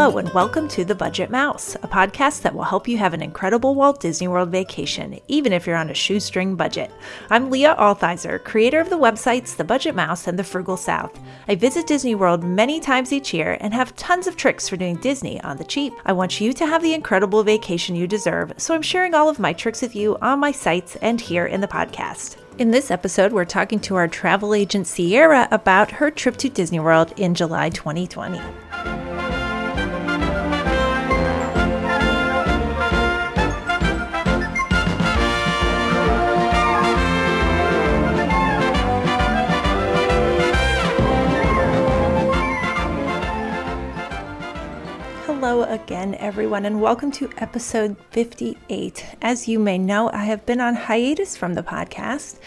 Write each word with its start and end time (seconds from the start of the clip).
Hello, 0.00 0.16
and 0.18 0.32
welcome 0.32 0.68
to 0.68 0.84
The 0.84 0.94
Budget 0.94 1.28
Mouse, 1.28 1.74
a 1.74 1.88
podcast 1.88 2.42
that 2.42 2.54
will 2.54 2.62
help 2.62 2.86
you 2.86 2.96
have 2.98 3.14
an 3.14 3.20
incredible 3.20 3.74
Walt 3.74 3.98
Disney 3.98 4.28
World 4.28 4.48
vacation, 4.48 5.18
even 5.26 5.52
if 5.52 5.66
you're 5.66 5.74
on 5.74 5.90
a 5.90 5.94
shoestring 5.94 6.54
budget. 6.54 6.92
I'm 7.30 7.50
Leah 7.50 7.74
Althizer, 7.76 8.42
creator 8.44 8.78
of 8.78 8.90
the 8.90 8.96
websites 8.96 9.56
The 9.56 9.64
Budget 9.64 9.96
Mouse 9.96 10.28
and 10.28 10.38
The 10.38 10.44
Frugal 10.44 10.76
South. 10.76 11.18
I 11.48 11.56
visit 11.56 11.88
Disney 11.88 12.14
World 12.14 12.44
many 12.44 12.78
times 12.78 13.12
each 13.12 13.34
year 13.34 13.58
and 13.60 13.74
have 13.74 13.96
tons 13.96 14.28
of 14.28 14.36
tricks 14.36 14.68
for 14.68 14.76
doing 14.76 14.98
Disney 14.98 15.40
on 15.40 15.56
the 15.56 15.64
cheap. 15.64 15.92
I 16.06 16.12
want 16.12 16.40
you 16.40 16.52
to 16.52 16.66
have 16.66 16.80
the 16.80 16.94
incredible 16.94 17.42
vacation 17.42 17.96
you 17.96 18.06
deserve, 18.06 18.52
so 18.56 18.76
I'm 18.76 18.82
sharing 18.82 19.14
all 19.14 19.28
of 19.28 19.40
my 19.40 19.52
tricks 19.52 19.82
with 19.82 19.96
you 19.96 20.16
on 20.22 20.38
my 20.38 20.52
sites 20.52 20.94
and 21.02 21.20
here 21.20 21.46
in 21.46 21.60
the 21.60 21.66
podcast. 21.66 22.36
In 22.58 22.70
this 22.70 22.92
episode, 22.92 23.32
we're 23.32 23.44
talking 23.44 23.80
to 23.80 23.96
our 23.96 24.06
travel 24.06 24.54
agent 24.54 24.86
Siera 24.86 25.48
about 25.50 25.90
her 25.90 26.12
trip 26.12 26.36
to 26.36 26.48
Disney 26.48 26.78
World 26.78 27.14
in 27.16 27.34
July 27.34 27.70
2020. 27.70 28.40
Again, 45.64 46.14
everyone, 46.14 46.64
and 46.64 46.80
welcome 46.80 47.10
to 47.12 47.30
episode 47.38 47.96
58. 48.10 49.04
As 49.20 49.48
you 49.48 49.58
may 49.58 49.76
know, 49.76 50.08
I 50.12 50.24
have 50.24 50.46
been 50.46 50.60
on 50.60 50.74
hiatus 50.74 51.36
from 51.36 51.54
the 51.54 51.62
podcast 51.62 52.38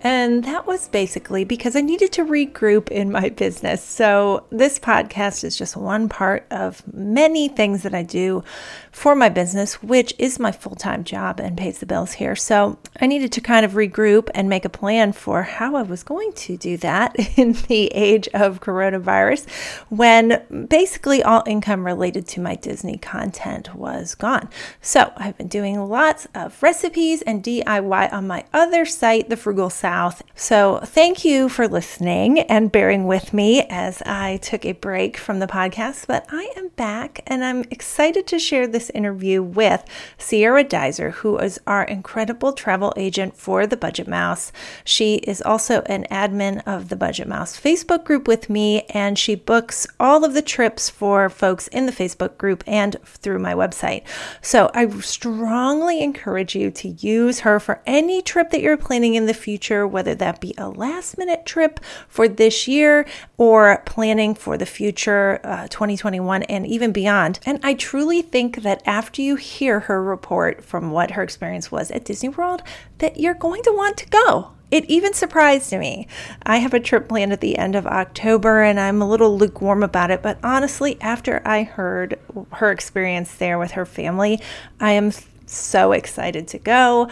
and 0.00 0.44
that 0.44 0.66
was 0.66 0.86
basically 0.88 1.44
because 1.44 1.74
I 1.74 1.80
needed 1.80 2.12
to 2.12 2.24
regroup 2.24 2.88
in 2.88 3.10
my 3.10 3.30
business. 3.30 3.82
So, 3.82 4.46
this 4.50 4.78
podcast 4.78 5.42
is 5.42 5.56
just 5.56 5.76
one 5.76 6.08
part 6.08 6.46
of 6.52 6.82
many 6.92 7.48
things 7.48 7.82
that 7.82 7.94
I 7.94 8.04
do 8.04 8.44
for 8.92 9.16
my 9.16 9.28
business, 9.28 9.82
which 9.82 10.14
is 10.18 10.38
my 10.38 10.52
full 10.52 10.76
time 10.76 11.02
job 11.02 11.40
and 11.40 11.58
pays 11.58 11.80
the 11.80 11.86
bills 11.86 12.12
here. 12.12 12.36
So, 12.36 12.78
I 13.00 13.06
needed 13.06 13.32
to 13.32 13.40
kind 13.40 13.66
of 13.66 13.72
regroup 13.72 14.30
and 14.34 14.48
make 14.48 14.64
a 14.64 14.68
plan 14.68 15.12
for 15.12 15.42
how 15.42 15.74
I 15.74 15.82
was 15.82 16.04
going 16.04 16.32
to 16.32 16.56
do 16.56 16.76
that 16.76 17.16
in 17.36 17.54
the 17.66 17.86
age 17.88 18.28
of 18.34 18.60
coronavirus 18.60 19.50
when 19.88 20.66
basically 20.68 21.24
all 21.24 21.42
income 21.44 21.84
related 21.84 22.28
to 22.28 22.40
my 22.40 22.54
Disney 22.54 22.98
content 22.98 23.74
was 23.74 24.14
gone. 24.14 24.48
So, 24.80 25.12
I've 25.16 25.36
been 25.36 25.48
doing 25.48 25.80
lots 25.88 26.28
of 26.36 26.62
recipes 26.62 27.20
and 27.22 27.42
DIY 27.42 28.12
on 28.12 28.28
my 28.28 28.44
other 28.52 28.84
site, 28.84 29.28
The 29.28 29.36
Frugal 29.36 29.70
Side 29.70 29.87
South. 29.88 30.22
So, 30.34 30.80
thank 30.84 31.24
you 31.24 31.48
for 31.48 31.66
listening 31.66 32.40
and 32.40 32.70
bearing 32.70 33.06
with 33.06 33.32
me 33.32 33.62
as 33.70 34.02
I 34.02 34.36
took 34.36 34.66
a 34.66 34.72
break 34.72 35.16
from 35.16 35.38
the 35.38 35.46
podcast. 35.46 36.06
But 36.06 36.26
I 36.30 36.52
am 36.58 36.68
back 36.76 37.22
and 37.26 37.42
I'm 37.42 37.64
excited 37.70 38.26
to 38.26 38.38
share 38.38 38.66
this 38.66 38.90
interview 38.90 39.42
with 39.42 39.82
Siera 40.18 40.62
Duiser, 40.62 41.12
who 41.12 41.38
is 41.38 41.58
our 41.66 41.84
incredible 41.84 42.52
travel 42.52 42.92
agent 42.98 43.34
for 43.34 43.66
the 43.66 43.78
Budget 43.78 44.06
Mouse. 44.06 44.52
She 44.84 45.14
is 45.32 45.40
also 45.40 45.80
an 45.86 46.06
admin 46.10 46.62
of 46.66 46.90
the 46.90 46.96
Budget 46.96 47.26
Mouse 47.26 47.58
Facebook 47.58 48.04
group 48.04 48.28
with 48.28 48.50
me, 48.50 48.82
and 48.90 49.18
she 49.18 49.34
books 49.34 49.86
all 49.98 50.22
of 50.22 50.34
the 50.34 50.42
trips 50.42 50.90
for 50.90 51.30
folks 51.30 51.66
in 51.68 51.86
the 51.86 51.92
Facebook 51.92 52.36
group 52.36 52.62
and 52.66 52.96
through 53.06 53.38
my 53.38 53.54
website. 53.54 54.02
So, 54.42 54.70
I 54.74 54.86
strongly 55.00 56.02
encourage 56.02 56.54
you 56.54 56.70
to 56.72 56.88
use 56.88 57.40
her 57.40 57.58
for 57.58 57.80
any 57.86 58.20
trip 58.20 58.50
that 58.50 58.60
you're 58.60 58.76
planning 58.76 59.14
in 59.14 59.24
the 59.24 59.34
future 59.34 59.77
future, 59.78 59.86
whether 59.86 60.14
that 60.14 60.40
be 60.40 60.54
a 60.58 60.68
last 60.68 61.18
minute 61.18 61.46
trip 61.46 61.80
for 62.08 62.28
this 62.28 62.66
year 62.66 63.06
or 63.36 63.82
planning 63.86 64.34
for 64.34 64.58
the 64.58 64.66
future, 64.66 65.40
uh, 65.44 65.68
2021 65.68 66.42
and 66.44 66.66
even 66.66 66.92
beyond. 66.92 67.38
And 67.46 67.60
I 67.62 67.74
truly 67.74 68.22
think 68.22 68.62
that 68.62 68.82
after 68.86 69.22
you 69.22 69.36
hear 69.36 69.80
her 69.80 70.02
report 70.02 70.64
from 70.64 70.90
what 70.90 71.12
her 71.12 71.22
experience 71.22 71.70
was 71.70 71.90
at 71.90 72.04
Disney 72.04 72.30
World, 72.30 72.62
that 72.98 73.18
you're 73.18 73.34
going 73.34 73.62
to 73.62 73.72
want 73.72 73.96
to 73.98 74.08
go. 74.08 74.50
It 74.70 74.84
even 74.84 75.14
surprised 75.14 75.72
me. 75.72 76.06
I 76.42 76.58
have 76.58 76.74
a 76.74 76.80
trip 76.80 77.08
planned 77.08 77.32
at 77.32 77.40
the 77.40 77.56
end 77.56 77.74
of 77.74 77.86
October 77.86 78.62
and 78.62 78.78
I'm 78.78 79.00
a 79.00 79.08
little 79.08 79.38
lukewarm 79.38 79.82
about 79.82 80.10
it, 80.10 80.22
but 80.22 80.38
honestly, 80.42 80.98
after 81.00 81.40
I 81.44 81.62
heard 81.62 82.18
her 82.54 82.70
experience 82.70 83.34
there 83.34 83.58
with 83.58 83.72
her 83.72 83.86
family, 83.86 84.40
I 84.78 84.92
am 84.92 85.12
so 85.46 85.92
excited 85.92 86.48
to 86.48 86.58
go. 86.58 87.08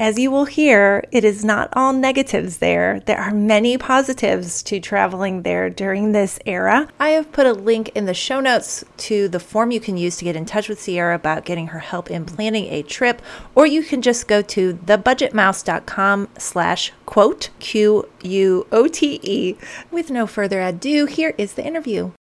As 0.00 0.18
you 0.18 0.30
will 0.30 0.46
hear, 0.46 1.04
it 1.12 1.24
is 1.24 1.44
not 1.44 1.68
all 1.74 1.92
negatives 1.92 2.56
there. 2.56 3.00
There 3.00 3.20
are 3.20 3.34
many 3.34 3.76
positives 3.76 4.62
to 4.62 4.80
traveling 4.80 5.42
there 5.42 5.68
during 5.68 6.12
this 6.12 6.38
era. 6.46 6.88
I 6.98 7.10
have 7.10 7.32
put 7.32 7.44
a 7.44 7.52
link 7.52 7.90
in 7.90 8.06
the 8.06 8.14
show 8.14 8.40
notes 8.40 8.82
to 8.96 9.28
the 9.28 9.38
form 9.38 9.70
you 9.70 9.78
can 9.78 9.98
use 9.98 10.16
to 10.16 10.24
get 10.24 10.36
in 10.36 10.46
touch 10.46 10.70
with 10.70 10.80
Siera 10.80 11.14
about 11.14 11.44
getting 11.44 11.66
her 11.66 11.80
help 11.80 12.10
in 12.10 12.24
planning 12.24 12.72
a 12.72 12.80
trip, 12.82 13.20
or 13.54 13.66
you 13.66 13.82
can 13.82 14.00
just 14.00 14.26
go 14.26 14.40
to 14.40 14.72
thebudgetmouse.com 14.72 16.30
slash 16.38 16.94
quote, 17.04 17.50
Q-U-O-T-E. 17.58 19.56
With 19.90 20.10
no 20.10 20.26
further 20.26 20.62
ado, 20.62 21.04
here 21.04 21.34
is 21.36 21.52
the 21.52 21.66
interview. 21.66 22.12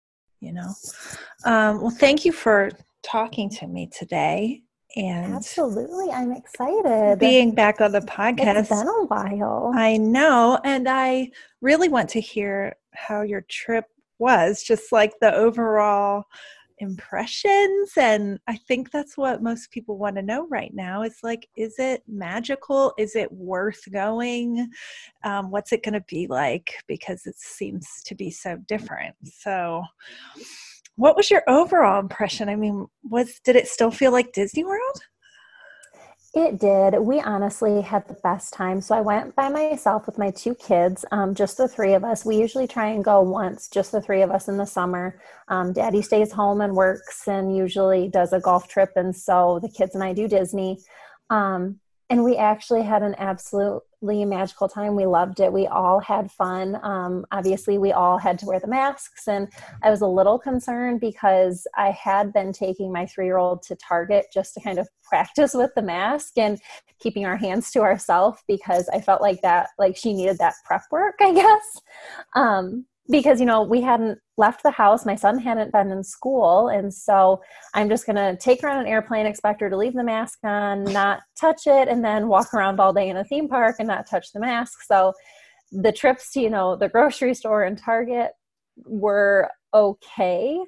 You 0.41 0.55
know, 0.55 0.75
um, 1.45 1.81
well, 1.81 1.91
thank 1.97 2.25
you 2.25 2.33
for 2.33 2.73
talking 3.05 3.49
to 3.51 3.69
me 3.69 3.89
today 3.97 4.65
and 4.97 5.35
absolutely 5.35 6.11
i'm 6.11 6.33
excited. 6.33 7.19
Being 7.19 7.55
back 7.55 7.81
on 7.81 7.93
the 7.93 8.01
podcast 8.01 8.61
it's 8.61 8.69
been 8.69 8.89
a 8.89 9.05
while. 9.07 9.73
I 9.75 9.97
know 9.97 10.59
and 10.65 10.89
i 10.89 11.31
really 11.61 11.89
want 11.89 12.09
to 12.11 12.21
hear 12.21 12.77
how 12.95 13.23
your 13.23 13.43
trip 13.43 13.85
was 14.19 14.63
just 14.63 14.91
like 14.93 15.13
the 15.21 15.33
overall 15.35 16.25
impressions 16.81 17.91
and 17.97 18.39
i 18.47 18.57
think 18.57 18.93
that's 18.93 19.17
what 19.17 19.43
most 19.43 19.71
people 19.73 19.99
want 19.99 20.15
to 20.15 20.23
know 20.23 20.47
right 20.49 20.73
now 20.75 21.03
it's 21.03 21.25
like 21.25 21.49
is 21.57 21.75
it 21.79 22.03
magical? 22.07 22.95
Is 22.99 23.17
it 23.17 23.31
worth 23.33 23.83
going? 23.93 24.69
Um, 25.25 25.51
what's 25.51 25.73
it 25.73 25.83
going 25.83 25.95
to 25.95 26.05
be 26.09 26.29
like? 26.29 26.75
Because 26.87 27.27
it 27.27 27.35
seems 27.37 28.01
to 28.05 28.15
be 28.15 28.31
so 28.31 28.57
different 28.69 29.17
so 29.25 29.83
what 30.99 31.17
was 31.17 31.31
your 31.31 31.45
overall 31.47 32.01
impression? 32.01 32.49
I 32.49 32.57
mean, 32.57 32.89
was 33.05 33.39
did 33.45 33.55
it 33.55 33.69
still 33.69 33.93
feel 33.93 34.11
like 34.11 34.33
Disney 34.33 34.65
World? 34.65 35.01
It 36.35 36.59
did. 36.59 36.99
We 36.99 37.21
honestly 37.21 37.81
had 37.81 38.07
the 38.09 38.19
best 38.23 38.53
time. 38.53 38.81
So 38.81 38.97
I 38.97 39.01
went 39.01 39.35
by 39.37 39.49
myself 39.49 40.07
with 40.07 40.19
my 40.19 40.33
two 40.33 40.57
kids, 40.57 41.05
um, 41.13 41.37
just 41.37 41.57
the 41.57 41.69
three 41.69 41.95
of 41.95 42.05
us. 42.05 42.25
We 42.25 42.37
usually 42.37 42.67
try 42.67 42.89
and 42.89 43.03
go 43.03 43.23
once, 43.23 43.69
just 43.69 43.93
the 43.93 44.03
three 44.03 44.23
of 44.23 44.31
us 44.33 44.49
in 44.49 44.57
the 44.57 44.67
summer. 44.67 45.21
Um, 45.47 45.73
Daddy 45.73 46.03
stays 46.03 46.33
home 46.33 46.61
and 46.61 46.75
works 46.75 47.29
and 47.29 47.57
usually 47.57 48.09
does 48.09 48.33
a 48.33 48.41
golf 48.41 48.67
trip. 48.67 48.91
And 48.97 49.15
so 49.15 49.61
the 49.63 49.71
kids 49.71 49.95
and 49.95 50.03
I 50.03 50.13
do 50.13 50.27
Disney. 50.27 50.81
Um, 51.31 51.79
and 52.11 52.25
we 52.25 52.37
actually 52.37 52.83
had 52.83 53.03
an 53.03 53.15
absolutely 53.19 54.25
magical 54.25 54.69
time. 54.69 54.97
We 54.97 55.05
loved 55.05 55.41
it. 55.41 55.53
We 55.53 55.67
all 55.67 56.01
had 56.01 56.31
fun. 56.31 56.79
Um, 56.83 57.27
obviously, 57.33 57.77
we 57.77 57.93
all 57.93 58.17
had 58.17 58.39
to 58.39 58.47
wear 58.47 58.59
the 58.61 58.67
masks, 58.67 59.29
and 59.29 59.49
I 59.83 59.91
was 59.91 60.01
a 60.01 60.07
little 60.07 60.39
concerned 60.39 61.01
because 61.01 61.67
I 61.77 61.91
had 61.91 62.33
been 62.33 62.53
taking 62.53 62.93
my 62.93 63.05
three 63.07 63.27
year 63.27 63.37
old 63.37 63.63
to 63.65 63.77
Target 63.77 64.27
just 64.33 64.55
to 64.55 64.61
kind 64.61 64.79
of 64.79 64.89
practice 65.03 65.53
with 65.55 65.75
the 65.75 65.83
mask 65.83 66.39
and 66.39 66.59
keeping 66.99 67.27
our 67.27 67.37
hands 67.37 67.71
to 67.73 67.81
ourselves 67.81 68.43
because 68.49 68.89
I 68.89 69.01
felt 69.01 69.21
like 69.21 69.43
that, 69.43 69.69
like 69.79 69.97
she 69.97 70.13
needed 70.13 70.39
that 70.39 70.55
prep 70.65 70.83
work, 70.91 71.17
I 71.21 71.33
guess. 71.35 71.81
Um, 72.35 72.87
because 73.11 73.41
you 73.41 73.47
know 73.47 73.63
we 73.63 73.81
hadn't 73.81 74.19
left 74.37 74.63
the 74.63 74.71
house. 74.71 75.07
My 75.07 75.17
son 75.17 75.39
hadn't 75.39 75.73
been 75.73 75.91
in 75.91 76.05
school. 76.05 76.69
And 76.69 76.93
so 76.93 77.41
i'm 77.75 77.89
just 77.89 78.07
going 78.07 78.17
to 78.17 78.37
take 78.37 78.63
her 78.63 78.69
on 78.69 78.81
an 78.81 78.87
airplane 78.87 79.27
expect 79.27 79.61
her 79.61 79.71
to 79.71 79.77
leave 79.77 79.95
the 79.95 80.05
mask 80.05 80.39
on 80.45 80.85
not 80.85 81.21
touch 81.41 81.63
it 81.67 81.89
and 81.89 82.05
then 82.05 82.29
walk 82.29 82.55
around 82.55 82.81
all 82.81 82.93
day 82.93 83.09
in 83.09 83.17
a 83.17 83.25
theme 83.25 83.49
park 83.49 83.77
and 83.79 83.89
not 83.89 84.07
touch 84.07 84.33
the 84.33 84.41
mask. 84.41 84.83
So 84.87 85.13
the 85.73 85.93
trips 85.93 86.33
to 86.33 86.41
you 86.41 86.51
know 86.51 86.77
the 86.77 86.89
grocery 86.89 87.35
store 87.35 87.65
and 87.65 87.79
target 87.79 88.31
were 88.85 89.51
okay. 89.75 90.59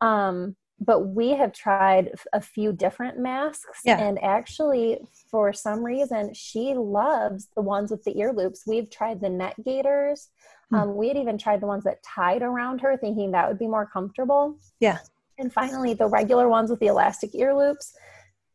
Um, 0.00 0.56
but 0.84 1.00
we 1.00 1.30
have 1.30 1.52
tried 1.52 2.10
a 2.32 2.40
few 2.40 2.72
different 2.72 3.18
masks 3.18 3.80
yeah. 3.84 3.98
and 3.98 4.22
actually 4.22 4.98
for 5.30 5.52
some 5.52 5.84
reason 5.84 6.34
she 6.34 6.74
loves 6.74 7.48
the 7.54 7.62
ones 7.62 7.90
with 7.90 8.02
the 8.04 8.18
ear 8.18 8.32
loops. 8.32 8.64
We've 8.66 8.90
tried 8.90 9.20
the 9.20 9.28
neck 9.28 9.54
gaiters. 9.64 10.30
Hmm. 10.70 10.76
um, 10.76 10.96
we 10.96 11.08
had 11.08 11.16
even 11.16 11.38
tried 11.38 11.60
the 11.60 11.66
ones 11.66 11.84
that 11.84 12.02
tied 12.02 12.42
around 12.42 12.80
her 12.80 12.96
thinking 12.96 13.30
that 13.30 13.48
would 13.48 13.58
be 13.58 13.68
more 13.68 13.86
comfortable. 13.86 14.58
Yeah. 14.80 14.98
And 15.38 15.52
finally 15.52 15.94
the 15.94 16.08
regular 16.08 16.48
ones 16.48 16.70
with 16.70 16.80
the 16.80 16.86
elastic 16.86 17.34
ear 17.34 17.54
loops. 17.54 17.94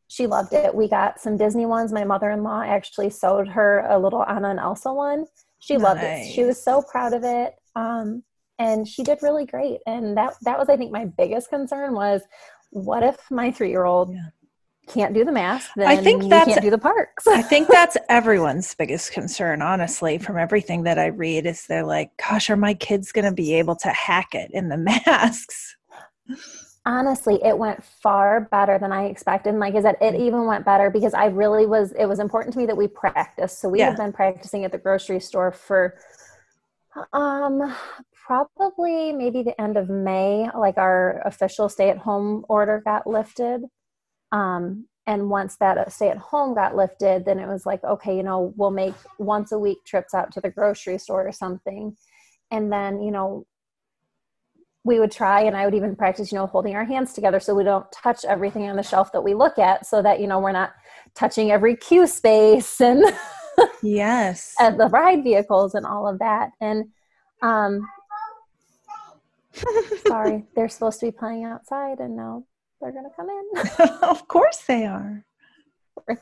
She 0.09 0.27
loved 0.27 0.53
it. 0.53 0.73
We 0.73 0.87
got 0.87 1.19
some 1.19 1.37
disney 1.37 1.65
ones. 1.65 1.91
My 1.91 2.03
mother-in-law 2.03 2.63
actually 2.63 3.09
sewed 3.09 3.47
her 3.49 3.85
a 3.89 3.97
little 3.97 4.23
anna 4.25 4.49
and 4.49 4.59
elsa 4.59 4.93
one. 4.93 5.25
She 5.59 5.75
nice. 5.75 5.83
loved 5.83 6.03
it. 6.03 6.31
She 6.31 6.43
was 6.43 6.61
so 6.61 6.81
proud 6.81 7.13
of 7.13 7.23
it. 7.23 7.55
Um, 7.75 8.23
and 8.59 8.87
she 8.87 9.03
did 9.03 9.19
really 9.21 9.45
great. 9.45 9.79
And 9.85 10.17
that 10.17 10.35
that 10.43 10.57
was 10.57 10.69
i 10.69 10.77
think 10.77 10.91
my 10.91 11.05
biggest 11.05 11.49
concern 11.49 11.93
was 11.93 12.21
what 12.71 13.03
if 13.03 13.19
my 13.31 13.51
three 13.51 13.69
year 13.69 13.85
old 13.85 14.13
yeah. 14.13 14.29
can't 14.87 15.13
do 15.13 15.23
the 15.23 15.31
math 15.31 15.69
then 15.75 15.87
i 15.87 15.95
think 15.95 16.29
that's 16.29 16.49
can't 16.49 16.61
do 16.61 16.69
the 16.69 16.77
parks? 16.77 17.27
I 17.27 17.41
think 17.41 17.67
that's 17.69 17.97
everyone's 18.09 18.73
biggest 18.75 19.11
concern 19.11 19.61
honestly 19.61 20.17
from 20.17 20.37
everything 20.37 20.83
that 20.83 20.99
i 20.99 21.07
read 21.07 21.45
is 21.45 21.65
they're 21.65 21.85
like 21.85 22.11
gosh 22.17 22.49
are 22.49 22.57
my 22.57 22.73
kids 22.73 23.11
going 23.11 23.25
to 23.25 23.31
be 23.31 23.53
able 23.53 23.75
to 23.77 23.89
hack 23.89 24.33
it 24.33 24.51
in 24.53 24.69
the 24.69 24.77
masks? 25.05 25.75
Honestly 26.85 27.39
it 27.43 27.57
went 27.57 27.83
far 27.83 28.41
better 28.41 28.77
than 28.79 28.91
i 28.91 29.05
expected. 29.05 29.51
And 29.51 29.59
like 29.59 29.75
i 29.75 29.81
said 29.81 29.95
it 30.01 30.15
even 30.15 30.45
went 30.45 30.65
better 30.65 30.89
because 30.89 31.13
i 31.13 31.25
really 31.25 31.65
was 31.65 31.93
it 31.93 32.05
was 32.05 32.19
important 32.19 32.53
to 32.53 32.59
me 32.59 32.65
that 32.65 32.77
we 32.77 32.87
practice 32.87 33.57
so 33.57 33.69
we 33.69 33.79
yeah. 33.79 33.87
have 33.87 33.97
been 33.97 34.13
practicing 34.13 34.65
at 34.65 34.71
the 34.71 34.77
grocery 34.77 35.19
store 35.19 35.51
for 35.51 35.97
um 37.13 37.73
probably 38.27 39.13
maybe 39.13 39.41
the 39.41 39.59
end 39.59 39.77
of 39.77 39.89
may 39.89 40.49
like 40.57 40.77
our 40.77 41.21
official 41.25 41.69
stay 41.69 41.89
at 41.89 41.97
home 41.97 42.45
order 42.49 42.81
got 42.83 43.07
lifted. 43.07 43.61
Um 44.31 44.87
and 45.05 45.29
once 45.29 45.55
that 45.57 45.77
uh, 45.77 45.89
stay 45.89 46.09
at 46.09 46.17
home 46.17 46.53
got 46.53 46.75
lifted 46.75 47.23
then 47.23 47.39
it 47.39 47.47
was 47.47 47.65
like 47.65 47.81
okay 47.83 48.15
you 48.17 48.23
know 48.23 48.53
we'll 48.57 48.71
make 48.71 48.95
once 49.17 49.53
a 49.53 49.59
week 49.59 49.77
trips 49.85 50.13
out 50.13 50.33
to 50.33 50.41
the 50.41 50.49
grocery 50.49 50.97
store 50.97 51.27
or 51.27 51.31
something. 51.31 51.95
And 52.51 52.71
then 52.71 53.01
you 53.01 53.11
know 53.11 53.45
we 54.83 54.99
would 55.01 55.11
try 55.11 55.41
and 55.41 55.57
i 55.57 55.65
would 55.65 55.75
even 55.75 55.95
practice 55.95 56.31
you 56.31 56.37
know 56.37 56.47
holding 56.47 56.75
our 56.75 56.85
hands 56.85 57.11
together 57.11 57.41
so 57.41 57.53
we 57.53 57.63
don't 57.63 57.91
touch 57.91 58.23
everything 58.23 58.69
on 58.69 58.77
the 58.77 58.83
shelf 58.83 59.11
that 59.11 59.21
we 59.21 59.33
look 59.33 59.59
at 59.59 59.85
so 59.85 60.01
that 60.01 60.21
you 60.21 60.27
know 60.27 60.39
we're 60.39 60.51
not 60.53 60.71
touching 61.13 61.51
every 61.51 61.75
queue 61.75 62.07
space 62.07 62.79
and 62.79 63.03
yes. 63.83 64.53
and 64.59 64.79
the 64.79 64.87
ride 64.87 65.23
vehicles 65.23 65.73
and 65.73 65.85
all 65.85 66.07
of 66.07 66.19
that. 66.19 66.51
And 66.61 66.85
um 67.41 67.81
sorry 70.07 70.45
they're 70.55 70.69
supposed 70.69 70.99
to 70.99 71.07
be 71.07 71.11
playing 71.11 71.43
outside 71.43 71.99
and 71.99 72.15
now 72.15 72.43
they're 72.81 72.91
going 72.91 73.05
to 73.05 73.15
come 73.15 73.27
in. 73.29 73.97
of 74.03 74.27
course 74.27 74.63
they 74.67 74.85
are. 74.85 75.25
Right? 76.07 76.17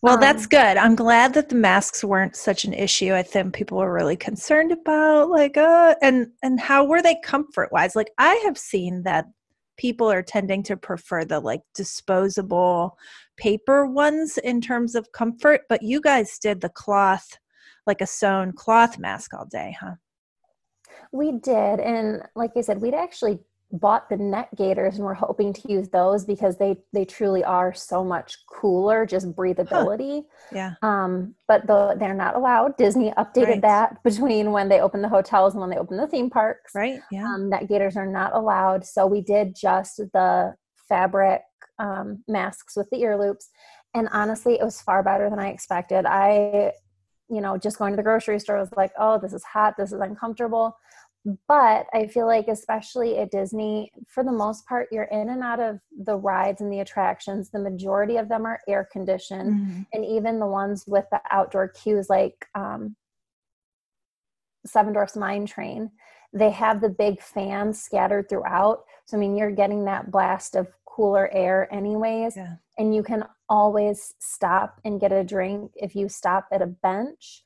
Well, 0.00 0.14
um, 0.14 0.20
that's 0.20 0.46
good. 0.46 0.76
I'm 0.76 0.94
glad 0.94 1.34
that 1.34 1.48
the 1.48 1.54
masks 1.54 2.04
weren't 2.04 2.36
such 2.36 2.64
an 2.64 2.74
issue. 2.74 3.14
I 3.14 3.22
think 3.22 3.54
people 3.54 3.78
were 3.78 3.92
really 3.92 4.16
concerned 4.16 4.70
about 4.70 5.30
like 5.30 5.56
uh 5.56 5.94
and 6.02 6.28
and 6.42 6.60
how 6.60 6.84
were 6.84 7.02
they 7.02 7.16
comfort 7.24 7.72
wise? 7.72 7.96
Like 7.96 8.10
I 8.18 8.34
have 8.44 8.58
seen 8.58 9.02
that 9.04 9.26
people 9.76 10.10
are 10.10 10.22
tending 10.22 10.62
to 10.64 10.76
prefer 10.76 11.24
the 11.24 11.40
like 11.40 11.62
disposable 11.74 12.96
paper 13.36 13.86
ones 13.86 14.38
in 14.38 14.60
terms 14.60 14.94
of 14.94 15.10
comfort, 15.12 15.62
but 15.68 15.82
you 15.82 16.00
guys 16.00 16.38
did 16.38 16.60
the 16.60 16.68
cloth 16.68 17.38
like 17.86 18.00
a 18.00 18.06
sewn 18.06 18.52
cloth 18.52 18.98
mask 18.98 19.34
all 19.34 19.46
day, 19.46 19.74
huh? 19.80 19.94
We 21.14 21.30
did. 21.30 21.78
And 21.78 22.22
like 22.34 22.50
I 22.56 22.60
said, 22.60 22.80
we'd 22.80 22.92
actually 22.92 23.38
bought 23.70 24.08
the 24.08 24.16
neck 24.16 24.48
gaiters 24.56 24.96
and 24.96 25.04
we're 25.04 25.14
hoping 25.14 25.52
to 25.52 25.72
use 25.72 25.88
those 25.88 26.24
because 26.24 26.56
they 26.58 26.76
they 26.92 27.04
truly 27.04 27.42
are 27.42 27.72
so 27.72 28.04
much 28.04 28.36
cooler 28.46 29.06
just 29.06 29.32
breathability. 29.34 30.24
Huh. 30.50 30.52
yeah. 30.52 30.74
Um 30.82 31.34
but 31.46 31.66
the, 31.68 31.96
they're 31.98 32.14
not 32.14 32.34
allowed. 32.34 32.76
Disney 32.76 33.12
updated 33.12 33.46
right. 33.46 33.62
that 33.62 34.02
between 34.02 34.50
when 34.50 34.68
they 34.68 34.80
opened 34.80 35.04
the 35.04 35.08
hotels 35.08 35.54
and 35.54 35.60
when 35.60 35.70
they 35.70 35.76
opened 35.76 36.00
the 36.00 36.06
theme 36.08 36.30
parks. 36.30 36.72
Right 36.74 37.00
yeah. 37.12 37.32
Um, 37.32 37.48
neck 37.48 37.68
gaiters 37.68 37.96
are 37.96 38.06
not 38.06 38.34
allowed. 38.34 38.84
So 38.84 39.06
we 39.06 39.20
did 39.20 39.56
just 39.56 39.96
the 39.96 40.54
fabric 40.88 41.42
um, 41.78 42.24
masks 42.28 42.76
with 42.76 42.88
the 42.90 43.00
ear 43.02 43.16
loops. 43.16 43.50
And 43.94 44.08
honestly 44.12 44.54
it 44.54 44.64
was 44.64 44.80
far 44.80 45.02
better 45.04 45.30
than 45.30 45.38
i 45.38 45.48
expected. 45.48 46.06
I 46.06 46.72
you 47.30 47.40
know 47.40 47.56
just 47.56 47.78
going 47.78 47.92
to 47.92 47.96
the 47.96 48.02
grocery 48.02 48.38
store 48.38 48.58
was 48.58 48.70
like 48.76 48.92
oh 48.98 49.18
this 49.18 49.32
is 49.32 49.42
hot. 49.42 49.74
This 49.76 49.92
is 49.92 50.00
uncomfortable 50.00 50.76
but 51.48 51.86
I 51.94 52.06
feel 52.06 52.26
like, 52.26 52.48
especially 52.48 53.18
at 53.18 53.30
Disney, 53.30 53.90
for 54.08 54.22
the 54.22 54.32
most 54.32 54.66
part, 54.66 54.88
you're 54.92 55.04
in 55.04 55.30
and 55.30 55.42
out 55.42 55.60
of 55.60 55.80
the 55.98 56.16
rides 56.16 56.60
and 56.60 56.72
the 56.72 56.80
attractions. 56.80 57.50
The 57.50 57.58
majority 57.58 58.18
of 58.18 58.28
them 58.28 58.44
are 58.44 58.60
air 58.68 58.86
conditioned, 58.92 59.54
mm-hmm. 59.54 59.82
and 59.92 60.04
even 60.04 60.38
the 60.38 60.46
ones 60.46 60.84
with 60.86 61.06
the 61.10 61.20
outdoor 61.30 61.68
queues, 61.68 62.10
like 62.10 62.46
um, 62.54 62.94
Seven 64.66 64.92
Dwarfs 64.92 65.16
Mine 65.16 65.46
Train, 65.46 65.90
they 66.32 66.50
have 66.50 66.80
the 66.80 66.88
big 66.88 67.22
fans 67.22 67.80
scattered 67.80 68.28
throughout. 68.28 68.84
So, 69.06 69.16
I 69.16 69.20
mean, 69.20 69.36
you're 69.36 69.50
getting 69.50 69.84
that 69.84 70.10
blast 70.10 70.56
of 70.56 70.68
cooler 70.84 71.30
air, 71.32 71.72
anyways. 71.72 72.36
Yeah. 72.36 72.56
And 72.76 72.94
you 72.94 73.02
can 73.02 73.24
always 73.48 74.14
stop 74.18 74.80
and 74.84 75.00
get 75.00 75.12
a 75.12 75.24
drink 75.24 75.70
if 75.76 75.94
you 75.94 76.08
stop 76.08 76.48
at 76.52 76.60
a 76.60 76.66
bench 76.66 77.43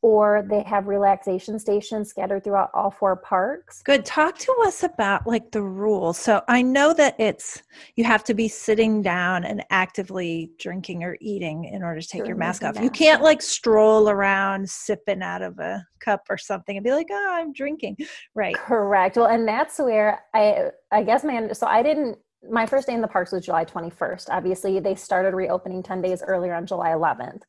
or 0.00 0.44
they 0.48 0.62
have 0.62 0.86
relaxation 0.86 1.58
stations 1.58 2.08
scattered 2.08 2.44
throughout 2.44 2.70
all 2.72 2.90
four 2.90 3.16
parks. 3.16 3.82
Good. 3.82 4.04
Talk 4.04 4.38
to 4.38 4.54
us 4.64 4.84
about 4.84 5.26
like 5.26 5.50
the 5.50 5.62
rules. 5.62 6.18
So 6.18 6.42
I 6.46 6.62
know 6.62 6.92
that 6.94 7.16
it's 7.18 7.62
you 7.96 8.04
have 8.04 8.22
to 8.24 8.34
be 8.34 8.46
sitting 8.46 9.02
down 9.02 9.44
and 9.44 9.64
actively 9.70 10.52
drinking 10.58 11.02
or 11.02 11.16
eating 11.20 11.64
in 11.64 11.82
order 11.82 12.00
to 12.00 12.06
take 12.06 12.26
your 12.26 12.36
mask 12.36 12.62
off. 12.62 12.74
Mask. 12.74 12.84
You 12.84 12.90
can't 12.90 13.22
like 13.22 13.42
stroll 13.42 14.08
around 14.08 14.68
sipping 14.70 15.22
out 15.22 15.42
of 15.42 15.58
a 15.58 15.84
cup 16.00 16.22
or 16.30 16.38
something 16.38 16.76
and 16.76 16.84
be 16.84 16.92
like, 16.92 17.08
"Oh, 17.10 17.28
I'm 17.32 17.52
drinking." 17.52 17.96
Right. 18.34 18.54
Correct. 18.54 19.16
Well, 19.16 19.26
and 19.26 19.48
that's 19.48 19.78
where 19.78 20.22
I 20.34 20.70
I 20.92 21.02
guess 21.02 21.24
man 21.24 21.52
so 21.54 21.66
I 21.66 21.82
didn't 21.82 22.18
my 22.50 22.66
first 22.66 22.86
day 22.86 22.94
in 22.94 23.00
the 23.00 23.08
parks 23.08 23.32
was 23.32 23.44
July 23.44 23.64
21st. 23.64 24.26
Obviously, 24.30 24.78
they 24.80 24.94
started 24.94 25.34
reopening 25.34 25.82
10 25.82 26.00
days 26.00 26.22
earlier 26.26 26.54
on 26.54 26.66
July 26.66 26.90
11th. 26.90 27.42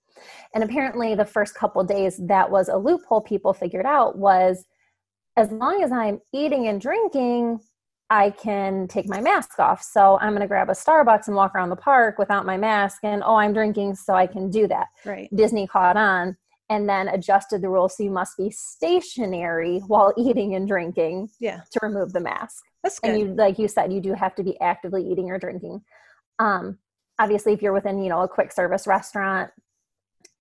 And 0.53 0.63
apparently, 0.63 1.15
the 1.15 1.25
first 1.25 1.55
couple 1.55 1.83
days, 1.83 2.19
that 2.27 2.49
was 2.49 2.69
a 2.69 2.77
loophole 2.77 3.21
people 3.21 3.53
figured 3.53 3.85
out 3.85 4.17
was 4.17 4.65
as 5.37 5.51
long 5.51 5.83
as 5.83 5.91
I'm 5.91 6.19
eating 6.33 6.67
and 6.67 6.81
drinking, 6.81 7.59
I 8.09 8.31
can 8.31 8.87
take 8.87 9.07
my 9.07 9.21
mask 9.21 9.59
off. 9.59 9.83
So 9.83 10.17
I'm 10.19 10.31
going 10.31 10.41
to 10.41 10.47
grab 10.47 10.69
a 10.69 10.73
Starbucks 10.73 11.27
and 11.27 11.35
walk 11.35 11.53
around 11.53 11.69
the 11.69 11.75
park 11.75 12.17
without 12.17 12.45
my 12.45 12.57
mask. 12.57 12.99
And 13.03 13.23
oh, 13.23 13.35
I'm 13.35 13.53
drinking, 13.53 13.95
so 13.95 14.15
I 14.15 14.25
can 14.25 14.49
do 14.49 14.67
that. 14.67 14.87
Right. 15.05 15.29
Disney 15.35 15.67
caught 15.67 15.95
on 15.95 16.35
and 16.69 16.87
then 16.87 17.07
adjusted 17.07 17.61
the 17.61 17.69
rules 17.69 17.97
so 17.97 18.03
you 18.03 18.11
must 18.11 18.37
be 18.37 18.51
stationary 18.51 19.79
while 19.87 20.13
eating 20.17 20.55
and 20.55 20.67
drinking 20.67 21.29
yeah. 21.39 21.61
to 21.71 21.79
remove 21.81 22.13
the 22.13 22.19
mask. 22.19 22.63
That's 22.83 22.99
good. 22.99 23.11
And 23.11 23.19
you, 23.19 23.25
like 23.35 23.59
you 23.59 23.67
said, 23.67 23.91
you 23.91 24.01
do 24.01 24.13
have 24.13 24.35
to 24.35 24.43
be 24.43 24.59
actively 24.61 25.09
eating 25.09 25.29
or 25.29 25.37
drinking. 25.37 25.81
Um, 26.39 26.77
obviously, 27.19 27.53
if 27.53 27.61
you're 27.61 27.73
within, 27.73 28.01
you 28.01 28.09
know, 28.09 28.21
a 28.21 28.27
quick 28.27 28.51
service 28.51 28.87
restaurant, 28.87 29.51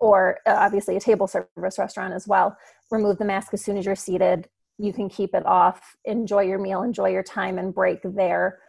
or 0.00 0.38
uh, 0.46 0.54
obviously 0.56 0.96
a 0.96 1.00
table 1.00 1.26
service 1.26 1.78
restaurant 1.78 2.14
as 2.14 2.26
well. 2.26 2.56
Remove 2.90 3.18
the 3.18 3.24
mask 3.24 3.52
as 3.52 3.64
soon 3.64 3.76
as 3.76 3.84
you're 3.84 3.96
seated. 3.96 4.48
You 4.78 4.92
can 4.92 5.08
keep 5.08 5.34
it 5.34 5.44
off, 5.44 5.96
enjoy 6.04 6.42
your 6.42 6.58
meal, 6.58 6.82
enjoy 6.82 7.10
your 7.10 7.22
time 7.22 7.58
and 7.58 7.74
break 7.74 7.98
there. 8.04 8.60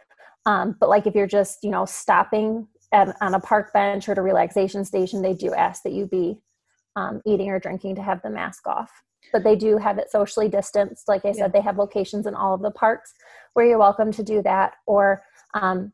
Um, 0.44 0.76
but 0.80 0.88
like 0.88 1.06
if 1.06 1.14
you're 1.14 1.26
just, 1.26 1.62
you 1.62 1.70
know, 1.70 1.84
stopping 1.84 2.66
at, 2.92 3.16
on 3.20 3.34
a 3.34 3.40
park 3.40 3.72
bench 3.72 4.08
or 4.08 4.12
at 4.12 4.18
a 4.18 4.22
relaxation 4.22 4.84
station, 4.84 5.22
they 5.22 5.34
do 5.34 5.54
ask 5.54 5.82
that 5.84 5.92
you 5.92 6.06
be 6.06 6.40
um, 6.96 7.20
eating 7.24 7.50
or 7.50 7.60
drinking 7.60 7.94
to 7.96 8.02
have 8.02 8.22
the 8.22 8.30
mask 8.30 8.66
off. 8.66 8.90
But 9.32 9.44
they 9.44 9.56
do 9.56 9.78
have 9.78 9.98
it 9.98 10.10
socially 10.10 10.48
distanced. 10.48 11.08
Like 11.08 11.24
I 11.24 11.32
said, 11.32 11.52
they 11.52 11.60
have 11.60 11.78
locations 11.78 12.26
in 12.26 12.34
all 12.34 12.54
of 12.54 12.62
the 12.62 12.70
parks 12.70 13.14
where 13.54 13.66
you're 13.66 13.78
welcome 13.78 14.12
to 14.12 14.22
do 14.22 14.42
that. 14.42 14.74
Or 14.86 15.22
um, 15.54 15.92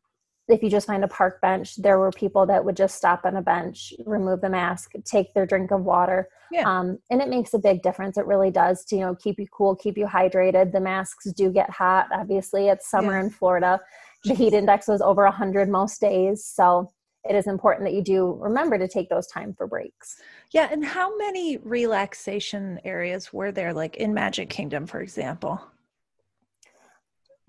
if 0.49 0.63
you 0.63 0.71
just 0.71 0.87
find 0.87 1.05
a 1.05 1.09
park 1.09 1.41
bench, 1.41 1.77
there 1.77 1.99
were 1.99 2.13
people 2.13 2.47
that 2.47 2.65
would 2.65 2.77
just 2.77 2.97
stop 2.97 3.25
on 3.25 3.37
a 3.37 3.43
bench, 3.43 3.93
remove 4.07 4.41
the 4.41 4.49
mask, 4.49 4.93
take 5.05 5.35
their 5.35 5.47
drink 5.47 5.71
of 5.71 5.83
water. 5.83 6.29
Yeah. 6.53 6.63
Um, 6.63 6.99
and 7.11 7.21
it 7.21 7.29
makes 7.29 7.53
a 7.55 7.59
big 7.59 7.83
difference. 7.83 8.17
It 8.17 8.27
really 8.27 8.51
does 8.51 8.85
to, 8.87 8.97
you 8.97 9.03
know, 9.03 9.15
keep 9.17 9.39
you 9.41 9.47
cool, 9.49 9.75
keep 9.75 9.99
you 9.99 10.07
hydrated. 10.07 10.73
The 10.73 10.81
masks 10.81 11.31
do 11.33 11.51
get 11.51 11.69
hot. 11.71 12.07
Obviously, 12.13 12.69
it's 12.69 12.89
summer 12.89 13.15
yeah. 13.15 13.25
in 13.25 13.31
Florida. 13.31 13.81
The 14.25 14.35
heat 14.35 14.53
index 14.53 14.89
was 14.89 15.01
over 15.01 15.25
100 15.25 15.69
most 15.69 16.01
days. 16.01 16.45
So 16.45 16.93
it 17.29 17.37
is 17.37 17.47
important 17.47 17.87
that 17.87 17.95
you 17.95 18.03
do 18.03 18.37
remember 18.41 18.79
to 18.79 18.89
take 18.89 19.09
those 19.09 19.27
time 19.27 19.55
for 19.55 19.67
breaks. 19.67 20.21
Yeah. 20.53 20.69
And 20.71 20.85
how 20.85 21.17
many 21.17 21.59
relaxation 21.59 22.81
areas 22.85 23.33
were 23.33 23.53
there, 23.53 23.73
like 23.73 23.97
in 23.97 24.15
Magic 24.15 24.49
Kingdom, 24.49 24.87
for 24.87 25.01
example? 25.01 25.61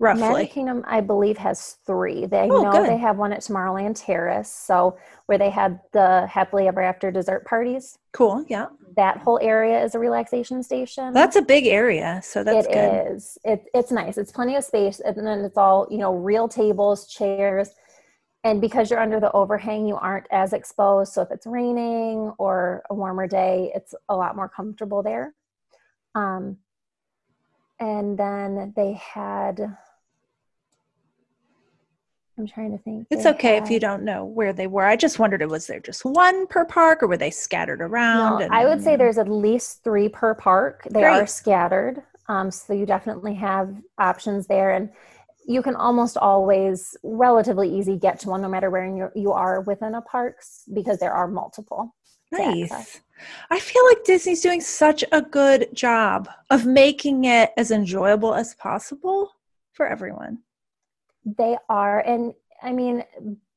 roughly 0.00 0.20
magic 0.20 0.52
kingdom 0.52 0.84
i 0.86 1.00
believe 1.00 1.36
has 1.36 1.78
three 1.84 2.24
they 2.26 2.48
oh, 2.50 2.62
know 2.62 2.70
good. 2.70 2.88
they 2.88 2.96
have 2.96 3.16
one 3.16 3.32
at 3.32 3.40
tomorrowland 3.40 4.00
terrace 4.00 4.50
so 4.50 4.96
where 5.26 5.38
they 5.38 5.50
had 5.50 5.80
the 5.92 6.26
happily 6.28 6.68
ever 6.68 6.80
after 6.80 7.10
dessert 7.10 7.44
parties 7.44 7.98
cool 8.12 8.44
yeah 8.48 8.66
that 8.96 9.18
whole 9.18 9.40
area 9.42 9.82
is 9.82 9.94
a 9.94 9.98
relaxation 9.98 10.62
station 10.62 11.12
that's 11.12 11.34
a 11.34 11.42
big 11.42 11.66
area 11.66 12.20
so 12.22 12.44
that's 12.44 12.66
it 12.66 12.72
good. 12.72 13.16
is. 13.16 13.38
It, 13.44 13.64
it's 13.74 13.90
nice 13.90 14.18
it's 14.18 14.30
plenty 14.30 14.54
of 14.54 14.62
space 14.62 15.00
and 15.00 15.26
then 15.26 15.40
it's 15.40 15.56
all 15.56 15.88
you 15.90 15.98
know 15.98 16.14
real 16.14 16.46
tables 16.48 17.08
chairs 17.08 17.70
and 18.44 18.60
because 18.60 18.90
you're 18.90 19.00
under 19.00 19.20
the 19.20 19.32
overhang 19.32 19.86
you 19.86 19.96
aren't 19.96 20.26
as 20.30 20.52
exposed 20.52 21.12
so 21.12 21.22
if 21.22 21.30
it's 21.30 21.46
raining 21.46 22.32
or 22.38 22.82
a 22.90 22.94
warmer 22.94 23.26
day 23.26 23.70
it's 23.74 23.94
a 24.08 24.16
lot 24.16 24.36
more 24.36 24.48
comfortable 24.48 25.02
there 25.02 25.34
um, 26.14 26.56
and 27.80 28.18
then 28.18 28.72
they 28.76 28.94
had 28.94 29.76
I'm 32.38 32.46
trying 32.46 32.70
to 32.70 32.78
think. 32.78 33.08
It's 33.10 33.26
okay 33.26 33.54
had... 33.54 33.64
if 33.64 33.70
you 33.70 33.80
don't 33.80 34.04
know 34.04 34.24
where 34.24 34.52
they 34.52 34.68
were. 34.68 34.84
I 34.84 34.94
just 34.94 35.18
wondered, 35.18 35.44
was 35.50 35.66
there 35.66 35.80
just 35.80 36.04
one 36.04 36.46
per 36.46 36.64
park, 36.64 37.02
or 37.02 37.08
were 37.08 37.16
they 37.16 37.32
scattered 37.32 37.80
around? 37.80 38.38
No, 38.38 38.44
and, 38.44 38.54
I 38.54 38.64
would 38.64 38.82
say 38.82 38.94
there's 38.94 39.18
at 39.18 39.28
least 39.28 39.82
three 39.82 40.08
per 40.08 40.34
park. 40.34 40.86
They 40.90 41.00
Great. 41.00 41.20
are 41.20 41.26
scattered, 41.26 42.02
um, 42.28 42.50
so 42.50 42.72
you 42.72 42.86
definitely 42.86 43.34
have 43.34 43.74
options 43.98 44.46
there, 44.46 44.70
and 44.70 44.90
you 45.48 45.62
can 45.62 45.74
almost 45.74 46.16
always 46.18 46.96
relatively 47.02 47.68
easy 47.76 47.96
get 47.96 48.20
to 48.20 48.28
one, 48.28 48.42
no 48.42 48.48
matter 48.48 48.70
where 48.70 48.86
you 48.86 49.08
you 49.14 49.32
are 49.32 49.62
within 49.62 49.94
a 49.94 50.02
parks, 50.02 50.64
because 50.78 50.98
there 50.98 51.12
are 51.12 51.26
multiple. 51.26 51.94
Nice. 52.30 53.00
I 53.50 53.58
feel 53.58 53.84
like 53.86 54.04
Disney's 54.04 54.42
doing 54.42 54.60
such 54.60 55.02
a 55.10 55.22
good 55.22 55.68
job 55.74 56.28
of 56.50 56.66
making 56.66 57.24
it 57.24 57.50
as 57.56 57.70
enjoyable 57.70 58.34
as 58.34 58.54
possible 58.54 59.32
for 59.72 59.86
everyone. 59.88 60.38
They 61.24 61.56
are. 61.70 62.00
And 62.00 62.34
I 62.62 62.72
mean, 62.72 63.04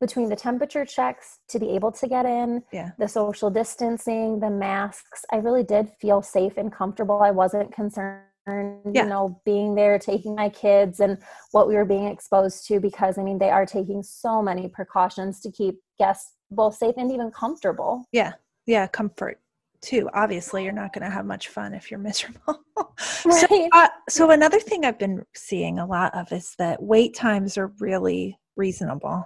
between 0.00 0.28
the 0.30 0.36
temperature 0.36 0.84
checks 0.86 1.40
to 1.48 1.58
be 1.58 1.70
able 1.70 1.92
to 1.92 2.06
get 2.08 2.24
in, 2.24 2.62
Yeah. 2.72 2.90
the 2.98 3.08
social 3.08 3.50
distancing, 3.50 4.40
the 4.40 4.50
masks, 4.50 5.24
I 5.32 5.36
really 5.36 5.64
did 5.64 5.90
feel 6.00 6.22
safe 6.22 6.56
and 6.56 6.72
comfortable. 6.72 7.20
I 7.20 7.32
wasn't 7.32 7.72
concerned, 7.72 8.22
Yeah. 8.46 9.04
you 9.04 9.08
know, 9.08 9.40
being 9.44 9.74
there, 9.74 9.98
taking 9.98 10.34
my 10.34 10.48
kids 10.48 11.00
and 11.00 11.18
what 11.52 11.68
we 11.68 11.74
were 11.76 11.84
being 11.84 12.06
exposed 12.06 12.66
to 12.66 12.80
because 12.80 13.16
I 13.18 13.22
mean, 13.22 13.38
they 13.38 13.50
are 13.50 13.64
taking 13.66 14.02
so 14.02 14.42
many 14.42 14.68
precautions 14.68 15.40
to 15.42 15.50
keep 15.52 15.76
guests 15.98 16.34
both 16.50 16.74
safe 16.74 16.94
and 16.96 17.12
even 17.12 17.30
comfortable. 17.30 18.04
Yeah. 18.12 18.32
Yeah. 18.66 18.86
Comfort 18.88 19.38
too. 19.80 20.08
Obviously, 20.14 20.64
you're 20.64 20.72
not 20.72 20.92
going 20.92 21.04
to 21.04 21.10
have 21.10 21.26
much 21.26 21.48
fun 21.48 21.72
if 21.74 21.90
you're 21.90 22.00
miserable. 22.10 22.64
so, 22.98 23.30
Right. 23.30 23.68
uh, 23.72 23.88
so 24.08 24.30
another 24.30 24.58
thing 24.60 24.84
I've 24.84 24.98
been 24.98 25.24
seeing 25.34 25.78
a 25.78 25.86
lot 25.86 26.14
of 26.14 26.32
is 26.32 26.54
that 26.58 26.82
wait 26.82 27.14
times 27.14 27.56
are 27.58 27.72
really 27.78 28.38
reasonable. 28.56 29.24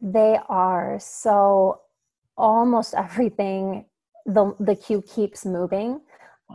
They 0.00 0.38
are. 0.48 0.98
So 0.98 1.80
almost 2.36 2.94
everything 2.94 3.84
the 4.26 4.54
the 4.60 4.74
queue 4.76 5.02
keeps 5.02 5.44
moving. 5.46 6.00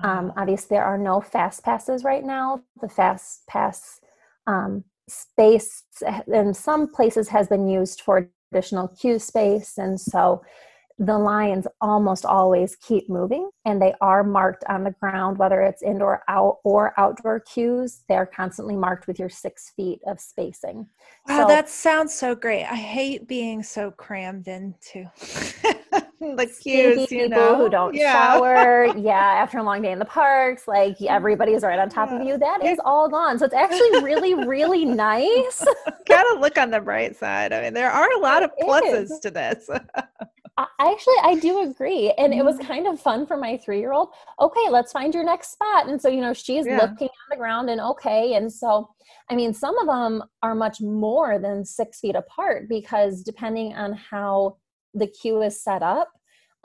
Um, 0.03 0.33
obviously, 0.37 0.75
there 0.75 0.85
are 0.85 0.97
no 0.97 1.21
fast 1.21 1.63
passes 1.63 2.03
right 2.03 2.23
now. 2.23 2.61
The 2.81 2.89
fast 2.89 3.45
pass 3.47 3.99
um, 4.47 4.83
space 5.07 5.83
in 6.31 6.53
some 6.53 6.91
places 6.91 7.29
has 7.29 7.47
been 7.47 7.67
used 7.67 8.01
for 8.01 8.29
additional 8.51 8.87
queue 8.89 9.19
space, 9.19 9.77
and 9.77 9.99
so 9.99 10.43
the 10.97 11.17
lines 11.17 11.67
almost 11.81 12.25
always 12.25 12.77
keep 12.77 13.09
moving, 13.09 13.49
and 13.65 13.81
they 13.81 13.93
are 13.99 14.23
marked 14.23 14.63
on 14.69 14.83
the 14.85 14.91
ground, 14.91 15.37
whether 15.37 15.61
it's 15.61 15.83
indoor, 15.83 16.23
out, 16.29 16.59
or 16.63 16.93
outdoor 16.97 17.41
queues. 17.41 18.03
They're 18.07 18.25
constantly 18.25 18.77
marked 18.77 19.05
with 19.05 19.19
your 19.19 19.27
six 19.29 19.71
feet 19.75 19.99
of 20.07 20.21
spacing. 20.21 20.87
Wow, 21.27 21.41
So- 21.41 21.47
that 21.47 21.69
sounds 21.69 22.13
so 22.13 22.33
great. 22.33 22.63
I 22.63 22.75
hate 22.75 23.27
being 23.27 23.61
so 23.61 23.91
crammed 23.91 24.47
into 24.47 25.11
the 26.37 26.47
stinky 26.47 26.61
queues, 26.61 27.11
you 27.11 27.17
people 27.23 27.29
know? 27.29 27.55
who 27.57 27.69
don't 27.69 27.93
Yeah. 27.95 28.11
shower. 28.11 28.85
yeah, 28.97 29.13
after 29.41 29.57
a 29.59 29.63
long 29.63 29.81
day 29.81 29.91
in 29.91 29.99
the 29.99 30.05
parks, 30.05 30.67
like 30.67 31.01
everybody's 31.07 31.63
right 31.63 31.79
on 31.79 31.89
top 31.89 32.11
of 32.11 32.21
you. 32.21 32.37
That 32.37 32.63
is 32.63 32.79
all 32.83 33.09
gone. 33.09 33.37
So 33.39 33.45
it's 33.45 33.53
actually 33.53 34.01
really, 34.01 34.33
really 34.33 34.85
nice. 34.85 35.65
Gotta 36.07 36.39
look 36.39 36.57
on 36.57 36.71
the 36.71 36.79
bright 36.79 37.15
side. 37.15 37.53
I 37.53 37.61
mean, 37.61 37.73
there 37.73 37.91
are 37.91 38.09
a 38.13 38.19
lot 38.19 38.43
of 38.43 38.51
pluses 38.61 39.11
is. 39.11 39.19
to 39.19 39.31
this. 39.31 39.69
I, 40.57 40.67
actually, 40.79 41.15
I 41.21 41.35
do 41.35 41.69
agree. 41.69 42.13
And 42.17 42.33
it 42.33 42.45
was 42.45 42.55
Mhm. 42.57 42.65
kind 42.67 42.87
of 42.87 42.97
fun 42.99 43.25
for 43.25 43.35
my 43.35 43.57
three 43.57 43.79
year 43.79 43.91
old. 43.91 44.09
Okay, 44.39 44.69
let's 44.69 44.93
find 44.93 45.13
your 45.13 45.25
next 45.25 45.51
spot. 45.51 45.87
And 45.89 46.01
so, 46.01 46.07
you 46.07 46.21
know, 46.21 46.31
she's 46.33 46.65
Yeah. 46.65 46.77
looking 46.77 47.09
on 47.09 47.29
the 47.29 47.35
ground 47.35 47.69
and 47.69 47.81
okay. 47.81 48.35
And 48.35 48.51
so, 48.51 48.89
I 49.29 49.35
mean, 49.35 49.53
some 49.53 49.77
of 49.79 49.87
them 49.87 50.23
are 50.43 50.55
much 50.55 50.79
more 50.79 51.39
than 51.39 51.65
six 51.65 51.99
feet 51.99 52.15
apart 52.15 52.69
because 52.69 53.21
depending 53.21 53.75
on 53.75 53.91
how 53.93 54.55
the 54.95 55.07
queue 55.07 55.41
is 55.43 55.61
set 55.61 55.83
up, 55.83 56.09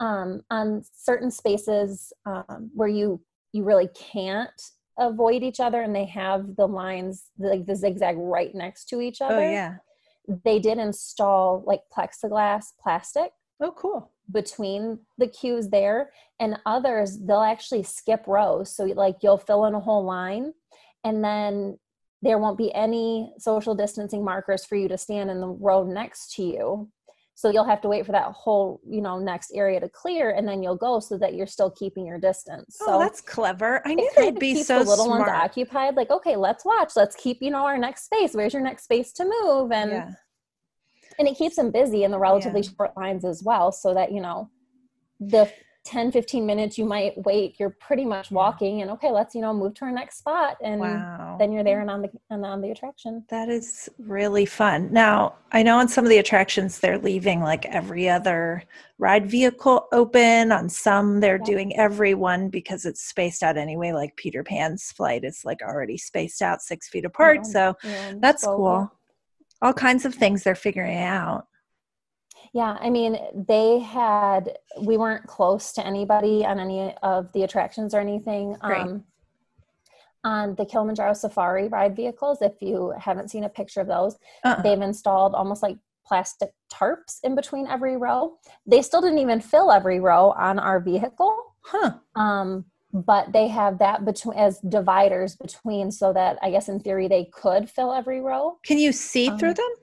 um, 0.01 0.41
on 0.49 0.83
certain 0.93 1.31
spaces 1.31 2.11
um, 2.25 2.71
where 2.73 2.89
you 2.89 3.21
you 3.53 3.63
really 3.63 3.89
can't 3.89 4.61
avoid 4.97 5.43
each 5.43 5.59
other 5.59 5.81
and 5.81 5.95
they 5.95 6.05
have 6.05 6.55
the 6.55 6.67
lines 6.67 7.25
like 7.37 7.65
the 7.65 7.75
zigzag 7.75 8.15
right 8.17 8.53
next 8.53 8.85
to 8.85 8.99
each 8.99 9.21
other 9.21 9.35
oh, 9.35 9.51
yeah. 9.51 9.75
they 10.43 10.59
did 10.59 10.77
install 10.77 11.63
like 11.65 11.81
plexiglass 11.95 12.65
plastic 12.81 13.31
Oh, 13.63 13.71
cool. 13.77 14.11
between 14.31 14.97
the 15.19 15.27
queues 15.27 15.69
there 15.69 16.11
and 16.39 16.57
others 16.65 17.19
they'll 17.19 17.41
actually 17.41 17.83
skip 17.83 18.23
rows 18.25 18.75
so 18.75 18.85
like 18.85 19.17
you'll 19.21 19.37
fill 19.37 19.65
in 19.65 19.75
a 19.75 19.79
whole 19.79 20.03
line 20.03 20.53
and 21.03 21.23
then 21.23 21.77
there 22.23 22.37
won't 22.39 22.57
be 22.57 22.73
any 22.73 23.33
social 23.37 23.75
distancing 23.75 24.23
markers 24.23 24.65
for 24.65 24.75
you 24.75 24.87
to 24.87 24.97
stand 24.97 25.29
in 25.29 25.41
the 25.41 25.47
row 25.47 25.83
next 25.83 26.33
to 26.35 26.43
you 26.43 26.89
so 27.33 27.49
you'll 27.49 27.63
have 27.63 27.81
to 27.81 27.87
wait 27.87 28.05
for 28.05 28.11
that 28.11 28.31
whole 28.33 28.79
you 28.87 29.01
know 29.01 29.17
next 29.17 29.51
area 29.55 29.79
to 29.79 29.89
clear 29.89 30.31
and 30.31 30.47
then 30.47 30.61
you'll 30.61 30.75
go 30.75 30.99
so 30.99 31.17
that 31.17 31.33
you're 31.33 31.47
still 31.47 31.71
keeping 31.71 32.05
your 32.05 32.19
distance 32.19 32.77
Oh, 32.81 32.85
so 32.85 32.99
that's 32.99 33.21
clever. 33.21 33.81
I 33.85 33.95
knew 33.95 34.09
they'd 34.15 34.37
be 34.39 34.61
so 34.63 34.79
the 34.79 34.89
little 34.89 35.05
smart. 35.05 35.21
ones 35.21 35.31
occupied 35.31 35.95
like 35.95 36.11
okay 36.11 36.35
let's 36.35 36.63
watch 36.65 36.91
let's 36.95 37.15
keep 37.15 37.41
you 37.41 37.49
know 37.51 37.65
our 37.65 37.77
next 37.77 38.05
space 38.05 38.33
where's 38.33 38.53
your 38.53 38.61
next 38.63 38.83
space 38.83 39.11
to 39.13 39.25
move 39.25 39.71
and 39.71 39.91
yeah. 39.91 40.11
and 41.19 41.27
it 41.27 41.35
keeps 41.37 41.55
them 41.55 41.71
busy 41.71 42.03
in 42.03 42.11
the 42.11 42.19
relatively 42.19 42.61
Yeah. 42.61 42.69
short 42.77 42.97
lines 42.97 43.25
as 43.25 43.41
well 43.43 43.71
so 43.71 43.93
that 43.93 44.11
you 44.11 44.21
know 44.21 44.49
the 45.19 45.51
10 45.83 46.11
15 46.11 46.45
minutes 46.45 46.77
you 46.77 46.85
might 46.85 47.13
wait 47.25 47.55
you're 47.59 47.75
pretty 47.79 48.05
much 48.05 48.29
walking 48.29 48.81
and 48.83 48.91
okay 48.91 49.09
let's 49.09 49.33
you 49.33 49.41
know 49.41 49.51
move 49.53 49.73
to 49.73 49.83
our 49.85 49.91
next 49.91 50.19
spot 50.19 50.55
and 50.63 50.79
Wow. 50.79 51.37
then 51.39 51.51
you're 51.51 51.63
there 51.63 51.81
and 51.81 51.89
on 51.89 52.03
the 52.03 52.09
and 52.29 52.45
on 52.45 52.61
the 52.61 52.69
attraction 52.69 53.25
That 53.29 53.49
is 53.49 53.89
really 53.97 54.45
fun. 54.45 54.89
Now, 54.91 55.35
I 55.51 55.63
know 55.63 55.79
on 55.79 55.87
some 55.87 56.03
of 56.05 56.09
the 56.09 56.19
attractions 56.19 56.79
they're 56.79 56.99
leaving 56.99 57.41
like 57.41 57.65
every 57.65 58.07
other 58.07 58.63
ride 58.99 59.25
vehicle 59.25 59.87
open. 59.91 60.51
On 60.51 60.69
some, 60.69 61.19
they're 61.19 61.37
Yeah. 61.39 61.45
doing 61.45 61.75
every 61.77 62.13
one 62.13 62.49
because 62.49 62.85
it's 62.85 63.01
spaced 63.01 63.41
out 63.41 63.57
anyway. 63.57 63.91
Like 63.91 64.15
Peter 64.17 64.43
Pan's 64.43 64.91
flight 64.91 65.23
is 65.23 65.41
like 65.43 65.61
already 65.63 65.97
spaced 65.97 66.41
out 66.43 66.61
six 66.61 66.87
feet 66.89 67.05
apart. 67.05 67.39
Um, 67.39 67.43
So 67.45 67.73
yeah, 67.83 68.11
that's 68.19 68.45
cool. 68.45 68.91
All 69.63 69.73
kinds 69.73 70.05
of 70.05 70.13
things 70.13 70.43
they're 70.43 70.55
figuring 70.55 70.97
out. 70.97 71.47
Yeah 72.53 72.77
i 72.79 72.89
mean 72.89 73.17
they 73.47 73.79
had 73.79 74.57
we 74.81 74.97
weren't 74.97 75.25
close 75.27 75.71
to 75.73 75.85
anybody 75.85 76.45
on 76.45 76.59
any 76.59 76.93
of 77.03 77.31
the 77.33 77.43
attractions 77.43 77.93
or 77.93 77.99
anything 77.99 78.55
Great. 78.61 78.81
um 78.81 79.03
on 80.23 80.53
the 80.53 80.65
Kilimanjaro 80.65 81.13
Safari 81.13 81.67
ride 81.67 81.95
vehicles, 81.95 82.43
if 82.43 82.61
you 82.61 82.93
haven't 82.99 83.31
seen 83.31 83.43
a 83.43 83.49
picture 83.49 83.81
of 83.81 83.87
those, 83.87 84.17
Uh-uh. 84.43 84.61
they've 84.61 84.79
installed 84.79 85.33
almost 85.33 85.63
like 85.63 85.77
plastic 86.05 86.51
tarps 86.71 87.17
in 87.23 87.33
between 87.33 87.65
every 87.65 87.97
row. 87.97 88.37
They 88.67 88.83
still 88.83 89.01
didn't 89.01 89.17
even 89.17 89.41
fill 89.41 89.71
every 89.71 89.99
row 89.99 90.29
on 90.33 90.59
our 90.59 90.79
vehicle. 90.79 91.35
Huh. 91.61 91.93
Um, 92.15 92.65
but 92.93 93.31
they 93.33 93.47
have 93.47 93.79
that 93.79 94.05
between 94.05 94.37
as 94.37 94.59
dividers 94.59 95.35
between 95.37 95.89
so 95.91 96.13
that 96.13 96.37
I 96.43 96.51
guess 96.51 96.69
in 96.69 96.79
theory 96.79 97.07
they 97.07 97.25
could 97.33 97.67
fill 97.67 97.91
every 97.91 98.21
row. 98.21 98.59
Can 98.63 98.77
you 98.77 98.91
see 98.91 99.29
through 99.39 99.49
Um, 99.49 99.55
them? 99.55 99.73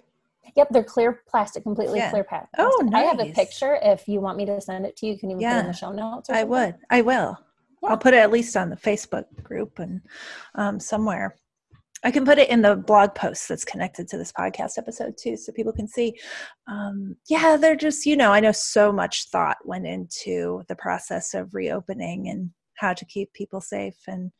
Yep, 0.57 0.69
they're 0.71 0.85
clear 0.85 1.23
plastic, 1.29 1.63
completely 1.63 1.99
Yeah. 1.99 2.11
clear 2.11 2.25
pa- 2.25 2.47
Oh, 2.59 2.77
plastic. 2.81 2.95
I 2.95 3.01
have 3.03 3.21
a 3.21 3.33
picture 3.33 3.79
if 3.83 4.09
you 4.09 4.21
want 4.21 4.37
me 4.39 4.47
to 4.47 4.61
send 4.61 4.87
it 4.87 4.97
to 4.99 5.07
you. 5.07 5.13
You 5.13 5.19
can 5.19 5.31
even 5.31 5.43
put 5.43 5.57
it 5.57 5.61
in 5.61 5.67
the 5.67 5.73
show 5.73 5.93
notes. 5.93 6.31
I 6.31 6.45
would. 6.45 6.77
I 6.91 7.03
will. 7.03 7.37
Yeah. 7.83 7.91
I'll 7.91 7.99
put 7.99 8.15
it 8.15 8.19
at 8.19 8.31
least 8.33 8.57
on 8.57 8.71
the 8.71 8.77
Facebook 8.77 9.25
group 9.43 9.79
and 9.79 10.01
um, 10.57 10.81
somewhere. 10.81 11.37
I 12.05 12.13
can 12.13 12.25
put 12.25 12.39
it 12.39 12.49
in 12.49 12.63
the 12.63 12.77
blog 12.77 13.15
post 13.15 13.49
that's 13.49 13.65
connected 13.65 14.07
to 14.09 14.19
this 14.19 14.31
podcast 14.33 14.79
episode 14.79 15.17
too, 15.19 15.37
so 15.37 15.53
people 15.53 15.73
can 15.73 15.89
see. 15.89 16.17
Um, 16.69 17.17
yeah, 17.29 17.57
they're 17.57 17.75
just, 17.77 18.07
you 18.07 18.17
know, 18.17 18.33
I 18.33 18.39
know 18.41 18.53
so 18.53 18.93
much 18.93 19.29
thought 19.31 19.57
went 19.65 19.87
into 19.87 20.63
the 20.69 20.77
process 20.77 21.35
of 21.35 21.55
reopening 21.55 22.29
and 22.29 22.51
how 22.77 22.93
to 22.95 23.05
keep 23.05 23.33
people 23.33 23.61
safe 23.61 23.97
and 24.07 24.31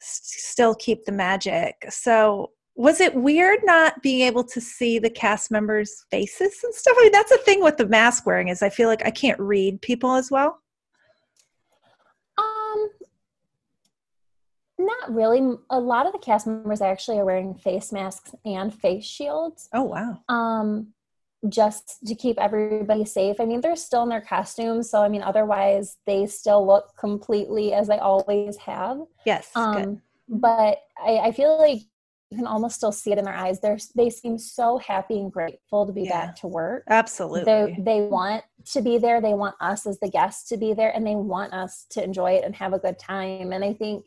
s- 0.00 0.20
still 0.24 0.74
keep 0.74 1.04
the 1.04 1.12
magic. 1.12 1.74
So, 1.90 2.52
was 2.78 3.00
it 3.00 3.12
weird 3.12 3.58
not 3.64 4.00
being 4.02 4.20
able 4.20 4.44
to 4.44 4.60
see 4.60 5.00
the 5.00 5.10
cast 5.10 5.50
members' 5.50 6.06
faces 6.12 6.60
and 6.62 6.72
stuff? 6.72 6.94
I 6.96 7.02
mean, 7.02 7.12
that's 7.12 7.30
the 7.30 7.38
thing 7.38 7.60
with 7.60 7.76
the 7.76 7.88
mask 7.88 8.24
wearing 8.24 8.48
is 8.48 8.62
I 8.62 8.70
feel 8.70 8.88
like 8.88 9.04
I 9.04 9.10
can't 9.10 9.38
read 9.40 9.82
people 9.82 10.14
as 10.14 10.30
well. 10.30 10.60
Um, 12.38 12.88
not 14.78 15.12
really. 15.12 15.56
A 15.70 15.80
lot 15.80 16.06
of 16.06 16.12
the 16.12 16.20
cast 16.20 16.46
members 16.46 16.80
actually 16.80 17.18
are 17.18 17.24
wearing 17.24 17.56
face 17.56 17.90
masks 17.90 18.32
and 18.44 18.72
face 18.72 19.04
shields. 19.04 19.68
Oh 19.74 19.82
wow. 19.82 20.22
Um, 20.28 20.92
just 21.48 21.98
to 22.06 22.14
keep 22.14 22.38
everybody 22.38 23.04
safe. 23.04 23.40
I 23.40 23.44
mean, 23.44 23.60
they're 23.60 23.74
still 23.74 24.04
in 24.04 24.08
their 24.08 24.20
costumes, 24.20 24.88
so 24.88 25.02
I 25.02 25.08
mean, 25.08 25.22
otherwise 25.22 25.96
they 26.06 26.26
still 26.26 26.64
look 26.64 26.96
completely 26.96 27.72
as 27.72 27.88
they 27.88 27.98
always 27.98 28.56
have. 28.58 29.00
Yes. 29.26 29.50
good. 29.52 29.60
Um, 29.60 30.02
but 30.28 30.78
I, 31.04 31.18
I 31.24 31.32
feel 31.32 31.58
like 31.58 31.80
you 32.30 32.36
can 32.36 32.46
almost 32.46 32.76
still 32.76 32.92
see 32.92 33.10
it 33.12 33.18
in 33.18 33.24
their 33.24 33.34
eyes. 33.34 33.60
They're 33.60 33.78
they 33.94 34.10
seem 34.10 34.38
so 34.38 34.78
happy 34.78 35.18
and 35.18 35.32
grateful 35.32 35.86
to 35.86 35.92
be 35.92 36.02
Yeah. 36.02 36.26
back 36.26 36.36
to 36.36 36.46
work. 36.46 36.84
Absolutely. 36.88 37.44
They 37.44 37.76
they 37.78 38.00
want 38.02 38.44
to 38.72 38.82
be 38.82 38.98
there. 38.98 39.20
They 39.20 39.34
want 39.34 39.54
us 39.60 39.86
as 39.86 39.98
the 40.00 40.10
guests 40.10 40.48
to 40.50 40.56
be 40.58 40.74
there, 40.74 40.90
and 40.94 41.06
they 41.06 41.14
want 41.14 41.54
us 41.54 41.86
to 41.90 42.04
enjoy 42.04 42.32
it 42.32 42.44
and 42.44 42.54
have 42.56 42.74
a 42.74 42.78
good 42.78 42.98
time. 42.98 43.52
And 43.52 43.64
I 43.64 43.72
think 43.72 44.04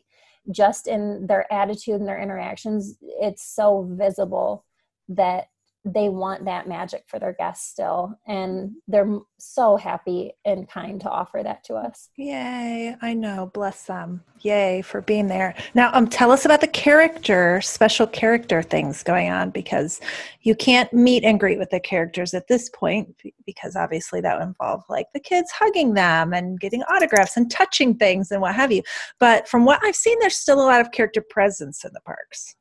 just 0.50 0.86
in 0.86 1.26
their 1.26 1.52
attitude 1.52 1.96
and 1.96 2.08
their 2.08 2.20
interactions, 2.20 2.96
it's 3.00 3.42
so 3.44 3.88
visible 3.90 4.64
that 5.08 5.48
they 5.84 6.08
want 6.08 6.44
that 6.44 6.68
magic 6.68 7.04
for 7.08 7.18
their 7.18 7.32
guests 7.32 7.68
still, 7.68 8.16
and 8.26 8.72
they're 8.86 9.18
so 9.38 9.76
happy 9.76 10.32
and 10.44 10.68
kind 10.68 11.00
to 11.00 11.10
offer 11.10 11.42
that 11.42 11.64
to 11.64 11.74
us. 11.74 12.08
Yay. 12.16 12.94
I 13.02 13.14
know. 13.14 13.50
Bless 13.52 13.84
them. 13.84 14.22
Yay 14.40 14.82
for 14.82 15.00
being 15.00 15.26
there. 15.26 15.54
Now, 15.74 15.90
um, 15.92 16.06
tell 16.06 16.30
us 16.30 16.44
about 16.44 16.60
the 16.60 16.68
character, 16.68 17.60
special 17.60 18.06
character 18.06 18.62
things 18.62 19.02
going 19.02 19.30
on 19.30 19.50
because 19.50 20.00
you 20.42 20.54
can't 20.54 20.92
meet 20.92 21.24
and 21.24 21.40
greet 21.40 21.58
with 21.58 21.70
the 21.70 21.80
characters 21.80 22.32
at 22.34 22.46
this 22.46 22.68
point 22.68 23.14
because 23.44 23.74
obviously 23.74 24.20
that 24.20 24.38
would 24.38 24.46
involve 24.46 24.84
like 24.88 25.06
the 25.12 25.20
kids 25.20 25.50
hugging 25.50 25.94
them 25.94 26.32
and 26.32 26.60
getting 26.60 26.82
autographs 26.84 27.36
and 27.36 27.50
touching 27.50 27.96
things 27.96 28.30
and 28.30 28.40
what 28.40 28.54
have 28.54 28.70
you. 28.70 28.82
But 29.18 29.48
from 29.48 29.64
what 29.64 29.80
I've 29.82 29.96
seen, 29.96 30.18
there's 30.20 30.36
still 30.36 30.60
a 30.60 30.66
lot 30.66 30.80
of 30.80 30.92
character 30.92 31.24
presence 31.28 31.84
in 31.84 31.92
the 31.92 32.00
parks. 32.00 32.54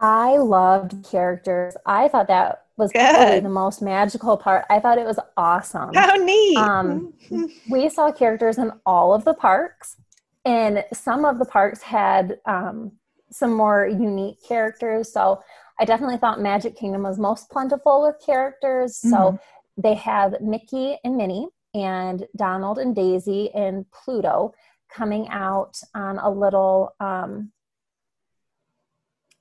I 0.00 0.36
loved 0.36 1.04
characters. 1.04 1.76
I 1.86 2.08
thought 2.08 2.28
that 2.28 2.64
was 2.76 2.92
Good. 2.92 3.14
probably 3.14 3.40
the 3.40 3.48
most 3.48 3.80
magical 3.80 4.36
part. 4.36 4.64
I 4.68 4.80
thought 4.80 4.98
it 4.98 5.06
was 5.06 5.18
awesome. 5.36 5.94
How 5.94 6.14
neat. 6.16 6.58
Um, 6.58 7.14
we 7.70 7.88
saw 7.88 8.12
characters 8.12 8.58
in 8.58 8.72
all 8.84 9.14
of 9.14 9.24
the 9.24 9.34
parks, 9.34 9.96
and 10.44 10.84
some 10.92 11.24
of 11.24 11.38
the 11.38 11.46
parks 11.46 11.82
had 11.82 12.38
um, 12.44 12.92
some 13.30 13.54
more 13.54 13.86
unique 13.86 14.38
characters. 14.46 15.12
So 15.12 15.42
I 15.80 15.84
definitely 15.84 16.18
thought 16.18 16.40
Magic 16.40 16.76
Kingdom 16.76 17.02
was 17.02 17.18
most 17.18 17.50
plentiful 17.50 18.02
with 18.02 18.16
characters. 18.24 18.98
Mm-hmm. 18.98 19.10
So 19.10 19.38
they 19.76 19.94
have 19.94 20.40
Mickey 20.40 20.98
and 21.04 21.16
Minnie 21.16 21.48
and 21.74 22.26
Donald 22.36 22.78
and 22.78 22.94
Daisy 22.94 23.50
and 23.54 23.84
Pluto 23.90 24.54
coming 24.90 25.28
out 25.28 25.78
on 25.94 26.18
a 26.18 26.30
little 26.30 26.94
um, 27.00 27.52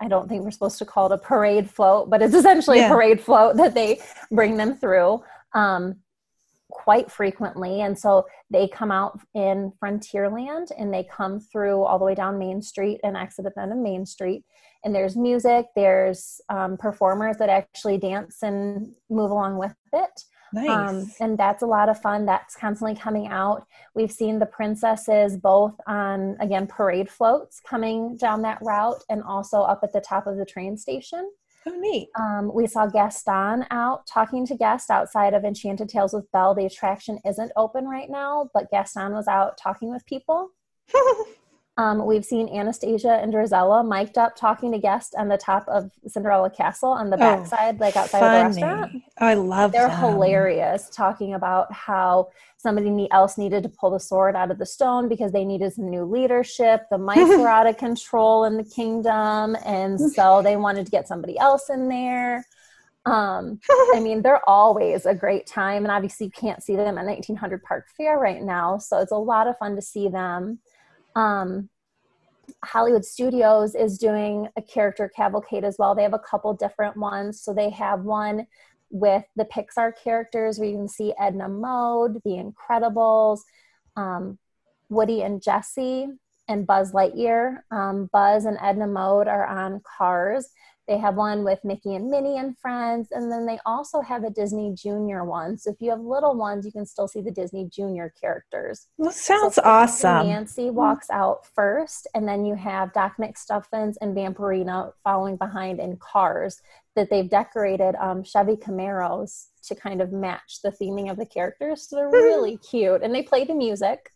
I 0.05 0.07
don't 0.07 0.29
think 0.29 0.43
we're 0.43 0.51
supposed 0.51 0.77
to 0.77 0.85
call 0.85 1.07
it 1.07 1.15
a 1.15 1.17
parade 1.17 1.67
float, 1.67 2.11
but 2.11 2.21
it's 2.21 2.35
essentially 2.35 2.77
yeah. 2.77 2.91
a 2.91 2.93
parade 2.93 3.19
float 3.19 3.57
that 3.57 3.73
they 3.73 3.99
bring 4.31 4.55
them 4.55 4.75
through 4.75 5.23
um, 5.55 5.95
quite 6.69 7.09
frequently. 7.11 7.81
And 7.81 7.97
so 7.97 8.27
they 8.51 8.67
come 8.67 8.91
out 8.91 9.19
in 9.33 9.73
Frontierland 9.83 10.67
and 10.77 10.93
they 10.93 11.03
come 11.03 11.39
through 11.39 11.81
all 11.83 11.97
the 11.97 12.05
way 12.05 12.13
down 12.13 12.37
Main 12.37 12.61
Street 12.61 12.99
and 13.03 13.17
exit 13.17 13.47
at 13.47 13.55
the 13.55 13.61
end 13.63 13.71
of 13.71 13.79
Main 13.79 14.05
Street. 14.05 14.45
And 14.83 14.93
there's 14.93 15.15
music, 15.15 15.65
there's 15.75 16.39
um, 16.49 16.77
performers 16.77 17.37
that 17.37 17.49
actually 17.49 17.97
dance 17.97 18.43
and 18.43 18.93
move 19.09 19.31
along 19.31 19.57
with 19.57 19.73
it. 19.91 20.23
Nice. 20.55 20.69
Um, 20.69 21.11
and 21.19 21.37
that's 21.37 21.63
a 21.63 21.65
lot 21.65 21.89
of 21.89 22.01
fun. 22.01 22.25
That's 22.25 22.55
constantly 22.55 22.95
coming 22.95 23.27
out. 23.27 23.67
We've 23.93 24.11
seen 24.11 24.39
the 24.39 24.45
princesses 24.45 25.35
both 25.35 25.75
on, 25.85 26.37
again, 26.39 26.65
parade 26.65 27.09
floats 27.09 27.59
coming 27.59 28.15
down 28.15 28.41
that 28.43 28.59
route 28.61 29.03
and 29.09 29.21
also 29.21 29.61
up 29.61 29.81
at 29.83 29.91
the 29.91 29.99
top 29.99 30.27
of 30.27 30.37
the 30.37 30.45
train 30.45 30.77
station. 30.77 31.29
Oh, 31.67 31.77
neat. 31.77 32.09
Um, 32.17 32.51
we 32.53 32.67
saw 32.67 32.85
Gaston 32.85 33.65
out 33.69 34.07
talking 34.07 34.45
to 34.45 34.55
guests 34.55 34.89
outside 34.89 35.33
of 35.33 35.43
Enchanted 35.43 35.89
Tales 35.89 36.13
with 36.13 36.31
Belle. 36.31 36.55
The 36.55 36.67
attraction 36.67 37.19
isn't 37.25 37.51
open 37.57 37.85
right 37.85 38.09
now, 38.09 38.49
but 38.53 38.71
Gaston 38.71 39.11
was 39.11 39.27
out 39.27 39.57
talking 39.57 39.89
with 39.89 40.05
people. 40.05 40.51
Um, 41.77 42.05
we've 42.05 42.23
seen 42.23 42.47
Anastasia 42.47 43.19
and 43.21 43.33
Drizella 43.33 43.85
mic'd 43.85 44.17
up 44.17 44.37
talking 44.37 44.71
to 44.71 44.77
guests 44.77 45.13
on 45.13 45.27
the 45.27 45.37
top 45.37 45.67
of 45.67 45.91
Cinderella 46.07 46.49
Castle 46.49 46.89
on 46.89 47.09
the 47.09 47.17
oh, 47.17 47.19
backside, 47.19 47.81
like 47.81 47.97
outside 47.97 48.19
funny. 48.19 48.47
of 48.47 48.55
the 48.55 48.61
restaurant. 48.61 49.03
Oh, 49.19 49.25
I 49.25 49.33
love 49.33 49.73
They're 49.73 49.89
them. 49.89 49.99
hilarious, 49.99 50.89
talking 50.89 51.33
about 51.33 51.73
how 51.73 52.29
somebody 52.55 53.09
else 53.11 53.37
needed 53.37 53.61
to 53.63 53.69
pull 53.69 53.91
the 53.91 53.99
sword 53.99 54.37
out 54.37 54.51
of 54.51 54.57
the 54.57 54.65
stone 54.65 55.09
because 55.09 55.33
they 55.33 55.43
needed 55.43 55.73
some 55.73 55.89
new 55.89 56.05
leadership. 56.05 56.83
The 56.89 56.97
mice 56.97 57.27
were 57.37 57.49
out 57.49 57.67
of 57.67 57.75
control 57.87 58.45
in 58.45 58.55
the 58.55 58.63
kingdom, 58.63 59.57
and 59.65 59.99
so 60.13 60.41
they 60.41 60.55
wanted 60.55 60.85
to 60.85 60.91
get 60.91 61.09
somebody 61.09 61.37
else 61.37 61.69
in 61.69 61.89
there. 61.89 62.45
Um, 63.05 63.59
I 63.93 63.99
mean, 63.99 64.21
they're 64.21 64.47
always 64.49 65.05
a 65.05 65.13
great 65.13 65.45
time, 65.45 65.83
and 65.83 65.91
obviously 65.91 66.27
you 66.27 66.31
can't 66.31 66.63
see 66.63 66.77
them 66.77 66.97
at 66.97 67.05
1900 67.05 67.61
Park 67.63 67.85
Fare 67.97 68.17
right 68.17 68.41
now, 68.41 68.77
so 68.77 68.99
it's 68.99 69.11
a 69.11 69.17
lot 69.17 69.47
of 69.47 69.57
fun 69.57 69.75
to 69.75 69.81
see 69.81 70.07
them. 70.07 70.59
Um, 71.15 71.69
Hollywood 72.63 73.05
Studios 73.05 73.75
is 73.75 73.97
doing 73.97 74.47
a 74.57 74.61
character 74.61 75.09
cavalcade 75.13 75.63
as 75.63 75.77
well. 75.77 75.95
They 75.95 76.03
have 76.03 76.13
a 76.13 76.19
couple 76.19 76.53
different 76.53 76.97
ones. 76.97 77.41
So 77.41 77.53
they 77.53 77.69
have 77.71 78.01
one 78.01 78.47
with 78.89 79.23
the 79.35 79.45
Pixar 79.45 79.93
characters 80.01 80.59
where 80.59 80.69
you 80.69 80.75
can 80.75 80.87
see 80.87 81.13
Edna 81.19 81.49
Mode, 81.49 82.21
The 82.23 82.53
Incredibles, 82.71 83.41
um, 83.95 84.37
Woody 84.89 85.23
and 85.23 85.41
Jesse, 85.41 86.07
and 86.47 86.67
Buzz 86.67 86.91
Lightyear. 86.91 87.59
Um, 87.71 88.09
Buzz 88.13 88.45
and 88.45 88.57
Edna 88.61 88.87
Mode 88.87 89.27
are 89.27 89.45
on 89.45 89.81
Cars. 89.97 90.49
They 90.87 90.99
have 90.99 91.15
one 91.15 91.43
with 91.43 91.63
Mickey 91.63 91.95
and 91.95 92.11
Minnie 92.11 92.37
and 92.37 92.55
friends, 92.59 93.09
and 93.11 93.31
then 93.31 93.47
they 93.47 93.57
also 93.65 94.01
have 94.01 94.23
a 94.23 94.29
Disney 94.29 94.71
Junior 94.75 95.25
one. 95.25 95.57
So 95.57 95.71
if 95.71 95.77
you 95.79 95.89
have 95.89 95.99
little 95.99 96.35
ones, 96.35 96.63
you 96.63 96.71
can 96.71 96.85
still 96.85 97.07
see 97.07 97.21
the 97.21 97.31
Disney 97.31 97.67
Junior 97.71 98.13
characters. 98.19 98.87
That 98.99 99.13
sounds 99.13 99.55
so 99.55 99.63
awesome. 99.63 100.27
Nancy 100.27 100.69
walks 100.69 101.09
out 101.09 101.47
first, 101.55 102.07
and 102.13 102.27
then 102.27 102.45
you 102.45 102.53
have 102.53 102.93
Doc 102.93 103.13
McStuffins 103.19 103.95
and 103.99 104.15
Vampirina 104.15 104.91
following 105.03 105.37
behind 105.37 105.79
in 105.79 105.97
cars 105.97 106.61
that 106.95 107.09
they've 107.09 107.29
decorated 107.29 107.95
um, 107.95 108.23
Chevy 108.23 108.55
Camaros 108.55 109.47
to 109.63 109.73
kind 109.73 110.01
of 110.01 110.11
match 110.11 110.59
the 110.63 110.69
theming 110.69 111.09
of 111.09 111.17
the 111.17 111.25
characters. 111.25 111.89
So 111.89 111.95
they're 111.95 112.09
really 112.11 112.57
cute, 112.57 113.01
and 113.01 113.13
they 113.13 113.23
play 113.23 113.43
the 113.43 113.55
music. 113.55 114.11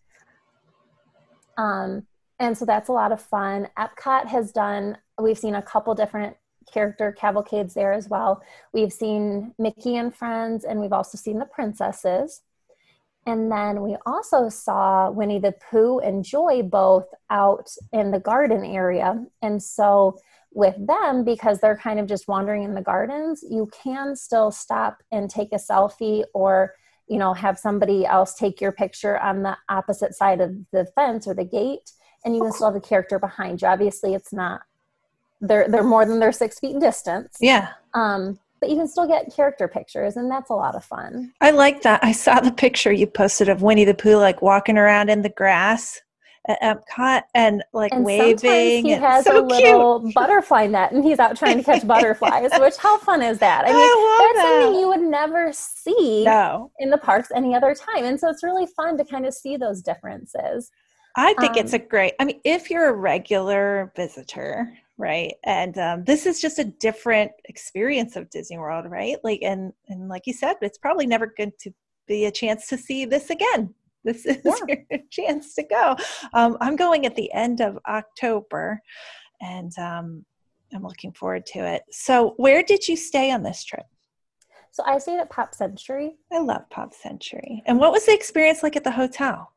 Um, 1.57 2.05
and 2.37 2.55
so 2.55 2.63
that's 2.63 2.89
a 2.89 2.93
lot 2.93 3.11
of 3.11 3.19
fun. 3.21 3.67
Epcot 3.77 4.27
has 4.27 4.51
done, 4.51 4.97
we've 5.21 5.37
seen 5.37 5.55
a 5.55 5.61
couple 5.61 5.93
different 5.95 6.37
character 6.71 7.11
cavalcades 7.11 7.73
there 7.73 7.93
as 7.93 8.09
well. 8.09 8.41
We've 8.73 8.93
seen 8.93 9.53
Mickey 9.57 9.97
and 9.97 10.13
Friends, 10.13 10.63
and 10.63 10.79
we've 10.79 10.93
also 10.93 11.17
seen 11.17 11.39
the 11.39 11.45
princesses. 11.45 12.41
And 13.25 13.51
then 13.51 13.81
we 13.81 13.95
also 14.05 14.49
saw 14.49 15.11
Winnie 15.11 15.39
the 15.39 15.53
Pooh 15.69 15.99
and 15.99 16.23
Joy 16.23 16.63
both 16.63 17.05
out 17.29 17.69
in 17.91 18.11
the 18.11 18.19
garden 18.19 18.63
area. 18.63 19.23
And 19.41 19.61
so, 19.61 20.17
with 20.51 20.75
them, 20.87 21.23
because 21.23 21.59
they're 21.59 21.77
kind 21.77 21.99
of 21.99 22.07
just 22.07 22.27
wandering 22.27 22.63
in 22.63 22.73
the 22.73 22.81
gardens, 22.81 23.43
you 23.47 23.69
can 23.71 24.15
still 24.15 24.49
stop 24.49 24.97
and 25.11 25.29
take 25.29 25.49
a 25.53 25.57
selfie 25.57 26.23
or 26.33 26.73
you 27.09 27.17
know 27.17 27.33
have 27.33 27.59
somebody 27.59 28.05
else 28.05 28.35
take 28.35 28.61
your 28.61 28.71
picture 28.71 29.19
on 29.19 29.43
the 29.43 29.57
opposite 29.67 30.13
side 30.13 30.39
of 30.39 30.55
the 30.71 30.85
fence 30.95 31.27
or 31.27 31.33
the 31.33 31.43
gate 31.43 31.91
and 32.23 32.35
you 32.35 32.41
can 32.41 32.51
still 32.51 32.67
have 32.67 32.75
the 32.75 32.87
character 32.87 33.19
behind 33.19 33.61
you 33.61 33.67
obviously 33.67 34.13
it's 34.13 34.31
not 34.31 34.61
they're 35.41 35.67
they're 35.67 35.83
more 35.83 36.05
than 36.05 36.19
their 36.19 36.31
six 36.31 36.59
feet 36.59 36.73
in 36.73 36.79
distance. 36.79 37.37
Yeah. 37.39 37.69
Um, 37.93 38.39
but 38.59 38.69
you 38.69 38.75
can 38.75 38.87
still 38.87 39.07
get 39.07 39.33
character 39.33 39.67
pictures, 39.67 40.17
and 40.17 40.29
that's 40.29 40.49
a 40.49 40.53
lot 40.53 40.75
of 40.75 40.83
fun. 40.83 41.31
I 41.39 41.51
like 41.51 41.81
that. 41.83 42.03
I 42.03 42.11
saw 42.11 42.39
the 42.39 42.51
picture 42.51 42.91
you 42.91 43.07
posted 43.07 43.47
of 43.47 43.61
Winnie 43.61 43.85
the 43.85 43.93
Pooh 43.93 44.17
like 44.17 44.41
walking 44.41 44.77
around 44.77 45.09
in 45.09 45.21
the 45.21 45.29
grass 45.29 46.01
at 46.47 46.59
Epcot 46.61 47.23
and 47.35 47.63
like 47.73 47.93
and 47.93 48.03
waving. 48.03 48.85
He 48.85 48.91
has 48.91 49.25
so 49.25 49.39
a 49.39 49.45
little 49.45 50.01
cute. 50.01 50.13
butterfly 50.13 50.67
net, 50.67 50.91
and 50.91 51.03
he's 51.03 51.19
out 51.19 51.37
trying 51.37 51.57
to 51.57 51.63
catch 51.63 51.87
butterflies. 51.87 52.51
Which 52.59 52.75
how 52.77 52.97
fun 52.97 53.21
is 53.21 53.39
that? 53.39 53.65
I 53.65 53.67
mean, 53.67 53.75
I 53.77 54.31
that's 54.33 54.45
that. 54.45 54.61
something 54.61 54.79
you 54.79 54.87
would 54.87 55.01
never 55.01 55.53
see 55.53 56.23
no. 56.25 56.71
in 56.79 56.89
the 56.89 56.97
parks 56.97 57.29
any 57.33 57.55
other 57.55 57.73
time, 57.73 58.03
and 58.03 58.19
so 58.19 58.29
it's 58.29 58.43
really 58.43 58.65
fun 58.65 58.97
to 58.97 59.05
kind 59.05 59.25
of 59.25 59.33
see 59.33 59.55
those 59.55 59.81
differences. 59.81 60.71
I 61.15 61.33
think 61.35 61.53
um, 61.53 61.59
it's 61.59 61.73
a 61.73 61.79
great. 61.79 62.13
I 62.19 62.25
mean, 62.25 62.39
if 62.43 62.69
you're 62.69 62.89
a 62.89 62.93
regular 62.93 63.91
visitor, 63.95 64.73
right? 64.99 65.33
And 65.45 65.77
um, 65.77 66.03
this 66.03 66.25
is 66.25 66.41
just 66.41 66.59
a 66.59 66.65
different 66.65 67.31
experience 67.45 68.15
of 68.17 68.29
disney 68.29 68.57
world 68.59 68.85
right? 68.87 69.17
Like 69.23 69.39
and 69.41 69.73
and 69.87 70.09
like 70.09 70.27
you 70.27 70.33
said 70.33 70.57
it's 70.61 70.77
probably 70.77 71.07
never 71.07 71.33
going 71.35 71.53
to 71.61 71.73
be 72.07 72.25
a 72.25 72.31
chance 72.31 72.67
to 72.67 72.77
see 72.77 73.05
this 73.05 73.31
again. 73.31 73.73
This 74.03 74.25
is 74.25 74.37
yeah. 74.43 74.75
your 74.89 74.99
chance 75.09 75.55
to 75.55 75.63
go. 75.63 75.95
Um, 76.33 76.57
i'm 76.61 76.75
going 76.75 77.05
at 77.05 77.15
the 77.15 77.31
end 77.33 77.61
of 77.61 77.79
october 77.87 78.81
and 79.41 79.71
um, 79.79 80.25
i'm 80.75 80.83
looking 80.83 81.13
forward 81.13 81.45
to 81.47 81.59
it. 81.59 81.83
So 81.89 82.33
where 82.37 82.61
did 82.61 82.87
you 82.87 82.97
stay 82.97 83.31
on 83.31 83.41
this 83.41 83.63
trip? 83.63 83.85
So 84.71 84.83
i 84.85 84.97
stayed 84.99 85.19
at 85.19 85.29
pop 85.29 85.55
century. 85.55 86.17
I 86.31 86.39
love 86.39 86.69
pop 86.69 86.93
century. 86.93 87.63
And 87.65 87.79
what 87.79 87.93
was 87.93 88.05
the 88.05 88.13
experience 88.13 88.63
like 88.63 88.75
at 88.75 88.83
the 88.83 88.91
hotel 88.91 89.53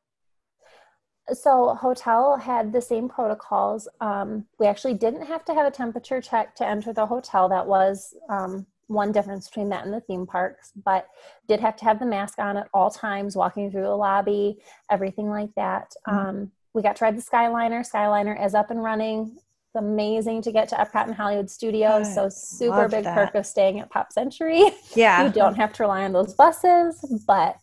so 1.32 1.74
hotel 1.74 2.36
had 2.36 2.72
the 2.72 2.80
same 2.80 3.08
protocols. 3.08 3.88
Um, 4.00 4.46
we 4.58 4.66
actually 4.66 4.94
didn't 4.94 5.26
have 5.26 5.44
to 5.46 5.54
have 5.54 5.66
a 5.66 5.70
temperature 5.70 6.20
check 6.20 6.54
to 6.56 6.66
enter 6.66 6.92
the 6.92 7.06
hotel. 7.06 7.48
That 7.48 7.66
was 7.66 8.14
um, 8.28 8.66
one 8.92 9.12
difference 9.12 9.48
between 9.48 9.68
that 9.70 9.84
and 9.84 9.92
the 9.92 10.00
theme 10.00 10.26
parks 10.26 10.72
but 10.84 11.08
did 11.48 11.60
have 11.60 11.76
to 11.76 11.84
have 11.84 11.98
the 11.98 12.06
mask 12.06 12.38
on 12.38 12.56
at 12.56 12.68
all 12.74 12.90
times 12.90 13.36
walking 13.36 13.70
through 13.70 13.82
the 13.82 13.96
lobby 13.96 14.58
everything 14.90 15.28
like 15.28 15.50
that. 15.56 15.92
Mm-hmm. 16.06 16.18
um, 16.18 16.52
we 16.74 16.82
got 16.82 16.96
to 16.96 17.04
ride 17.04 17.18
the 17.18 17.22
skyliner. 17.22 17.88
Skyliner 17.88 18.44
is 18.46 18.54
up 18.54 18.70
and 18.70 18.82
running. 18.82 19.32
It's 19.34 19.76
amazing 19.76 20.40
to 20.42 20.52
get 20.52 20.68
to 20.70 20.74
epcot 20.76 21.04
and 21.04 21.14
hollywood 21.14 21.50
studios. 21.50 22.08
I 22.08 22.14
so 22.14 22.28
super 22.28 22.88
big 22.88 23.04
that. 23.04 23.14
perk 23.14 23.34
of 23.34 23.46
staying 23.46 23.80
at 23.80 23.90
pop 23.90 24.12
century. 24.12 24.70
Yeah. 24.94 25.24
You 25.24 25.32
don't 25.32 25.54
have 25.54 25.72
to 25.74 25.82
rely 25.82 26.04
on 26.04 26.12
those 26.12 26.34
buses 26.34 27.22
but 27.26 27.56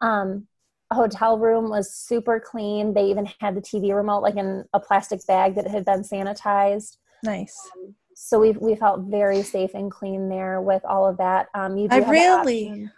um, 0.00 0.46
hotel 0.94 1.38
room 1.38 1.70
was 1.70 1.92
super 1.92 2.40
clean. 2.40 2.94
They 2.94 3.06
even 3.06 3.26
had 3.40 3.54
the 3.54 3.60
TV 3.60 3.94
remote 3.94 4.22
like 4.22 4.36
in 4.36 4.64
a 4.72 4.80
plastic 4.80 5.26
bag 5.26 5.54
that 5.54 5.66
had 5.66 5.84
been 5.84 6.02
sanitized. 6.02 6.96
Nice. 7.22 7.58
Um, 7.76 7.94
so 8.14 8.38
we 8.38 8.52
we 8.52 8.76
felt 8.76 9.00
very 9.02 9.42
safe 9.42 9.72
and 9.74 9.90
clean 9.90 10.28
there 10.28 10.60
with 10.60 10.84
all 10.84 11.06
of 11.06 11.16
that. 11.18 11.48
Um, 11.54 11.76
you 11.76 11.88
I 11.90 11.98
really, 11.98 12.88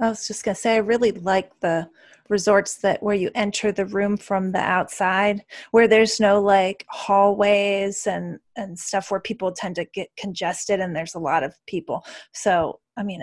I 0.00 0.08
was 0.08 0.26
just 0.26 0.44
gonna 0.44 0.54
say, 0.54 0.74
I 0.74 0.78
really 0.78 1.12
like 1.12 1.58
the 1.60 1.88
resorts 2.28 2.76
that 2.76 3.02
where 3.02 3.14
you 3.14 3.30
enter 3.34 3.70
the 3.70 3.86
room 3.86 4.16
from 4.16 4.52
the 4.52 4.58
outside, 4.58 5.44
where 5.70 5.86
there's 5.86 6.18
no 6.18 6.40
like 6.40 6.84
hallways 6.88 8.06
and 8.06 8.38
and 8.56 8.78
stuff 8.78 9.10
where 9.10 9.20
people 9.20 9.52
tend 9.52 9.76
to 9.76 9.84
get 9.84 10.08
congested 10.16 10.80
and 10.80 10.94
there's 10.94 11.14
a 11.14 11.20
lot 11.20 11.42
of 11.42 11.54
people. 11.66 12.04
So 12.32 12.80
I 12.96 13.02
mean, 13.02 13.22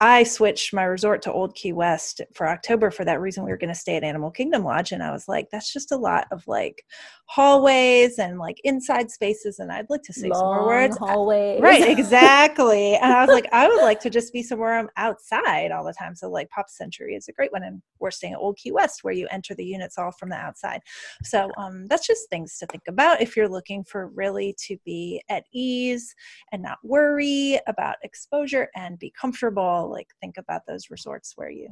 I 0.00 0.22
switched 0.22 0.72
my 0.72 0.84
resort 0.84 1.22
to 1.22 1.32
Old 1.32 1.56
Key 1.56 1.72
West 1.72 2.20
for 2.32 2.48
October 2.48 2.92
for 2.92 3.04
that 3.04 3.20
reason. 3.20 3.44
We 3.44 3.50
were 3.50 3.56
going 3.56 3.74
to 3.74 3.78
stay 3.78 3.96
at 3.96 4.04
Animal 4.04 4.30
Kingdom 4.30 4.62
Lodge. 4.62 4.92
And 4.92 5.02
I 5.02 5.10
was 5.10 5.26
like, 5.26 5.48
that's 5.50 5.72
just 5.72 5.90
a 5.90 5.96
lot 5.96 6.28
of 6.30 6.46
like 6.46 6.84
hallways 7.26 8.18
and 8.18 8.38
like 8.38 8.60
inside 8.62 9.10
spaces. 9.10 9.58
And 9.58 9.72
I'd 9.72 9.90
like 9.90 10.02
to 10.04 10.12
say 10.12 10.28
Long 10.28 10.38
some 10.38 10.46
more 10.46 10.66
words. 10.66 10.96
hallways. 10.96 11.60
Right, 11.60 11.88
exactly. 11.98 12.94
and 12.94 13.12
I 13.12 13.24
was 13.24 13.34
like, 13.34 13.48
I 13.52 13.66
would 13.66 13.82
like 13.82 13.98
to 14.00 14.10
just 14.10 14.32
be 14.32 14.42
somewhere 14.42 14.78
I'm 14.78 14.88
outside 14.96 15.72
all 15.72 15.84
the 15.84 15.92
time. 15.92 16.14
So 16.14 16.30
like 16.30 16.48
Pop 16.50 16.68
Century 16.68 17.14
is 17.16 17.26
a 17.26 17.32
great 17.32 17.52
one. 17.52 17.64
And 17.64 17.82
we're 17.98 18.12
staying 18.12 18.34
at 18.34 18.38
Old 18.38 18.56
Key 18.56 18.70
West 18.70 19.00
where 19.02 19.14
you 19.14 19.26
enter 19.32 19.54
the 19.56 19.64
units 19.64 19.98
all 19.98 20.12
from 20.12 20.28
the 20.28 20.36
outside. 20.36 20.80
So 21.24 21.50
um, 21.58 21.86
that's 21.88 22.06
just 22.06 22.30
things 22.30 22.56
to 22.58 22.66
think 22.66 22.84
about 22.86 23.20
if 23.20 23.36
you're 23.36 23.48
looking 23.48 23.82
for 23.82 24.06
really 24.14 24.54
to 24.66 24.76
be 24.84 25.20
at 25.28 25.42
ease 25.52 26.14
and 26.52 26.62
not 26.62 26.78
worry 26.84 27.58
about 27.66 27.96
exposure 28.04 28.68
and 28.76 28.96
be 28.96 29.12
comfortable 29.20 29.87
like 29.90 30.08
think 30.20 30.36
about 30.36 30.62
those 30.66 30.90
resorts 30.90 31.32
where 31.36 31.50
you 31.50 31.68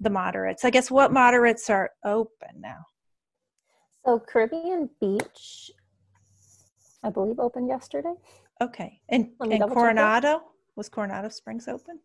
the 0.00 0.10
moderates. 0.10 0.64
I 0.64 0.70
guess 0.70 0.90
what 0.90 1.12
moderates 1.12 1.68
are 1.70 1.90
open 2.04 2.60
now? 2.60 2.84
So 4.04 4.18
Caribbean 4.18 4.90
Beach, 5.00 5.70
I 7.02 7.10
believe, 7.10 7.38
opened 7.38 7.68
yesterday. 7.68 8.14
okay. 8.60 9.00
And, 9.08 9.30
and 9.40 9.62
coronado? 9.70 10.42
Was 10.76 10.88
coronado 10.88 11.28
springs 11.28 11.68
open? 11.68 12.00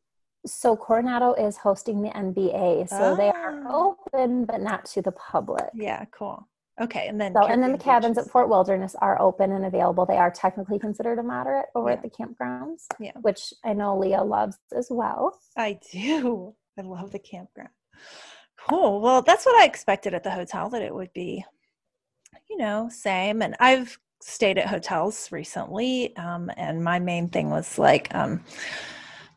So 0.46 0.76
Coronado 0.78 1.34
is 1.34 1.58
hosting 1.58 2.02
the 2.02 2.10
NBA, 2.10 2.88
so 2.90 3.16
they 3.18 3.30
are 3.30 3.64
Ah. 3.66 3.70
open, 4.14 4.46
but 4.46 4.62
not 4.62 4.86
to 4.86 5.02
the 5.02 5.12
public. 5.12 5.70
yeah 5.74 6.06
cool 6.12 6.48
okay 6.82 7.08
and 7.08 7.20
then 7.20 7.34
So, 7.34 7.46
and 7.48 7.62
then 7.64 7.72
the 7.72 7.78
cabins 7.78 8.18
at. 8.18 8.30
Fort 8.30 8.50
Wilderness 8.50 8.96
are 9.02 9.20
open 9.22 9.52
and 9.52 9.66
available. 9.66 10.06
They 10.06 10.18
are 10.18 10.32
technically 10.32 10.80
considered 10.80 11.20
a 11.20 11.24
moderate 11.24 11.68
over 11.76 11.90
Yeah. 11.90 11.96
at 11.96 12.02
the 12.04 12.10
campgrounds, 12.10 12.86
Yeah. 13.00 13.12
which 13.22 13.54
I 13.66 13.74
know 13.74 13.98
Leah 13.98 14.24
loves 14.24 14.58
as 14.76 14.88
well. 14.90 15.40
i 15.58 15.80
do 15.92 16.54
i 16.80 16.82
love 16.82 17.12
the 17.12 17.20
campground 17.20 17.70
cool 18.70 19.02
well 19.02 19.22
that's 19.22 19.46
what 19.46 19.60
i 19.62 19.66
expected 19.66 20.14
at 20.14 20.24
the 20.24 20.32
hotel 20.32 20.70
that 20.70 20.82
it 20.82 20.94
would 20.94 21.12
be 21.14 21.44
you 22.50 22.58
know 22.58 22.88
same 22.92 23.42
and 23.42 23.56
i've 23.60 23.98
stayed 24.22 24.58
at 24.58 24.68
hotels 24.68 25.32
recently 25.32 26.16
um, 26.18 26.50
and 26.58 26.84
my 26.84 27.00
main 27.00 27.28
thing 27.30 27.50
was 27.50 27.78
like 27.80 28.14
um, 28.16 28.44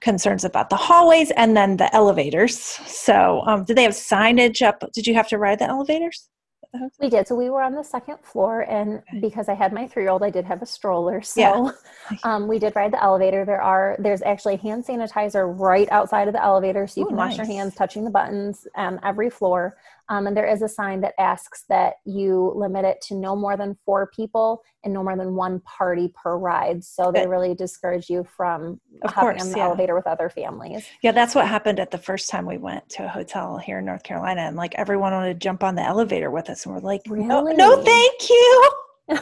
concerns 0.00 0.44
about 0.44 0.68
the 0.70 0.76
hallways 0.76 1.30
and 1.32 1.56
then 1.56 1.76
the 1.76 1.94
elevators 1.94 2.58
so 2.58 3.42
um, 3.46 3.64
did 3.64 3.76
they 3.76 3.82
have 3.82 3.92
signage 3.92 4.62
up 4.62 4.82
did 4.94 5.06
you 5.06 5.14
have 5.14 5.28
to 5.28 5.38
ride 5.38 5.58
the 5.58 5.68
elevators 5.68 6.28
at 6.28 6.39
the? 6.72 6.90
We 7.00 7.08
did. 7.08 7.26
So 7.26 7.34
we 7.34 7.48
were 7.48 7.62
on 7.62 7.74
the 7.74 7.82
second 7.82 8.18
floor, 8.22 8.60
and 8.62 9.02
Okay. 9.08 9.20
because 9.20 9.48
I 9.48 9.54
had 9.54 9.72
my 9.72 9.88
three-year-old, 9.88 10.22
I 10.22 10.30
did 10.30 10.44
have 10.44 10.62
a 10.62 10.66
stroller. 10.66 11.22
So 11.40 11.40
Yeah. 11.40 11.72
um, 12.22 12.46
we 12.48 12.58
did 12.58 12.76
ride 12.76 12.92
the 12.92 13.02
elevator. 13.02 13.44
There 13.44 13.62
are 13.62 13.96
there's 13.98 14.22
actually 14.22 14.56
hand 14.56 14.84
sanitizer 14.84 15.52
right 15.58 15.88
outside 15.90 16.28
of 16.28 16.34
the 16.34 16.42
elevator, 16.44 16.86
so 16.86 17.00
you 17.00 17.04
Ooh, 17.04 17.06
can 17.06 17.16
wash 17.16 17.38
your 17.38 17.46
hands 17.46 17.74
touching 17.74 18.04
the 18.04 18.10
buttons 18.10 18.66
um, 18.74 19.00
every 19.02 19.30
floor. 19.30 19.76
Um, 20.10 20.26
and 20.26 20.36
there 20.36 20.46
is 20.46 20.60
a 20.60 20.68
sign 20.68 21.00
that 21.02 21.14
asks 21.18 21.64
that 21.70 21.94
you 22.04 22.52
limit 22.54 22.84
it 22.84 23.00
to 23.02 23.14
no 23.14 23.34
more 23.34 23.56
than 23.56 23.76
four 23.86 24.08
people 24.14 24.60
and 24.84 24.92
no 24.92 25.02
more 25.02 25.16
than 25.16 25.34
one 25.36 25.60
party 25.60 26.12
per 26.20 26.36
ride. 26.36 26.82
So 26.84 27.12
they 27.12 27.26
really 27.26 27.54
discourage 27.54 28.10
you 28.10 28.26
from 28.36 28.80
Of 29.02 29.12
hopping 29.12 29.30
course, 29.38 29.42
on 29.42 29.52
the 29.52 29.58
yeah. 29.58 29.64
elevator 29.66 29.94
with 29.94 30.06
other 30.06 30.28
families. 30.28 30.84
yeah 31.02 31.12
that's 31.12 31.34
what 31.34 31.46
happened 31.46 31.78
at 31.80 31.90
the 31.92 31.98
first 31.98 32.28
time 32.28 32.44
we 32.44 32.58
went 32.58 32.88
to 32.90 33.04
a 33.04 33.08
hotel 33.08 33.56
here 33.56 33.78
in 33.78 33.84
north 33.84 34.02
carolina 34.02 34.42
and 34.42 34.56
like 34.56 34.74
everyone 34.74 35.12
wanted 35.12 35.32
to 35.34 35.38
jump 35.38 35.62
on 35.62 35.74
the 35.76 35.82
elevator 35.82 36.30
with 36.30 36.50
us 36.50 36.66
and 36.66 36.74
we're 36.74 36.80
like 36.80 37.02
no, 37.06 37.42
no 37.42 37.82
thank 37.82 38.28
you 38.28 38.72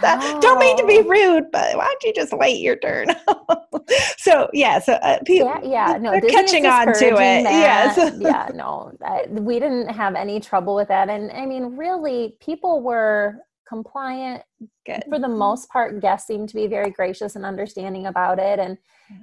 That- 0.00 0.40
don't 0.40 0.58
mean 0.58 0.76
to 0.76 0.86
be 0.86 1.02
rude 1.02 1.50
but 1.52 1.76
why 1.76 1.84
don't 1.84 2.02
you 2.02 2.12
just 2.12 2.32
wait 2.32 2.60
your 2.60 2.76
turn 2.76 3.08
so 4.18 4.48
yeah 4.52 4.78
so 4.78 4.94
uh, 4.94 5.18
people 5.24 5.48
yeah, 5.64 5.92
yeah, 5.92 5.98
no, 5.98 6.10
they're 6.12 6.20
Disney 6.20 6.34
catching 6.34 6.66
on 6.66 6.86
to 6.86 7.06
it 7.08 7.44
that. 7.44 7.96
yes 7.96 8.14
yeah, 8.18 8.48
no, 8.54 8.92
I, 9.04 9.26
we 9.28 9.58
didn't 9.58 9.88
have 9.88 10.14
any 10.14 10.40
trouble 10.40 10.74
with 10.74 10.88
that, 10.88 11.08
and 11.08 11.30
I 11.32 11.46
mean, 11.46 11.76
really, 11.76 12.36
people 12.40 12.82
were 12.82 13.36
compliant 13.68 14.42
Good. 14.86 15.04
for 15.08 15.18
the 15.18 15.28
most 15.28 15.68
part. 15.68 16.00
Guests 16.00 16.26
seemed 16.26 16.48
to 16.50 16.54
be 16.54 16.66
very 16.66 16.90
gracious 16.90 17.36
and 17.36 17.44
understanding 17.44 18.06
about 18.06 18.38
it, 18.38 18.58
and. 18.58 18.78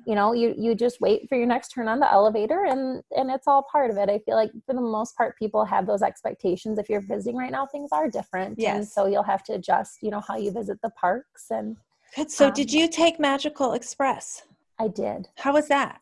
You 0.06 0.16
know, 0.16 0.34
you 0.34 0.54
you 0.58 0.76
just 0.76 1.02
wait 1.02 1.28
for 1.30 1.38
your 1.38 1.48
next 1.48 1.70
turn 1.70 1.88
on 1.88 2.00
the 2.00 2.12
elevator, 2.12 2.66
and 2.66 3.02
and 3.16 3.30
it's 3.32 3.48
all 3.48 3.64
part 3.72 3.92
of 3.92 3.98
it. 3.98 4.10
I 4.10 4.20
feel 4.20 4.36
like 4.36 4.52
for 4.66 4.74
the 4.74 4.82
most 4.82 5.16
part, 5.18 5.38
people 5.38 5.66
have 5.66 5.86
those 5.88 6.02
expectations. 6.02 6.78
If 6.78 6.90
you're 6.90 7.02
visiting 7.02 7.38
right 7.38 7.52
now, 7.52 7.66
things 7.66 7.90
are 7.92 8.10
different, 8.10 8.60
and 8.64 8.88
so 8.88 9.06
you'll 9.08 9.24
have 9.24 9.44
to 9.46 9.54
adjust. 9.54 10.00
You 10.02 10.12
know 10.12 10.22
how 10.28 10.38
you 10.38 10.52
visit 10.52 10.80
the 10.82 10.90
parks, 10.92 11.46
and 11.52 11.78
Good. 12.16 12.32
so 12.32 12.52
did 12.52 12.70
um, 12.74 12.80
you 12.80 12.88
take 12.88 13.20
magical 13.20 13.74
express 13.74 14.44
I 14.80 14.88
did. 14.88 15.30
how 15.38 15.54
was 15.54 15.68
that 15.70 16.02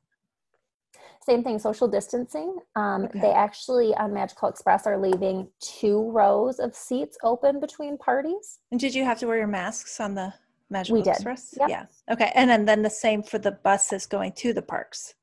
Same 1.21 1.43
thing, 1.43 1.59
social 1.59 1.87
distancing. 1.87 2.57
Um, 2.75 3.03
Okay. 3.05 3.19
They 3.21 3.31
actually 3.31 3.93
on 3.95 4.13
Magical 4.13 4.47
Express 4.49 4.87
are 4.87 4.97
leaving 4.97 5.47
two 5.59 6.09
rows 6.11 6.59
of 6.59 6.73
seats 6.75 7.17
open 7.23 7.59
between 7.59 7.97
parties. 7.97 8.59
and 8.71 8.79
did 8.79 8.95
you 8.95 9.03
have 9.05 9.19
to 9.19 9.27
wear 9.27 9.37
your 9.37 9.47
masks 9.47 9.99
on 9.99 10.15
the 10.15 10.33
magical 10.69 11.01
did. 11.01 11.12
express 11.12 11.53
Yep. 11.60 11.69
yeah 11.69 11.86
okay 12.12 12.32
and 12.36 12.49
then 12.49 12.65
then 12.65 12.82
the 12.84 12.89
same 12.89 13.21
for 13.23 13.39
the 13.39 13.51
buses 13.51 14.05
going 14.05 14.32
to 14.34 14.53
the 14.53 14.62
parks 14.62 15.15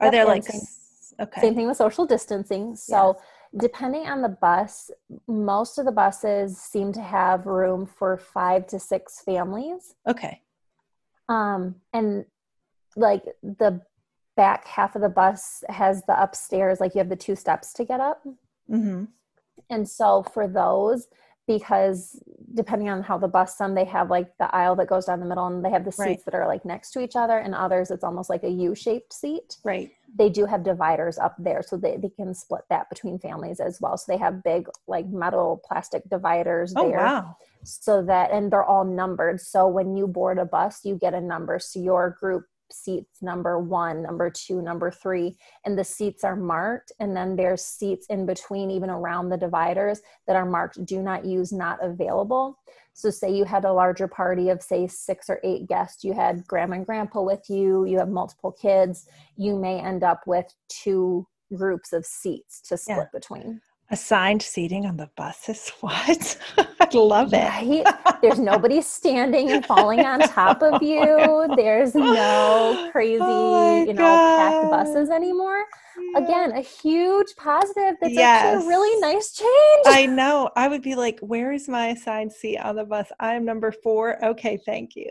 are 0.00 0.06
Yep, 0.06 0.12
there 0.12 0.24
like 0.26 0.44
same- 0.44 0.60
okay 1.20 1.40
Same 1.40 1.54
thing 1.54 1.66
with 1.68 1.76
social 1.76 2.06
distancing. 2.06 2.74
So, 2.74 3.16
depending 3.56 4.06
on 4.08 4.20
the 4.20 4.30
bus, 4.30 4.90
most 5.28 5.78
of 5.78 5.84
the 5.84 5.92
buses 5.92 6.58
seem 6.58 6.92
to 6.94 7.00
have 7.00 7.46
room 7.46 7.86
for 7.86 8.16
five 8.16 8.66
to 8.68 8.78
six 8.80 9.20
families. 9.24 9.94
okay 10.08 10.40
Um, 11.28 11.76
and 11.92 12.24
like 12.96 13.22
the 13.42 13.80
back 14.36 14.66
half 14.66 14.96
of 14.96 15.02
the 15.02 15.08
bus 15.08 15.62
has 15.68 16.02
the 16.08 16.20
upstairs, 16.20 16.80
like 16.80 16.94
you 16.94 16.98
have 16.98 17.08
the 17.08 17.16
two 17.16 17.36
steps 17.36 17.72
to 17.74 17.84
get 17.84 18.00
up. 18.00 18.20
mm-hmm. 18.68 19.04
And 19.70 19.88
so 19.88 20.24
for 20.34 20.48
those, 20.48 21.06
because 21.46 22.18
depending 22.54 22.88
on 22.88 23.02
how 23.02 23.18
the 23.18 23.28
bus, 23.28 23.56
some 23.56 23.74
they 23.74 23.84
have 23.84 24.10
like 24.10 24.36
the 24.38 24.54
aisle 24.54 24.76
that 24.76 24.88
goes 24.88 25.06
down 25.06 25.20
the 25.20 25.26
middle 25.26 25.46
and 25.46 25.64
they 25.64 25.70
have 25.70 25.84
the 25.84 25.92
seats 25.92 26.00
Right. 26.06 26.24
that 26.24 26.34
are 26.34 26.46
like 26.46 26.64
next 26.64 26.92
to 26.92 27.00
each 27.00 27.16
other, 27.16 27.38
and 27.38 27.54
others 27.54 27.90
it's 27.90 28.04
almost 28.04 28.30
like 28.30 28.44
a 28.44 28.50
U 28.50 28.74
shaped 28.74 29.12
seat. 29.12 29.56
right 29.64 29.90
They 30.16 30.30
do 30.30 30.46
have 30.46 30.62
dividers 30.62 31.18
up 31.18 31.34
there 31.38 31.62
so 31.62 31.76
they, 31.76 31.96
they 31.96 32.10
can 32.10 32.34
split 32.34 32.62
that 32.70 32.88
between 32.88 33.18
families 33.18 33.60
as 33.60 33.80
well. 33.80 33.96
So 33.96 34.12
they 34.12 34.18
have 34.18 34.42
big 34.42 34.68
like 34.86 35.06
metal 35.06 35.60
plastic 35.66 36.08
dividers 36.08 36.72
oh 36.76 36.88
there 36.88 36.98
wow 36.98 37.36
so 37.64 38.02
that 38.02 38.30
and 38.30 38.52
they're 38.52 38.64
all 38.64 38.84
numbered. 38.84 39.40
So 39.40 39.66
when 39.66 39.96
you 39.96 40.06
board 40.06 40.38
a 40.38 40.44
bus, 40.44 40.80
you 40.84 40.96
get 40.96 41.14
a 41.14 41.20
number. 41.20 41.58
So 41.58 41.80
your 41.80 42.10
group 42.20 42.44
seats 42.70 43.22
number 43.22 43.58
one, 43.58 44.02
number 44.02 44.30
two, 44.30 44.62
number 44.62 44.90
three, 44.90 45.36
and 45.64 45.78
the 45.78 45.84
seats 45.84 46.24
are 46.24 46.36
marked. 46.36 46.92
And 47.00 47.16
then 47.16 47.36
there's 47.36 47.62
seats 47.64 48.06
in 48.08 48.26
between, 48.26 48.70
even 48.70 48.90
around 48.90 49.28
the 49.28 49.36
dividers, 49.36 50.00
that 50.26 50.36
are 50.36 50.46
marked 50.46 50.84
do 50.84 51.02
not 51.02 51.24
use, 51.24 51.52
not 51.52 51.82
available. 51.82 52.58
So, 52.92 53.10
say 53.10 53.34
you 53.34 53.44
had 53.44 53.64
a 53.64 53.72
larger 53.72 54.06
party 54.06 54.50
of, 54.50 54.62
say, 54.62 54.86
six 54.86 55.28
or 55.28 55.40
eight 55.42 55.66
guests, 55.66 56.04
you 56.04 56.12
had 56.12 56.46
grandma 56.46 56.76
and 56.76 56.86
grandpa 56.86 57.22
with 57.22 57.48
you, 57.48 57.84
you 57.84 57.98
have 57.98 58.08
multiple 58.08 58.52
kids, 58.52 59.08
you 59.36 59.56
may 59.56 59.80
end 59.80 60.04
up 60.04 60.22
with 60.26 60.46
two 60.68 61.26
groups 61.54 61.92
of 61.92 62.06
seats 62.06 62.60
to 62.62 62.76
split 62.76 62.96
Yeah. 62.98 63.04
between. 63.12 63.60
Assigned 63.94 64.42
seating 64.42 64.86
on 64.86 64.96
the 64.96 65.08
buses 65.16 65.70
what 65.80 66.38
i 66.80 66.88
love 66.92 67.32
it 67.32 67.44
Right? 67.44 67.84
There's 68.24 68.38
nobody 68.38 68.80
standing 68.80 69.50
and 69.50 69.64
falling 69.66 70.00
on 70.00 70.20
top 70.20 70.62
of 70.62 70.82
you. 70.82 71.52
There's 71.56 71.94
no 71.94 72.88
crazy, 72.90 73.18
Oh 73.20 73.84
you 73.84 73.92
know, 73.92 74.36
packed 74.38 74.70
buses 74.70 75.10
anymore. 75.10 75.64
Again, 76.16 76.52
mm. 76.52 76.58
a 76.58 76.60
huge 76.60 77.36
positive. 77.36 77.96
That's 78.00 78.16
actually 78.16 78.64
a 78.64 78.68
really 78.68 79.00
nice 79.00 79.32
change. 79.32 79.84
I 79.86 80.06
know. 80.06 80.50
I 80.56 80.68
would 80.68 80.80
be 80.82 80.94
like, 80.94 81.20
where 81.20 81.52
is 81.52 81.68
my 81.68 81.88
assigned 81.88 82.32
seat 82.32 82.58
on 82.58 82.76
the 82.76 82.84
bus? 82.84 83.08
I 83.20 83.34
am 83.34 83.44
number 83.44 83.72
four. 83.72 84.24
Okay, 84.24 84.58
thank 84.64 84.96
you. 84.96 85.10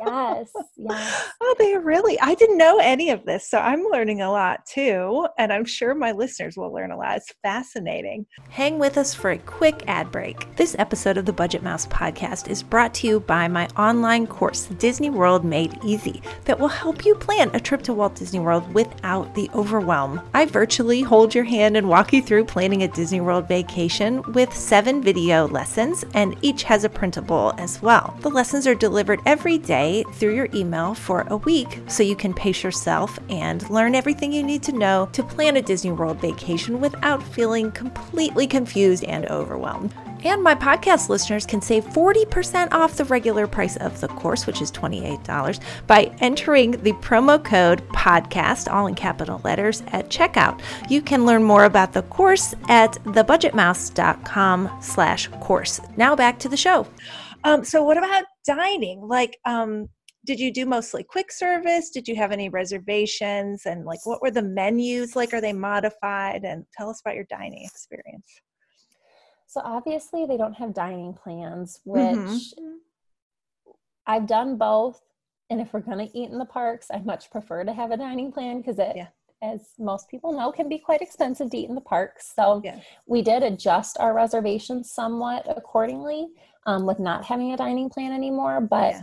Yes, 0.00 0.50
yes. 0.76 1.30
Oh, 1.40 1.54
they 1.58 1.76
really, 1.76 2.18
I 2.20 2.34
didn't 2.34 2.58
know 2.58 2.78
any 2.78 3.10
of 3.10 3.24
this. 3.24 3.48
So 3.48 3.58
I'm 3.58 3.84
learning 3.90 4.20
a 4.22 4.30
lot 4.30 4.64
too. 4.66 5.26
And 5.38 5.52
I'm 5.52 5.64
sure 5.64 5.94
my 5.94 6.12
listeners 6.12 6.56
will 6.56 6.72
learn 6.72 6.90
a 6.90 6.96
lot. 6.96 7.16
It's 7.16 7.32
fascinating. 7.42 8.26
Hang 8.50 8.78
with 8.78 8.98
us 8.98 9.14
for 9.14 9.30
a 9.30 9.38
quick 9.38 9.84
ad 9.86 10.10
break. 10.10 10.56
This 10.56 10.76
episode 10.78 11.16
of 11.16 11.26
the 11.26 11.32
Budget 11.32 11.62
Mouse 11.62 11.86
podcast 11.86 12.48
is 12.48 12.62
brought 12.62 12.94
to 12.94 13.06
you 13.06 13.20
by 13.20 13.48
my 13.48 13.68
online 13.76 14.26
course, 14.26 14.66
Disney 14.78 15.10
World 15.10 15.44
Made 15.44 15.78
Easy, 15.84 16.22
that 16.44 16.58
will 16.58 16.68
help 16.68 17.04
you 17.04 17.14
plan 17.14 17.50
a 17.52 17.60
trip 17.60 17.82
to 17.82 17.94
Walt 17.94 18.14
Disney 18.14 18.40
World 18.40 18.72
without 18.74 19.34
the 19.34 19.50
overwhelm. 19.54 20.20
I 20.34 20.46
virtually 20.46 21.02
hold 21.02 21.34
your 21.34 21.44
hand 21.44 21.76
and 21.76 21.88
walk 21.88 22.12
you 22.12 22.22
through 22.22 22.44
planning 22.44 22.82
a 22.82 22.88
Disney 22.88 23.20
World 23.20 23.48
vacation 23.48 24.22
with 24.32 24.54
seven 24.54 25.02
video 25.02 25.48
lessons, 25.48 26.04
and 26.14 26.36
each 26.42 26.62
has 26.64 26.84
a 26.84 26.88
printable 26.88 27.54
as 27.58 27.82
well. 27.82 28.16
The 28.20 28.30
lessons 28.30 28.66
are 28.66 28.74
delivered 28.74 29.20
every 29.26 29.58
day 29.58 29.81
through 30.12 30.34
your 30.34 30.48
email 30.54 30.94
for 30.94 31.26
a 31.28 31.36
week 31.36 31.80
so 31.86 32.02
you 32.02 32.16
can 32.16 32.32
pace 32.32 32.62
yourself 32.62 33.18
and 33.28 33.68
learn 33.70 33.94
everything 33.94 34.32
you 34.32 34.42
need 34.42 34.62
to 34.62 34.72
know 34.72 35.08
to 35.12 35.22
plan 35.22 35.56
a 35.56 35.62
Disney 35.62 35.92
World 35.92 36.20
vacation 36.20 36.80
without 36.80 37.22
feeling 37.22 37.72
completely 37.72 38.46
confused 38.46 39.04
and 39.04 39.26
overwhelmed. 39.26 39.92
And 40.24 40.42
my 40.42 40.54
podcast 40.54 41.08
listeners 41.08 41.44
can 41.44 41.60
save 41.60 41.84
40% 41.84 42.72
off 42.72 42.96
the 42.96 43.04
regular 43.06 43.46
price 43.46 43.76
of 43.78 44.00
the 44.00 44.08
course, 44.08 44.46
which 44.46 44.62
is 44.62 44.70
$28, 44.70 45.60
by 45.86 46.14
entering 46.20 46.72
the 46.82 46.92
promo 46.94 47.42
code 47.42 47.86
podcast, 47.88 48.72
all 48.72 48.86
in 48.86 48.94
capital 48.94 49.40
letters, 49.42 49.82
at 49.88 50.10
checkout. 50.10 50.60
You 50.88 51.02
can 51.02 51.26
learn 51.26 51.42
more 51.42 51.64
about 51.64 51.92
the 51.92 52.02
course 52.02 52.54
at 52.68 52.92
thebudgetmouse.com 53.04 54.70
slash 54.80 55.28
course. 55.40 55.80
Now 55.96 56.14
back 56.14 56.38
to 56.40 56.48
the 56.48 56.56
show. 56.56 56.86
Um, 57.44 57.64
so 57.64 57.82
what 57.82 57.98
about 57.98 58.24
dining? 58.46 59.00
Like, 59.00 59.38
um, 59.44 59.88
did 60.24 60.38
you 60.38 60.52
do 60.52 60.66
mostly 60.66 61.02
quick 61.02 61.32
service? 61.32 61.90
Did 61.90 62.06
you 62.06 62.14
have 62.16 62.30
any 62.30 62.48
reservations? 62.48 63.66
And 63.66 63.84
like, 63.84 64.04
what 64.04 64.22
were 64.22 64.30
the 64.30 64.42
menus 64.42 65.16
like? 65.16 65.34
Are 65.34 65.40
they 65.40 65.52
modified? 65.52 66.44
And 66.44 66.64
tell 66.76 66.88
us 66.88 67.00
about 67.00 67.16
your 67.16 67.26
dining 67.28 67.64
experience. 67.64 68.30
So 69.48 69.60
obviously 69.64 70.24
they 70.24 70.36
don't 70.36 70.54
have 70.54 70.72
dining 70.72 71.12
plans, 71.12 71.80
which 71.84 72.00
mm-hmm. 72.00 72.76
I've 74.06 74.26
done 74.26 74.56
both. 74.56 75.00
And 75.50 75.60
if 75.60 75.72
we're 75.72 75.80
going 75.80 76.08
to 76.08 76.18
eat 76.18 76.30
in 76.30 76.38
the 76.38 76.46
parks, 76.46 76.86
I 76.90 77.00
much 77.00 77.30
prefer 77.30 77.64
to 77.64 77.72
have 77.72 77.90
a 77.90 77.96
dining 77.96 78.32
plan 78.32 78.58
because 78.58 78.78
it, 78.78 78.92
yeah. 78.96 79.08
as 79.42 79.72
most 79.78 80.08
people 80.08 80.32
know, 80.32 80.52
can 80.52 80.68
be 80.68 80.78
quite 80.78 81.02
expensive 81.02 81.50
to 81.50 81.56
eat 81.58 81.68
in 81.68 81.74
the 81.74 81.82
parks. 81.82 82.32
So 82.34 82.62
yeah. 82.64 82.80
we 83.06 83.20
did 83.20 83.42
adjust 83.42 83.98
our 83.98 84.14
reservations 84.14 84.90
somewhat 84.90 85.44
accordingly 85.54 86.28
um, 86.66 86.86
with 86.86 86.98
not 86.98 87.24
having 87.24 87.52
a 87.52 87.56
dining 87.56 87.90
plan 87.90 88.12
anymore. 88.12 88.60
But 88.60 88.92
yeah. 88.92 89.02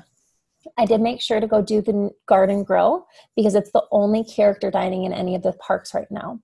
I 0.77 0.85
did 0.85 1.01
make 1.01 1.21
sure 1.21 1.39
to 1.39 1.47
go 1.47 1.61
do 1.61 1.81
the 1.81 2.11
garden 2.27 2.63
grill 2.63 3.07
because 3.35 3.55
it's 3.55 3.71
the 3.71 3.83
only 3.91 4.23
character 4.23 4.69
dining 4.71 5.05
in 5.05 5.13
any 5.13 5.35
of 5.35 5.43
the 5.43 5.53
parks 5.53 5.93
right 5.93 6.09
now. 6.11 6.39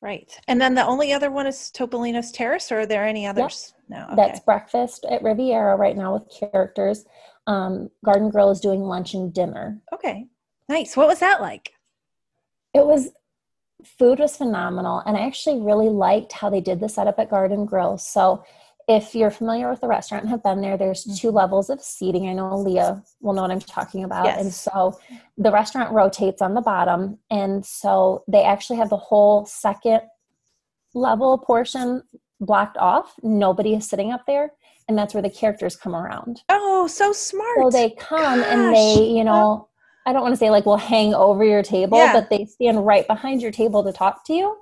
Right. 0.00 0.38
And 0.48 0.60
then 0.60 0.74
the 0.74 0.84
only 0.84 1.12
other 1.12 1.30
one 1.30 1.46
is 1.46 1.72
Topolino's 1.74 2.30
Terrace, 2.30 2.70
or 2.70 2.80
are 2.80 2.86
there 2.86 3.06
any 3.06 3.26
others? 3.26 3.72
Yep. 3.88 3.98
No. 3.98 4.04
Okay. 4.06 4.16
That's 4.16 4.40
breakfast 4.40 5.06
at 5.10 5.22
Riviera 5.22 5.76
right 5.76 5.96
now 5.96 6.12
with 6.12 6.30
characters. 6.30 7.06
Um, 7.46 7.90
Garden 8.04 8.28
Grill 8.30 8.50
is 8.50 8.60
doing 8.60 8.82
lunch 8.82 9.14
and 9.14 9.32
dinner. 9.32 9.80
Okay. 9.94 10.26
Nice. 10.68 10.96
What 10.96 11.06
was 11.06 11.20
that 11.20 11.40
like? 11.40 11.72
It 12.74 12.84
was 12.84 13.10
food 13.98 14.18
was 14.18 14.36
phenomenal 14.36 15.02
and 15.04 15.16
I 15.16 15.26
actually 15.26 15.60
really 15.60 15.90
liked 15.90 16.32
how 16.32 16.48
they 16.48 16.60
did 16.60 16.80
the 16.80 16.88
setup 16.88 17.18
at 17.18 17.30
Garden 17.30 17.66
Grill. 17.66 17.98
So 17.98 18.44
if 18.86 19.14
you're 19.14 19.30
familiar 19.30 19.70
with 19.70 19.80
the 19.80 19.88
restaurant 19.88 20.24
and 20.24 20.30
have 20.30 20.42
been 20.42 20.60
there, 20.60 20.76
there's 20.76 21.04
two 21.04 21.28
mm-hmm. 21.28 21.36
levels 21.36 21.70
of 21.70 21.80
seating. 21.80 22.28
I 22.28 22.34
know 22.34 22.58
Leah 22.58 23.02
will 23.20 23.32
know 23.32 23.42
what 23.42 23.50
I'm 23.50 23.60
talking 23.60 24.04
about. 24.04 24.26
Yes. 24.26 24.40
And 24.40 24.52
so 24.52 24.98
the 25.38 25.50
restaurant 25.50 25.92
rotates 25.92 26.42
on 26.42 26.54
the 26.54 26.60
bottom. 26.60 27.18
And 27.30 27.64
so 27.64 28.24
they 28.28 28.42
actually 28.42 28.78
have 28.78 28.90
the 28.90 28.96
whole 28.96 29.46
second 29.46 30.02
level 30.94 31.38
portion 31.38 32.02
blocked 32.40 32.76
off. 32.76 33.14
Nobody 33.22 33.74
is 33.74 33.88
sitting 33.88 34.12
up 34.12 34.24
there. 34.26 34.52
And 34.86 34.98
that's 34.98 35.14
where 35.14 35.22
the 35.22 35.30
characters 35.30 35.76
come 35.76 35.96
around. 35.96 36.42
Oh, 36.50 36.86
so 36.86 37.12
smart. 37.12 37.58
So 37.58 37.70
they 37.70 37.90
come 37.90 38.40
Gosh. 38.40 38.48
and 38.50 38.74
they, 38.74 39.08
you 39.08 39.24
know, 39.24 39.68
I 40.06 40.12
don't 40.12 40.20
want 40.20 40.34
to 40.34 40.36
say 40.36 40.50
like 40.50 40.66
will 40.66 40.76
hang 40.76 41.14
over 41.14 41.42
your 41.42 41.62
table, 41.62 41.96
yeah. 41.96 42.12
but 42.12 42.28
they 42.28 42.44
stand 42.44 42.84
right 42.84 43.06
behind 43.06 43.40
your 43.40 43.50
table 43.50 43.82
to 43.82 43.92
talk 43.92 44.26
to 44.26 44.34
you. 44.34 44.58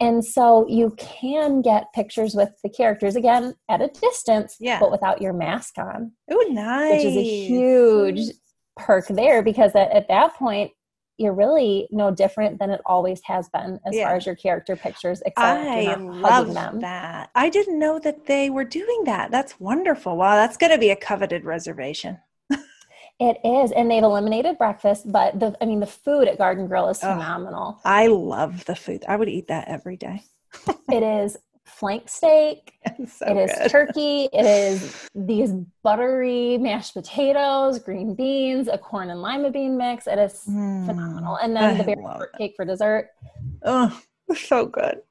And 0.00 0.24
so 0.24 0.64
you 0.68 0.94
can 0.96 1.60
get 1.60 1.92
pictures 1.92 2.34
with 2.34 2.50
the 2.62 2.68
characters 2.68 3.16
again 3.16 3.54
at 3.68 3.80
a 3.80 3.88
distance, 3.88 4.56
yeah. 4.60 4.78
but 4.78 4.92
without 4.92 5.20
your 5.20 5.32
mask 5.32 5.76
on. 5.78 6.12
Oh, 6.30 6.46
nice. 6.50 7.04
Which 7.04 7.04
is 7.04 7.16
a 7.16 7.46
huge 7.46 8.20
mm-hmm. 8.20 8.84
perk 8.84 9.08
there 9.08 9.42
because 9.42 9.74
at, 9.74 9.90
at, 9.90 10.06
that 10.08 10.34
point, 10.34 10.70
you're 11.16 11.34
really 11.34 11.88
no 11.90 12.12
different 12.12 12.60
than 12.60 12.70
it 12.70 12.80
always 12.86 13.20
has 13.24 13.48
been 13.48 13.80
as 13.84 13.96
yeah. 13.96 14.06
far 14.06 14.16
as 14.16 14.24
your 14.24 14.36
character 14.36 14.76
pictures, 14.76 15.20
except 15.26 15.36
I 15.36 15.94
love 15.96 16.54
them. 16.54 16.78
that. 16.78 17.30
I 17.34 17.48
didn't 17.48 17.80
know 17.80 17.98
that 17.98 18.26
they 18.26 18.50
were 18.50 18.62
doing 18.62 19.02
that. 19.06 19.32
That's 19.32 19.58
wonderful. 19.58 20.16
Wow, 20.16 20.36
that's 20.36 20.56
going 20.56 20.70
to 20.70 20.78
be 20.78 20.90
a 20.90 20.96
coveted 20.96 21.44
reservation. 21.44 22.18
It 23.20 23.38
is, 23.44 23.72
and 23.72 23.90
they've 23.90 24.02
eliminated 24.02 24.58
breakfast, 24.58 25.10
but 25.10 25.40
the 25.40 25.56
I 25.60 25.64
mean 25.66 25.80
the 25.80 25.86
food 25.86 26.28
at 26.28 26.38
Garden 26.38 26.68
Grill 26.68 26.88
is 26.88 27.00
phenomenal. 27.00 27.76
Oh, 27.78 27.80
I 27.84 28.06
love 28.06 28.64
the 28.64 28.76
food. 28.76 29.04
I 29.08 29.16
would 29.16 29.28
eat 29.28 29.48
that 29.48 29.66
every 29.66 29.96
day. 29.96 30.22
it 30.92 31.02
is 31.02 31.36
flank 31.64 32.08
steak. 32.08 32.74
So 33.08 33.26
it 33.26 33.36
is 33.36 33.58
good. 33.58 33.70
turkey. 33.70 34.28
It 34.32 34.46
is 34.72 35.08
these 35.16 35.52
buttery 35.82 36.58
mashed 36.58 36.94
potatoes, 36.94 37.80
green 37.80 38.14
beans, 38.14 38.68
a 38.68 38.78
corn 38.78 39.10
and 39.10 39.20
lima 39.20 39.50
bean 39.50 39.76
mix. 39.76 40.06
It 40.06 40.18
is 40.18 40.44
mm, 40.48 40.86
phenomenal. 40.86 41.36
And 41.36 41.56
then 41.56 41.64
I 41.64 41.78
the 41.78 41.84
berry 41.84 42.28
cake 42.38 42.54
for 42.56 42.64
dessert. 42.64 43.10
Oh, 43.64 44.00
so 44.34 44.66
good. 44.66 45.02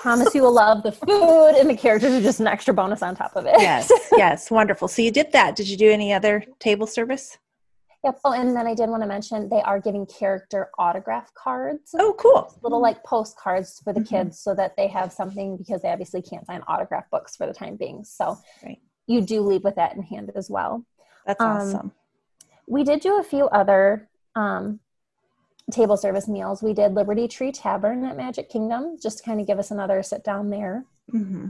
promise 0.00 0.34
you 0.34 0.42
will 0.42 0.54
love 0.54 0.82
the 0.82 0.92
food 0.92 1.56
and 1.58 1.68
the 1.68 1.76
characters 1.76 2.12
are 2.14 2.22
just 2.22 2.40
an 2.40 2.46
extra 2.46 2.72
bonus 2.72 3.02
on 3.02 3.14
top 3.14 3.36
of 3.36 3.44
it. 3.44 3.60
yes, 3.60 3.92
yes, 4.16 4.50
wonderful. 4.50 4.88
So 4.88 5.02
you 5.02 5.10
did 5.10 5.32
that. 5.32 5.56
Did 5.56 5.68
you 5.68 5.76
do 5.76 5.90
any 5.90 6.12
other 6.14 6.44
table 6.58 6.86
service? 6.86 7.36
Yep. 8.02 8.20
Oh, 8.24 8.32
and 8.32 8.56
then 8.56 8.66
I 8.66 8.74
did 8.74 8.88
want 8.88 9.02
to 9.02 9.06
mention 9.06 9.48
they 9.48 9.60
are 9.60 9.78
giving 9.78 10.06
character 10.06 10.70
autograph 10.78 11.32
cards. 11.34 11.94
Oh, 11.98 12.14
cool. 12.18 12.58
Little 12.62 12.80
like 12.80 13.04
postcards 13.04 13.80
for 13.84 13.92
the 13.92 14.00
mm-hmm. 14.00 14.16
kids 14.16 14.38
so 14.38 14.54
that 14.54 14.74
they 14.76 14.86
have 14.88 15.12
something 15.12 15.58
because 15.58 15.82
they 15.82 15.90
obviously 15.90 16.22
can't 16.22 16.46
sign 16.46 16.62
autograph 16.66 17.10
books 17.10 17.36
for 17.36 17.46
the 17.46 17.52
time 17.52 17.76
being. 17.76 18.04
So 18.04 18.38
right. 18.64 18.78
you 19.06 19.20
do 19.20 19.42
leave 19.42 19.64
with 19.64 19.74
that 19.74 19.96
in 19.96 20.02
hand 20.02 20.32
as 20.34 20.48
well. 20.48 20.86
That's 21.26 21.40
um, 21.42 21.48
awesome. 21.48 21.92
We 22.66 22.84
did 22.84 23.00
do 23.00 23.20
a 23.20 23.22
few 23.22 23.46
other 23.48 24.08
um, 24.34 24.80
table 25.70 25.98
service 25.98 26.26
meals. 26.26 26.62
We 26.62 26.72
did 26.72 26.94
Liberty 26.94 27.28
Tree 27.28 27.52
Tavern 27.52 28.04
at 28.06 28.16
Magic 28.16 28.48
Kingdom, 28.48 28.96
just 29.02 29.18
to 29.18 29.24
kind 29.24 29.40
of 29.40 29.46
give 29.46 29.58
us 29.58 29.70
another 29.70 30.02
sit 30.02 30.24
down 30.24 30.48
there. 30.48 30.86
Mm-hmm. 31.12 31.48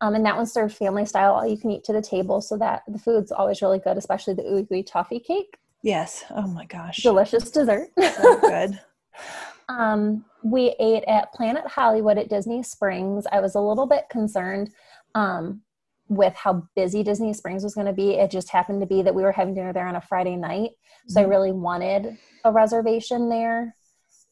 Um, 0.00 0.14
and 0.14 0.24
that 0.24 0.36
one 0.36 0.46
served 0.46 0.76
family 0.76 1.04
style, 1.04 1.34
all 1.34 1.46
you 1.46 1.58
can 1.58 1.70
eat 1.70 1.84
to 1.84 1.92
the 1.92 2.02
table. 2.02 2.40
So 2.40 2.56
that 2.56 2.84
the 2.88 2.98
food's 2.98 3.32
always 3.32 3.60
really 3.60 3.78
good, 3.78 3.98
especially 3.98 4.34
the 4.34 4.42
ooey 4.42 4.86
toffee 4.86 5.20
cake. 5.20 5.58
Yes. 5.84 6.24
Oh 6.30 6.46
my 6.46 6.64
gosh. 6.64 6.96
Delicious 7.02 7.50
dessert. 7.50 7.90
So 8.16 8.40
good. 8.40 8.80
um, 9.68 10.24
we 10.42 10.74
ate 10.80 11.04
at 11.06 11.30
Planet 11.34 11.66
Hollywood 11.66 12.16
at 12.16 12.30
Disney 12.30 12.62
Springs. 12.62 13.26
I 13.30 13.40
was 13.40 13.54
a 13.54 13.60
little 13.60 13.86
bit 13.86 14.06
concerned 14.10 14.70
um, 15.14 15.60
with 16.08 16.34
how 16.36 16.66
busy 16.74 17.02
Disney 17.02 17.34
Springs 17.34 17.62
was 17.62 17.74
going 17.74 17.86
to 17.86 17.92
be. 17.92 18.12
It 18.12 18.30
just 18.30 18.48
happened 18.48 18.80
to 18.80 18.86
be 18.86 19.02
that 19.02 19.14
we 19.14 19.22
were 19.22 19.32
having 19.32 19.52
dinner 19.52 19.74
there 19.74 19.86
on 19.86 19.96
a 19.96 20.00
Friday 20.00 20.36
night. 20.36 20.70
So 21.06 21.20
mm-hmm. 21.20 21.26
I 21.26 21.30
really 21.30 21.52
wanted 21.52 22.16
a 22.44 22.50
reservation 22.50 23.28
there 23.28 23.76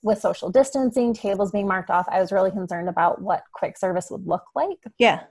with 0.03 0.21
social 0.21 0.51
distancing, 0.51 1.13
tables 1.13 1.53
being 1.53 1.69
marked 1.69 1.91
off. 1.91 2.07
I 2.11 2.19
was 2.19 2.33
really 2.33 2.51
concerned 2.51 2.89
about 2.89 3.21
what 3.21 3.45
quick 3.53 3.77
service 3.77 4.09
would 4.11 4.27
look 4.27 4.45
like. 4.55 4.79
Yeah. 4.99 5.25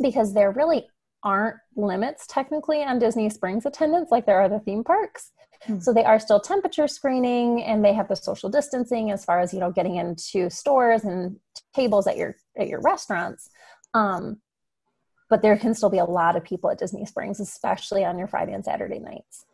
Because 0.00 0.32
there 0.32 0.52
really 0.52 0.86
aren't 1.26 1.56
limits 1.74 2.24
technically 2.28 2.84
on 2.84 3.00
Disney 3.00 3.28
Springs 3.28 3.66
attendance 3.66 4.12
like 4.12 4.26
there 4.26 4.40
are 4.40 4.48
the 4.48 4.60
theme 4.60 4.84
parks. 4.84 5.32
Hmm. 5.64 5.80
So 5.80 5.92
they 5.92 6.04
are 6.04 6.20
still 6.20 6.38
temperature 6.38 6.86
screening 6.86 7.64
and 7.64 7.84
they 7.84 7.92
have 7.94 8.06
the 8.06 8.14
social 8.14 8.48
distancing 8.48 9.10
as 9.10 9.24
far 9.24 9.40
as, 9.40 9.52
you 9.52 9.58
know, 9.58 9.72
getting 9.72 9.96
into 9.96 10.48
stores 10.48 11.02
and 11.02 11.36
tables 11.74 12.06
at 12.06 12.16
your 12.16 12.36
at 12.56 12.68
your 12.68 12.80
restaurants. 12.80 13.50
Um, 13.92 14.38
but 15.28 15.42
there 15.42 15.56
can 15.56 15.74
still 15.74 15.90
be 15.90 15.98
a 15.98 16.04
lot 16.04 16.36
of 16.36 16.44
people 16.44 16.70
at 16.70 16.78
Disney 16.78 17.04
Springs, 17.04 17.40
especially 17.40 18.04
on 18.04 18.18
your 18.18 18.28
Friday 18.28 18.52
and 18.52 18.64
Saturday 18.64 19.00
nights. 19.00 19.46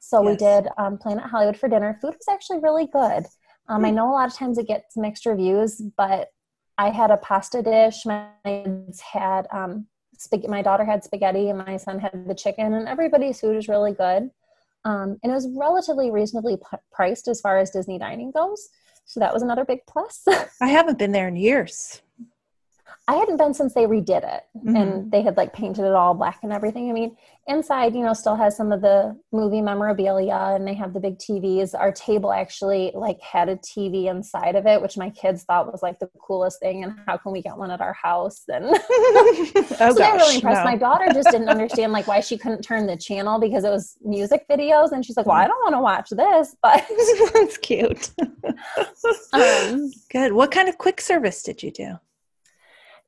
So 0.00 0.22
yes. 0.22 0.30
we 0.30 0.36
did 0.36 0.68
um, 0.76 0.98
Planet 0.98 1.24
Hollywood 1.24 1.56
for 1.56 1.70
dinner. 1.70 1.98
Food 2.02 2.14
was 2.18 2.28
actually 2.30 2.58
really 2.58 2.86
good. 2.86 3.24
Um, 3.66 3.80
mm. 3.80 3.86
I 3.86 3.88
hmm. 3.88 3.94
know 3.94 4.10
a 4.10 4.12
lot 4.12 4.28
of 4.28 4.34
times 4.34 4.58
it 4.58 4.68
gets 4.68 4.94
mixed 4.98 5.24
reviews, 5.24 5.80
but 5.96 6.28
I 6.76 6.90
had 6.90 7.10
a 7.10 7.16
pasta 7.16 7.62
dish. 7.62 8.04
My 8.04 8.26
kids 8.44 9.00
had 9.00 9.46
um, 9.50 9.86
My 10.48 10.62
daughter 10.62 10.84
had 10.84 11.04
spaghetti, 11.04 11.48
and 11.48 11.58
my 11.58 11.76
son 11.76 11.98
had 11.98 12.26
the 12.26 12.34
chicken. 12.34 12.74
And 12.74 12.88
everybody's 12.88 13.40
food 13.40 13.56
is 13.56 13.68
really 13.68 13.92
good. 13.92 14.30
Um, 14.84 15.18
and 15.22 15.32
it 15.32 15.34
was 15.34 15.48
relatively 15.56 16.10
reasonably 16.10 16.56
p- 16.56 16.76
priced 16.92 17.28
as 17.28 17.40
far 17.40 17.58
as 17.58 17.70
Disney 17.70 17.98
dining 17.98 18.30
goes. 18.30 18.68
So 19.06 19.20
that 19.20 19.32
was 19.32 19.42
another 19.42 19.64
big 19.64 19.80
plus. 19.86 20.24
I 20.60 20.68
haven't 20.68 20.98
been 20.98 21.12
there 21.12 21.28
in 21.28 21.36
years. 21.36 22.02
I 23.06 23.16
hadn't 23.16 23.36
been 23.36 23.52
since 23.52 23.74
they 23.74 23.84
redid 23.84 24.24
it 24.24 24.44
mm-hmm. 24.56 24.76
and 24.76 25.12
they 25.12 25.20
had 25.20 25.36
like 25.36 25.52
painted 25.52 25.84
it 25.84 25.92
all 25.92 26.14
black 26.14 26.38
and 26.42 26.50
everything. 26.50 26.88
I 26.88 26.94
mean, 26.94 27.14
inside, 27.46 27.94
you 27.94 28.00
know, 28.00 28.14
still 28.14 28.34
has 28.34 28.56
some 28.56 28.72
of 28.72 28.80
the 28.80 29.14
movie 29.30 29.60
memorabilia 29.60 30.52
and 30.54 30.66
they 30.66 30.72
have 30.72 30.94
the 30.94 31.00
big 31.00 31.18
TVs. 31.18 31.78
Our 31.78 31.92
table 31.92 32.32
actually 32.32 32.92
like 32.94 33.20
had 33.20 33.50
a 33.50 33.56
TV 33.56 34.06
inside 34.06 34.56
of 34.56 34.66
it, 34.66 34.80
which 34.80 34.96
my 34.96 35.10
kids 35.10 35.42
thought 35.42 35.70
was 35.70 35.82
like 35.82 35.98
the 35.98 36.08
coolest 36.18 36.60
thing. 36.60 36.82
And 36.82 36.94
how 37.06 37.18
can 37.18 37.32
we 37.32 37.42
get 37.42 37.58
one 37.58 37.70
at 37.70 37.82
our 37.82 37.92
house? 37.92 38.44
And 38.48 38.64
oh, 38.70 39.64
so 39.66 39.76
gosh, 39.76 39.94
they 39.96 40.10
were 40.10 40.16
really 40.16 40.34
impressed. 40.36 40.64
No. 40.64 40.64
My 40.64 40.76
daughter 40.76 41.06
just 41.12 41.30
didn't 41.30 41.50
understand 41.50 41.92
like 41.92 42.06
why 42.06 42.20
she 42.20 42.38
couldn't 42.38 42.62
turn 42.62 42.86
the 42.86 42.96
channel 42.96 43.38
because 43.38 43.64
it 43.64 43.70
was 43.70 43.98
music 44.02 44.46
videos. 44.48 44.92
And 44.92 45.04
she's 45.04 45.18
like, 45.18 45.26
well, 45.26 45.36
I 45.36 45.46
don't 45.46 45.60
want 45.62 45.74
to 45.74 45.80
watch 45.80 46.08
this, 46.08 46.56
but 46.62 46.82
that's 47.34 47.58
cute. 47.58 48.12
um, 49.34 49.90
Good. 50.10 50.32
What 50.32 50.50
kind 50.50 50.70
of 50.70 50.78
quick 50.78 51.02
service 51.02 51.42
did 51.42 51.62
you 51.62 51.70
do? 51.70 51.98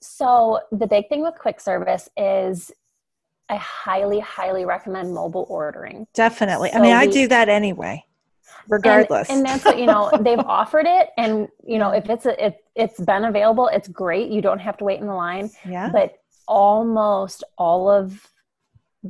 So 0.00 0.60
the 0.70 0.86
big 0.86 1.08
thing 1.08 1.22
with 1.22 1.34
quick 1.38 1.60
service 1.60 2.08
is 2.16 2.72
I 3.48 3.56
highly, 3.56 4.20
highly 4.20 4.64
recommend 4.64 5.14
mobile 5.14 5.46
ordering. 5.48 6.06
Definitely. 6.14 6.70
So 6.70 6.78
I 6.78 6.80
mean, 6.80 6.94
I 6.94 7.06
do 7.06 7.28
that 7.28 7.48
anyway, 7.48 8.04
regardless. 8.68 9.28
And, 9.28 9.38
and, 9.38 9.46
that's 9.46 9.64
what 9.64 9.78
you 9.78 9.86
know 9.86 10.10
they've 10.20 10.38
offered 10.40 10.86
it, 10.86 11.10
and 11.16 11.48
you 11.64 11.78
know 11.78 11.90
if 11.90 12.10
it's 12.10 12.26
a, 12.26 12.46
it, 12.46 12.64
it's 12.74 13.00
been 13.00 13.24
available, 13.24 13.68
it's 13.68 13.88
great. 13.88 14.30
You 14.30 14.42
don't 14.42 14.58
have 14.58 14.76
to 14.78 14.84
wait 14.84 15.00
in 15.00 15.06
the 15.06 15.14
line. 15.14 15.50
Yeah. 15.68 15.90
But 15.92 16.18
almost 16.48 17.44
all 17.56 17.90
of 17.90 18.28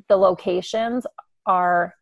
the 0.09 0.17
locations 0.17 1.07
are 1.47 1.95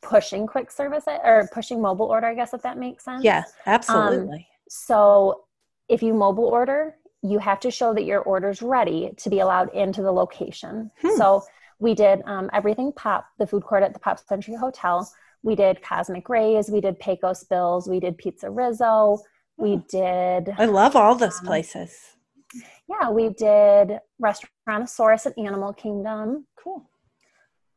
pushing 0.00 0.46
quick 0.46 0.70
service 0.70 1.04
or 1.06 1.48
pushing 1.52 1.80
mobile 1.80 2.06
order, 2.06 2.26
I 2.26 2.34
guess, 2.34 2.54
if 2.54 2.62
that 2.62 2.78
makes 2.78 3.04
sense. 3.04 3.24
Yeah, 3.24 3.44
absolutely. 3.66 4.38
Um, 4.38 4.44
so 4.68 5.44
if 5.88 6.02
you 6.02 6.14
mobile 6.14 6.46
order, 6.46 6.96
you 7.22 7.38
have 7.38 7.60
to 7.60 7.70
show 7.70 7.94
that 7.94 8.04
your 8.04 8.20
order's 8.20 8.62
ready 8.62 9.12
to 9.16 9.30
be 9.30 9.40
allowed 9.40 9.72
into 9.74 10.02
the 10.02 10.12
location. 10.12 10.90
Hmm. 11.00 11.16
So 11.16 11.42
we 11.78 11.94
did 11.94 12.22
um, 12.26 12.50
everything 12.52 12.92
pop, 12.92 13.26
the 13.38 13.46
food 13.46 13.62
court 13.62 13.82
at 13.82 13.92
the 13.92 14.00
Pop 14.00 14.18
Century 14.18 14.56
Hotel. 14.56 15.10
We 15.42 15.54
did 15.54 15.82
Cosmic 15.82 16.28
Rays, 16.28 16.70
we 16.70 16.80
did 16.80 16.98
Pecos 17.00 17.44
Bills, 17.44 17.88
we 17.88 18.00
did 18.00 18.18
Pizza 18.18 18.50
Rizzo, 18.50 19.18
we 19.56 19.76
hmm. 19.76 19.80
did. 19.88 20.54
I 20.58 20.66
love 20.66 20.96
all 20.96 21.14
those 21.14 21.40
um, 21.40 21.46
places. 21.46 21.96
Yeah, 22.88 23.10
we 23.10 23.30
did 23.30 23.98
Restaurantosaurus 24.20 25.26
at 25.26 25.38
Animal 25.38 25.72
Kingdom. 25.72 26.46
Cool. 26.56 26.88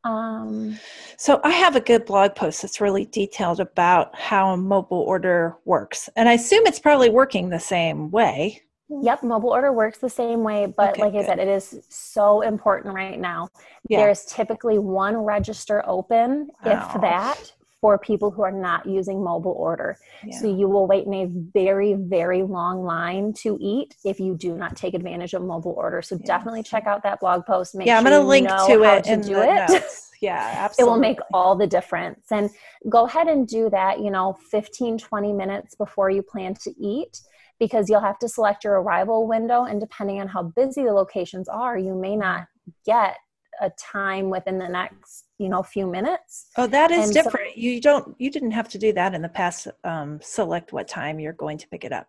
Um, 0.04 0.78
so 1.18 1.40
I 1.44 1.50
have 1.52 1.76
a 1.76 1.80
good 1.80 2.06
blog 2.06 2.36
post 2.36 2.62
that's 2.62 2.80
really 2.80 3.06
detailed 3.06 3.60
about 3.60 4.16
how 4.16 4.54
a 4.54 4.58
mobile 4.58 5.00
order 5.00 5.58
works, 5.66 6.10
and 6.16 6.30
I 6.30 6.34
assume 6.34 6.68
it's 6.68 6.80
probably 6.80 7.10
working 7.10 7.50
the 7.50 7.60
same 7.60 8.12
way. 8.12 8.62
Yep, 8.90 9.24
mobile 9.24 9.50
order 9.50 9.74
works 9.74 9.98
the 9.98 10.10
same 10.10 10.44
way, 10.44 10.68
but 10.68 10.92
okay, 10.92 11.02
like 11.02 11.14
good. 11.14 11.24
I 11.24 11.26
said, 11.26 11.40
it 11.40 11.48
is 11.48 11.86
so 11.90 12.42
important 12.42 12.94
right 12.94 13.20
now. 13.20 13.50
Yeah. 13.90 14.00
There's 14.00 14.26
typically 14.26 14.78
one 14.78 15.18
register 15.18 15.84
open, 15.88 16.50
wow. 16.64 16.92
if 16.94 17.02
that, 17.02 17.52
for 17.82 17.98
people 17.98 18.32
who 18.32 18.44
are 18.44 18.52
not 18.52 18.86
using 18.86 19.24
mobile 19.24 19.56
order. 19.58 19.98
Yeah. 20.24 20.40
So 20.40 20.56
you 20.56 20.68
will 20.68 20.88
wait 20.88 21.06
in 21.06 21.14
a 21.14 21.26
very, 21.26 21.94
very 21.94 22.44
long 22.44 22.84
line 22.84 23.34
to 23.42 23.58
eat 23.60 23.96
if 24.04 24.20
you 24.20 24.36
do 24.36 24.56
not 24.56 24.76
take 24.76 24.94
advantage 24.94 25.34
of 25.34 25.42
mobile 25.42 25.74
order. 25.78 26.02
So 26.02 26.16
yes. 26.16 26.26
definitely 26.26 26.64
check 26.64 26.86
out 26.86 27.04
that 27.04 27.20
blog 27.20 27.46
post. 27.46 27.76
Make 27.76 27.88
yeah, 27.88 28.00
sure 28.00 28.08
I'm 28.08 28.12
going 28.12 28.22
to 28.22 28.28
link 28.28 28.48
to 28.48 28.84
it 28.84 29.04
to 29.04 29.18
do 29.18 29.40
it. 29.42 29.70
Notes. 29.70 30.02
Yeah, 30.22 30.54
absolutely. 30.60 30.82
it 30.82 30.92
will 30.92 31.00
make 31.00 31.20
all 31.34 31.56
the 31.56 31.68
difference. 31.68 32.32
And 32.32 32.50
go 32.90 33.06
ahead 33.06 33.28
and 33.28 33.46
do 33.46 33.70
that, 33.72 34.00
you 34.00 34.10
know, 34.10 34.38
15, 34.50 34.98
20 34.98 35.34
minutes 35.34 35.76
before 35.76 36.10
you 36.10 36.24
plan 36.24 36.56
to 36.64 36.74
eat 36.80 37.20
because 37.60 37.90
you'll 37.90 38.02
have 38.02 38.20
to 38.20 38.28
select 38.28 38.64
your 38.64 38.82
arrival 38.82 39.28
window 39.28 39.64
and 39.64 39.80
depending 39.80 40.20
on 40.20 40.28
how 40.28 40.44
busy 40.44 40.84
the 40.84 40.92
locations 40.92 41.48
are 41.48 41.78
you 41.78 41.96
may 41.96 42.16
not 42.16 42.48
get 42.86 43.18
a 43.62 43.70
time 43.72 44.30
within 44.30 44.58
the 44.58 44.68
next 44.68 45.26
you 45.38 45.48
know 45.48 45.64
few 45.64 45.88
minutes 45.88 46.48
oh 46.58 46.68
that 46.68 46.92
is 46.92 47.06
and 47.06 47.14
different 47.14 47.54
so, 47.54 47.60
you 47.60 47.80
don't 47.80 48.16
you 48.20 48.30
didn't 48.30 48.52
have 48.52 48.68
to 48.68 48.78
do 48.78 48.92
that 48.92 49.14
in 49.14 49.22
the 49.22 49.30
past 49.30 49.68
um, 49.84 50.20
select 50.22 50.74
what 50.74 50.88
time 50.88 51.20
you're 51.20 51.34
going 51.34 51.58
to 51.58 51.68
pick 51.70 51.84
it 51.86 51.92
up 51.92 52.08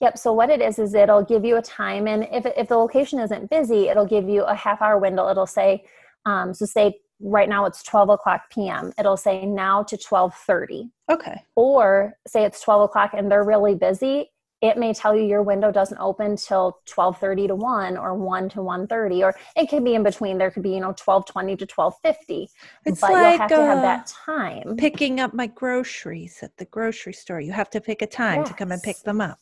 Yep. 0.00 0.18
So 0.18 0.32
what 0.32 0.50
it 0.50 0.60
is 0.60 0.78
is 0.78 0.94
it'll 0.94 1.24
give 1.24 1.44
you 1.44 1.56
a 1.56 1.62
time, 1.62 2.06
and 2.06 2.28
if 2.30 2.46
if 2.56 2.68
the 2.68 2.76
location 2.76 3.18
isn't 3.18 3.50
busy, 3.50 3.88
it'll 3.88 4.06
give 4.06 4.28
you 4.28 4.44
a 4.44 4.54
half 4.54 4.82
hour 4.82 4.98
window. 4.98 5.28
It'll 5.28 5.46
say, 5.46 5.84
um, 6.26 6.54
so 6.54 6.66
say 6.66 7.00
right 7.20 7.48
now 7.48 7.66
it's 7.66 7.82
12 7.82 8.10
o'clock 8.10 8.50
p.m. 8.50 8.92
It'll 8.98 9.16
say 9.16 9.46
now 9.46 9.82
to 9.84 9.96
12:30. 9.96 10.90
Okay. 11.10 11.42
Or 11.56 12.14
say 12.26 12.44
it's 12.44 12.60
12 12.60 12.82
o'clock 12.82 13.10
and 13.14 13.30
they're 13.30 13.44
really 13.44 13.74
busy. 13.74 14.30
It 14.62 14.76
may 14.76 14.92
tell 14.92 15.16
you 15.16 15.24
your 15.24 15.42
window 15.42 15.72
doesn't 15.72 15.98
open 15.98 16.36
till 16.36 16.80
12:30 16.86 17.48
to 17.48 17.54
1 17.54 17.96
or 17.96 18.14
1 18.14 18.48
to 18.50 18.58
1:30 18.58 19.22
or 19.22 19.34
it 19.56 19.68
could 19.68 19.84
be 19.84 19.94
in 19.94 20.02
between. 20.02 20.38
There 20.38 20.50
could 20.50 20.62
be, 20.62 20.70
you 20.70 20.80
know, 20.80 20.92
12:20 20.92 21.58
to 21.58 21.66
12:50. 21.66 22.48
It's 22.84 23.00
but 23.00 23.12
like, 23.12 23.12
you'll 23.12 23.38
have 23.38 23.48
to 23.48 23.56
have 23.56 23.82
that 23.82 24.12
uh, 24.28 24.32
time. 24.32 24.76
Picking 24.76 25.20
up 25.20 25.32
my 25.32 25.46
groceries 25.46 26.38
at 26.42 26.56
the 26.58 26.66
grocery 26.66 27.14
store. 27.14 27.40
You 27.40 27.52
have 27.52 27.70
to 27.70 27.80
pick 27.80 28.02
a 28.02 28.06
time 28.06 28.40
yes. 28.40 28.48
to 28.48 28.54
come 28.54 28.72
and 28.72 28.82
pick 28.82 28.98
them 28.98 29.20
up. 29.20 29.38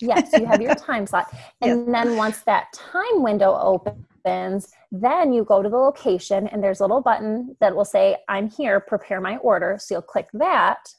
Yes, 0.00 0.30
you 0.32 0.46
have 0.46 0.60
your 0.60 0.74
time 0.74 1.06
slot. 1.06 1.32
And 1.62 1.86
yes. 1.86 1.88
then 1.92 2.16
once 2.16 2.40
that 2.42 2.72
time 2.72 3.22
window 3.22 3.56
opens, 3.60 4.72
then 4.90 5.32
you 5.32 5.44
go 5.44 5.62
to 5.62 5.68
the 5.68 5.76
location 5.76 6.46
and 6.48 6.62
there's 6.62 6.80
a 6.80 6.84
little 6.84 7.02
button 7.02 7.56
that 7.60 7.74
will 7.74 7.84
say, 7.84 8.16
I'm 8.28 8.48
here, 8.48 8.80
prepare 8.80 9.20
my 9.20 9.36
order. 9.38 9.76
So 9.78 9.94
you'll 9.96 10.02
click 10.02 10.28
that. 10.34 10.94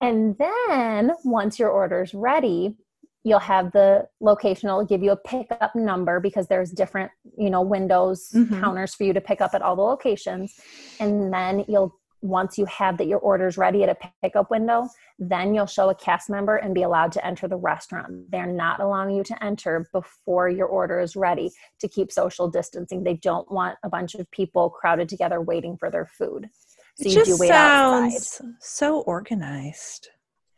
And 0.00 0.36
then 0.38 1.12
once 1.24 1.58
your 1.58 1.70
order 1.70 2.02
is 2.02 2.14
ready, 2.14 2.76
you'll 3.24 3.38
have 3.38 3.72
the 3.72 4.06
location 4.20 4.68
it'll 4.68 4.84
give 4.84 5.02
you 5.02 5.12
a 5.12 5.16
pickup 5.16 5.74
number 5.74 6.20
because 6.20 6.46
there's 6.46 6.70
different 6.70 7.10
you 7.38 7.50
know 7.50 7.62
windows 7.62 8.30
mm-hmm. 8.34 8.60
counters 8.60 8.94
for 8.94 9.04
you 9.04 9.14
to 9.14 9.20
pick 9.20 9.40
up 9.40 9.54
at 9.54 9.62
all 9.62 9.74
the 9.74 9.82
locations 9.82 10.60
and 11.00 11.32
then 11.32 11.64
you'll 11.66 11.98
once 12.24 12.56
you 12.56 12.64
have 12.64 12.96
that 12.96 13.06
your 13.06 13.18
order 13.18 13.46
is 13.46 13.58
ready 13.58 13.82
at 13.82 13.90
a 13.90 14.10
pickup 14.22 14.50
window, 14.50 14.88
then 15.18 15.54
you'll 15.54 15.66
show 15.66 15.90
a 15.90 15.94
cast 15.94 16.30
member 16.30 16.56
and 16.56 16.74
be 16.74 16.82
allowed 16.82 17.12
to 17.12 17.24
enter 17.24 17.46
the 17.46 17.56
restaurant. 17.56 18.30
They're 18.30 18.46
not 18.46 18.80
allowing 18.80 19.14
you 19.14 19.22
to 19.24 19.44
enter 19.44 19.86
before 19.92 20.48
your 20.48 20.66
order 20.66 21.00
is 21.00 21.16
ready 21.16 21.52
to 21.80 21.88
keep 21.88 22.10
social 22.10 22.48
distancing. 22.48 23.04
They 23.04 23.14
don't 23.14 23.50
want 23.52 23.76
a 23.84 23.90
bunch 23.90 24.14
of 24.14 24.30
people 24.30 24.70
crowded 24.70 25.08
together 25.08 25.42
waiting 25.42 25.76
for 25.76 25.90
their 25.90 26.06
food. 26.06 26.48
So 26.96 27.08
it 27.08 27.14
you 27.14 27.24
do 27.24 27.36
wait 27.38 27.48
sounds 27.48 28.14
outside. 28.14 28.54
So 28.60 29.00
organized. 29.00 30.08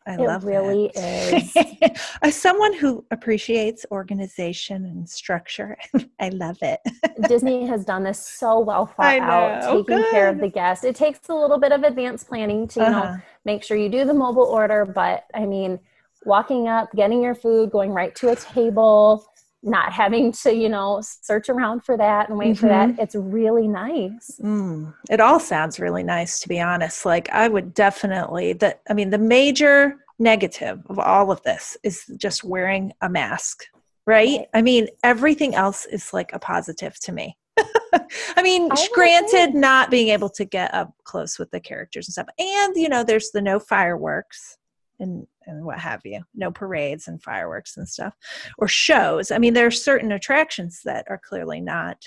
I 0.07 0.15
it 0.15 0.21
love 0.21 0.45
really 0.45 0.87
is. 0.95 1.53
As 2.23 2.37
someone 2.37 2.73
who 2.75 3.05
appreciates 3.11 3.85
organization 3.91 4.85
and 4.85 5.09
structure, 5.09 5.77
I 6.21 6.29
love 6.29 6.59
it. 6.63 6.81
Disney 7.29 7.67
has 7.67 7.85
done 7.85 8.05
this 8.05 8.25
so 8.25 8.61
well 8.61 8.87
thought 8.97 9.19
out, 9.21 9.63
taking 9.63 9.97
Good. 9.97 10.11
care 10.11 10.29
of 10.29 10.39
the 10.39 10.49
guests. 10.49 10.85
It 10.85 10.95
takes 10.95 11.29
a 11.29 11.35
little 11.35 11.59
bit 11.59 11.73
of 11.73 11.83
advanced 11.83 12.29
planning 12.29 12.69
to, 12.69 12.81
you 12.81 12.87
uh-huh. 12.87 13.05
know, 13.05 13.17
make 13.45 13.65
sure 13.65 13.77
you 13.77 13.89
do 13.89 14.05
the 14.05 14.15
mobile 14.15 14.45
order, 14.45 14.85
but 14.85 15.25
I 15.35 15.45
mean, 15.45 15.81
walking 16.25 16.69
up, 16.69 16.93
getting 16.95 17.23
your 17.23 17.35
food, 17.35 17.71
going 17.71 17.91
right 17.91 18.15
to 18.17 18.31
a 18.31 18.37
table, 18.37 19.27
not 19.67 19.93
having 19.93 20.33
to 20.33 20.55
you 20.55 20.69
know 20.69 21.03
search 21.03 21.49
around 21.49 21.85
for 21.85 21.97
that 21.97 22.29
and 22.29 22.39
wait 22.39 22.53
mm-hmm. 22.53 22.61
for 22.61 22.69
that 22.69 22.89
mm-hmm. 22.89 23.01
it's 23.01 23.15
really 23.15 23.67
nice 23.67 24.39
mm. 24.43 24.93
it 25.11 25.21
all 25.21 25.41
sounds 25.41 25.81
really 25.81 26.03
nice 26.03 26.39
to 26.39 26.49
be 26.49 26.61
honest 26.61 27.05
like 27.05 27.29
i 27.31 27.49
would 27.49 27.75
definitely 27.75 28.53
that 28.53 28.81
i 28.89 28.95
mean 28.95 29.11
the 29.11 29.19
major 29.19 29.97
negative 30.19 30.81
of 30.87 30.99
all 30.99 31.31
of 31.31 31.43
this 31.43 31.77
is 31.83 32.05
just 32.17 32.45
wearing 32.45 32.93
a 33.03 33.09
mask 33.09 33.65
right, 34.07 34.39
right. 34.39 34.47
i 34.55 34.63
mean 34.63 34.87
everything 35.03 35.55
else 35.55 35.85
is 35.87 36.13
like 36.15 36.33
a 36.33 36.39
positive 36.39 36.99
to 37.01 37.13
me 37.13 37.37
I 38.37 38.43
mean, 38.43 38.69
I 38.71 38.89
granted, 38.93 39.55
not 39.55 39.91
being 39.91 40.09
able 40.09 40.29
to 40.31 40.45
get 40.45 40.75
up 40.75 40.93
close 41.05 41.39
with 41.39 41.51
the 41.51 41.61
characters 41.61 42.07
and 42.07 42.13
stuff, 42.13 42.27
and 42.39 42.77
you 42.77 42.91
know, 42.91 43.03
there's 43.03 43.31
the 43.31 43.41
no 43.41 43.59
fireworks 43.59 44.59
and 45.01 45.27
and 45.47 45.65
what 45.65 45.79
have 45.79 46.01
you. 46.05 46.23
No 46.35 46.51
parades 46.51 47.09
and 47.09 47.23
fireworks 47.23 47.77
and 47.77 47.89
stuff 47.89 48.15
or 48.59 48.69
shows. 48.69 49.31
I 49.31 49.39
mean 49.39 49.55
there 49.55 49.67
are 49.67 49.71
certain 49.71 50.13
attractions 50.13 50.81
that 50.85 51.07
are 51.09 51.21
clearly 51.23 51.61
not 51.61 52.05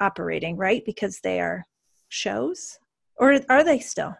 operating 0.00 0.56
right? 0.56 0.84
Because 0.84 1.20
they 1.20 1.40
are 1.40 1.64
shows? 2.08 2.78
Or 3.18 3.40
are 3.48 3.64
they 3.64 3.78
still? 3.78 4.16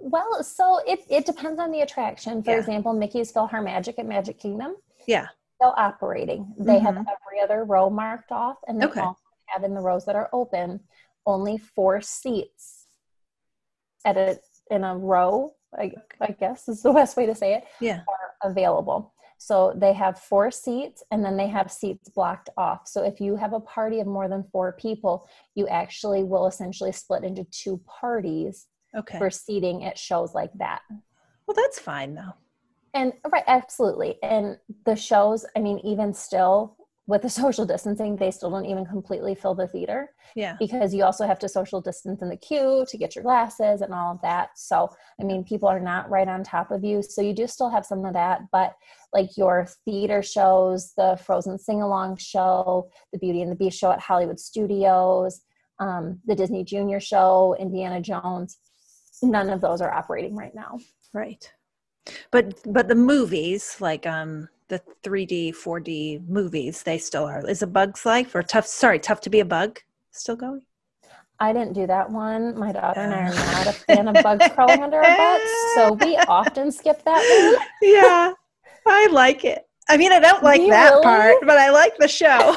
Well 0.00 0.42
so 0.42 0.80
it, 0.86 1.00
it 1.10 1.26
depends 1.26 1.60
on 1.60 1.70
the 1.70 1.80
attraction. 1.80 2.42
For 2.42 2.52
yeah. 2.52 2.58
example 2.58 2.92
mickey's 2.92 3.32
PhilharMagic 3.32 3.98
at 3.98 4.06
magic 4.06 4.38
kingdom 4.38 4.76
yeah. 5.06 5.28
still 5.56 5.74
operating. 5.76 6.52
They 6.58 6.76
mm-hmm. 6.76 6.84
have 6.84 6.96
every 6.96 7.40
other 7.42 7.64
row 7.64 7.90
marked 7.90 8.32
off 8.32 8.58
and 8.66 8.80
they 8.80 8.86
okay. 8.86 9.00
also 9.00 9.20
have 9.46 9.64
in 9.64 9.74
the 9.74 9.80
rows 9.80 10.04
that 10.06 10.16
are 10.16 10.28
open 10.32 10.80
only 11.26 11.58
four 11.58 12.00
seats 12.00 12.86
at 14.04 14.16
a 14.16 14.38
in 14.70 14.84
a 14.84 14.96
row 14.96 15.54
I, 15.76 15.92
I 16.20 16.32
guess 16.32 16.68
is 16.68 16.82
the 16.82 16.92
best 17.00 17.16
way 17.16 17.26
to 17.26 17.34
say 17.34 17.54
it, 17.54 17.64
yeah. 17.80 18.02
are 18.08 18.50
available. 18.50 19.12
So 19.38 19.72
they 19.76 19.92
have 19.92 20.18
four 20.18 20.50
seats 20.50 21.02
and 21.12 21.24
then 21.24 21.36
they 21.36 21.46
have 21.46 21.70
seats 21.70 22.08
blocked 22.08 22.50
off. 22.56 22.88
So 22.88 23.04
if 23.04 23.20
you 23.20 23.36
have 23.36 23.52
a 23.52 23.60
party 23.60 24.00
of 24.00 24.06
more 24.06 24.28
than 24.28 24.44
four 24.50 24.72
people, 24.72 25.28
you 25.54 25.68
actually 25.68 26.24
will 26.24 26.48
essentially 26.48 26.90
split 26.90 27.22
into 27.22 27.44
two 27.44 27.80
parties 27.86 28.66
okay. 28.96 29.16
for 29.16 29.30
seating 29.30 29.84
at 29.84 29.96
shows 29.96 30.34
like 30.34 30.50
that. 30.58 30.82
Well, 31.46 31.54
that's 31.54 31.78
fine 31.78 32.14
though. 32.14 32.34
And 32.94 33.12
right, 33.30 33.44
absolutely. 33.46 34.16
And 34.22 34.58
the 34.84 34.96
shows, 34.96 35.46
I 35.56 35.60
mean, 35.60 35.78
even 35.84 36.12
still, 36.12 36.76
with 37.08 37.22
the 37.22 37.30
social 37.42 37.66
distancing, 37.66 38.14
they 38.14 38.30
still 38.30 38.50
don't 38.50 38.66
even 38.66 38.86
completely 38.86 39.34
fill 39.34 39.56
the 39.56 39.66
theater. 39.66 40.10
Yeah. 40.36 40.54
Because 40.60 40.94
you 40.94 41.02
also 41.02 41.26
have 41.26 41.40
to 41.40 41.48
social 41.48 41.80
distance 41.80 42.22
in 42.22 42.28
the 42.28 42.36
queue 42.36 42.86
to 42.88 42.96
get 42.96 43.16
your 43.16 43.24
glasses 43.24 43.80
and 43.80 43.92
all 43.92 44.12
of 44.12 44.22
that. 44.22 44.50
So, 44.56 44.88
I 45.20 45.24
mean, 45.24 45.42
people 45.42 45.68
are 45.68 45.80
not 45.80 46.08
right 46.08 46.28
on 46.28 46.44
top 46.44 46.70
of 46.70 46.84
you. 46.84 47.02
So, 47.02 47.22
you 47.22 47.32
do 47.32 47.48
still 47.48 47.70
have 47.70 47.84
some 47.84 48.04
of 48.04 48.12
that. 48.12 48.42
But 48.52 48.76
like 49.12 49.36
your 49.36 49.66
theater 49.84 50.22
shows, 50.22 50.92
the 50.96 51.18
Frozen 51.24 51.58
Sing 51.58 51.82
Along 51.82 52.16
show, 52.16 52.88
the 53.12 53.18
Beauty 53.18 53.42
and 53.42 53.50
the 53.50 53.56
Beast 53.56 53.78
show 53.78 53.90
at 53.90 54.00
Hollywood 54.00 54.38
Studios, 54.38 55.40
um, 55.80 56.20
the 56.26 56.34
Disney 56.34 56.62
Junior 56.62 57.00
show, 57.00 57.56
Indiana 57.58 58.00
Jones, 58.00 58.58
none 59.22 59.48
of 59.48 59.60
those 59.60 59.80
are 59.80 59.92
operating 59.92 60.36
right 60.36 60.54
now. 60.54 60.78
Right. 61.14 61.50
But 62.30 62.60
but 62.66 62.88
the 62.88 62.94
movies 62.94 63.76
like 63.80 64.06
um 64.06 64.48
the 64.68 64.82
3D, 65.02 65.54
4D 65.56 66.28
movies, 66.28 66.82
they 66.82 66.98
still 66.98 67.24
are. 67.24 67.48
Is 67.48 67.62
a 67.62 67.66
Bug's 67.66 68.04
Life 68.04 68.34
or 68.34 68.42
Tough? 68.42 68.66
Sorry, 68.66 68.98
Tough 68.98 69.20
to 69.22 69.30
Be 69.30 69.40
a 69.40 69.44
Bug 69.44 69.80
still 70.10 70.36
going? 70.36 70.62
I 71.40 71.52
didn't 71.52 71.72
do 71.72 71.86
that 71.86 72.10
one. 72.10 72.58
My 72.58 72.72
daughter 72.72 73.00
and 73.00 73.14
I 73.14 73.28
are 73.28 73.64
not 73.64 73.66
a 73.68 73.72
fan 73.72 74.08
of 74.08 74.22
bugs 74.22 74.46
crawling 74.54 74.82
under 74.82 74.98
our 74.98 75.16
butts, 75.16 75.74
so 75.74 75.92
we 76.04 76.16
often 76.28 76.70
skip 76.70 77.02
that 77.04 77.54
one. 77.54 77.66
yeah, 77.80 78.32
I 78.86 79.06
like 79.06 79.44
it. 79.44 79.64
I 79.88 79.96
mean, 79.96 80.12
I 80.12 80.20
don't 80.20 80.42
like 80.42 80.68
that 80.68 80.90
really? 80.90 81.02
part, 81.02 81.36
but 81.42 81.56
I 81.56 81.70
like 81.70 81.96
the 81.98 82.08
show. 82.08 82.56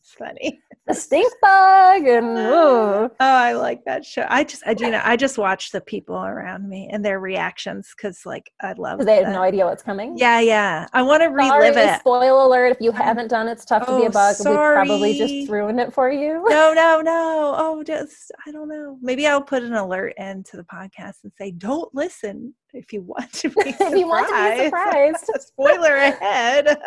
it's 0.00 0.12
funny 0.18 0.60
the 0.86 0.94
stink 0.94 1.32
bug 1.42 2.06
and 2.06 2.38
oh 2.38 3.10
i 3.18 3.52
like 3.52 3.84
that 3.84 4.04
show. 4.04 4.24
I 4.28 4.44
just 4.44 4.62
i 4.66 4.74
you 4.78 4.90
know 4.90 5.00
i 5.04 5.16
just 5.16 5.36
watch 5.36 5.72
the 5.72 5.80
people 5.80 6.16
around 6.16 6.68
me 6.68 6.88
and 6.92 7.04
their 7.04 7.18
reactions 7.18 7.92
because 7.96 8.24
like 8.24 8.50
i 8.62 8.72
love 8.74 9.04
they 9.04 9.16
have 9.16 9.32
no 9.32 9.42
idea 9.42 9.66
what's 9.66 9.82
coming? 9.82 10.16
Yeah 10.16 10.40
yeah. 10.40 10.86
I 10.92 11.02
want 11.02 11.22
to 11.22 11.28
relive 11.28 11.76
it. 11.76 12.00
spoil 12.00 12.46
alert 12.46 12.72
if 12.72 12.78
you 12.80 12.92
haven't 12.92 13.28
done 13.28 13.48
it's 13.48 13.64
tough 13.64 13.84
oh, 13.88 13.96
to 13.96 14.00
be 14.00 14.06
a 14.06 14.08
oh, 14.08 14.12
bug. 14.12 14.36
Sorry. 14.36 14.82
we 14.82 14.86
probably 14.86 15.18
just 15.18 15.50
ruined 15.50 15.80
it 15.80 15.92
for 15.92 16.10
you. 16.10 16.44
No 16.48 16.72
no 16.74 17.00
no. 17.00 17.54
Oh 17.56 17.82
just 17.84 18.30
i 18.46 18.52
don't 18.52 18.68
know. 18.68 18.98
Maybe 19.02 19.26
i'll 19.26 19.42
put 19.42 19.64
an 19.64 19.74
alert 19.74 20.14
into 20.18 20.56
the 20.56 20.64
podcast 20.64 21.24
and 21.24 21.32
say 21.36 21.50
don't 21.50 21.92
listen 21.94 22.54
if 22.74 22.92
you 22.92 23.02
want 23.02 23.32
to 23.32 23.48
be 23.48 23.72
surprised. 23.72 23.80
if 23.80 23.98
you 23.98 24.08
want 24.08 24.28
to 24.28 24.56
be 24.56 24.64
surprised. 24.64 25.30
Spoiler 25.46 25.96
ahead. 25.96 26.78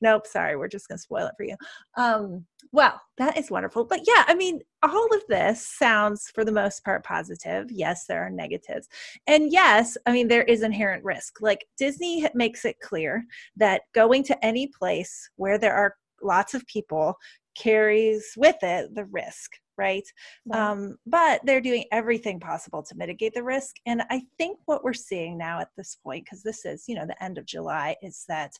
nope, 0.00 0.26
sorry, 0.26 0.56
we're 0.56 0.68
just 0.68 0.88
gonna 0.88 0.98
spoil 0.98 1.26
it 1.26 1.34
for 1.36 1.44
you. 1.44 1.56
Um, 1.96 2.44
well, 2.72 3.00
that 3.18 3.36
is 3.36 3.50
wonderful. 3.50 3.84
But 3.84 4.00
yeah, 4.06 4.24
I 4.26 4.34
mean, 4.34 4.60
all 4.82 5.14
of 5.14 5.22
this 5.28 5.66
sounds 5.66 6.30
for 6.34 6.44
the 6.44 6.52
most 6.52 6.84
part 6.84 7.04
positive. 7.04 7.70
Yes, 7.70 8.06
there 8.06 8.22
are 8.22 8.30
negatives. 8.30 8.88
And 9.26 9.52
yes, 9.52 9.96
I 10.06 10.12
mean, 10.12 10.28
there 10.28 10.44
is 10.44 10.62
inherent 10.62 11.04
risk. 11.04 11.40
Like 11.40 11.66
Disney 11.76 12.26
makes 12.34 12.64
it 12.64 12.80
clear 12.80 13.24
that 13.56 13.82
going 13.94 14.22
to 14.24 14.44
any 14.44 14.68
place 14.68 15.30
where 15.36 15.58
there 15.58 15.74
are 15.74 15.96
lots 16.22 16.54
of 16.54 16.66
people 16.66 17.16
carries 17.56 18.32
with 18.36 18.56
it 18.62 18.94
the 18.94 19.06
risk 19.06 19.52
right? 19.80 20.06
Um, 20.52 20.98
but 21.06 21.40
they're 21.44 21.62
doing 21.62 21.84
everything 21.90 22.38
possible 22.38 22.82
to 22.82 22.94
mitigate 22.96 23.32
the 23.34 23.42
risk. 23.42 23.76
And 23.86 24.02
I 24.10 24.22
think 24.36 24.58
what 24.66 24.84
we're 24.84 24.92
seeing 24.92 25.38
now 25.38 25.58
at 25.58 25.70
this 25.76 25.96
point, 26.04 26.26
because 26.26 26.42
this 26.42 26.66
is, 26.66 26.84
you 26.86 26.94
know, 26.94 27.06
the 27.06 27.22
end 27.24 27.38
of 27.38 27.46
July, 27.46 27.96
is 28.02 28.24
that 28.28 28.52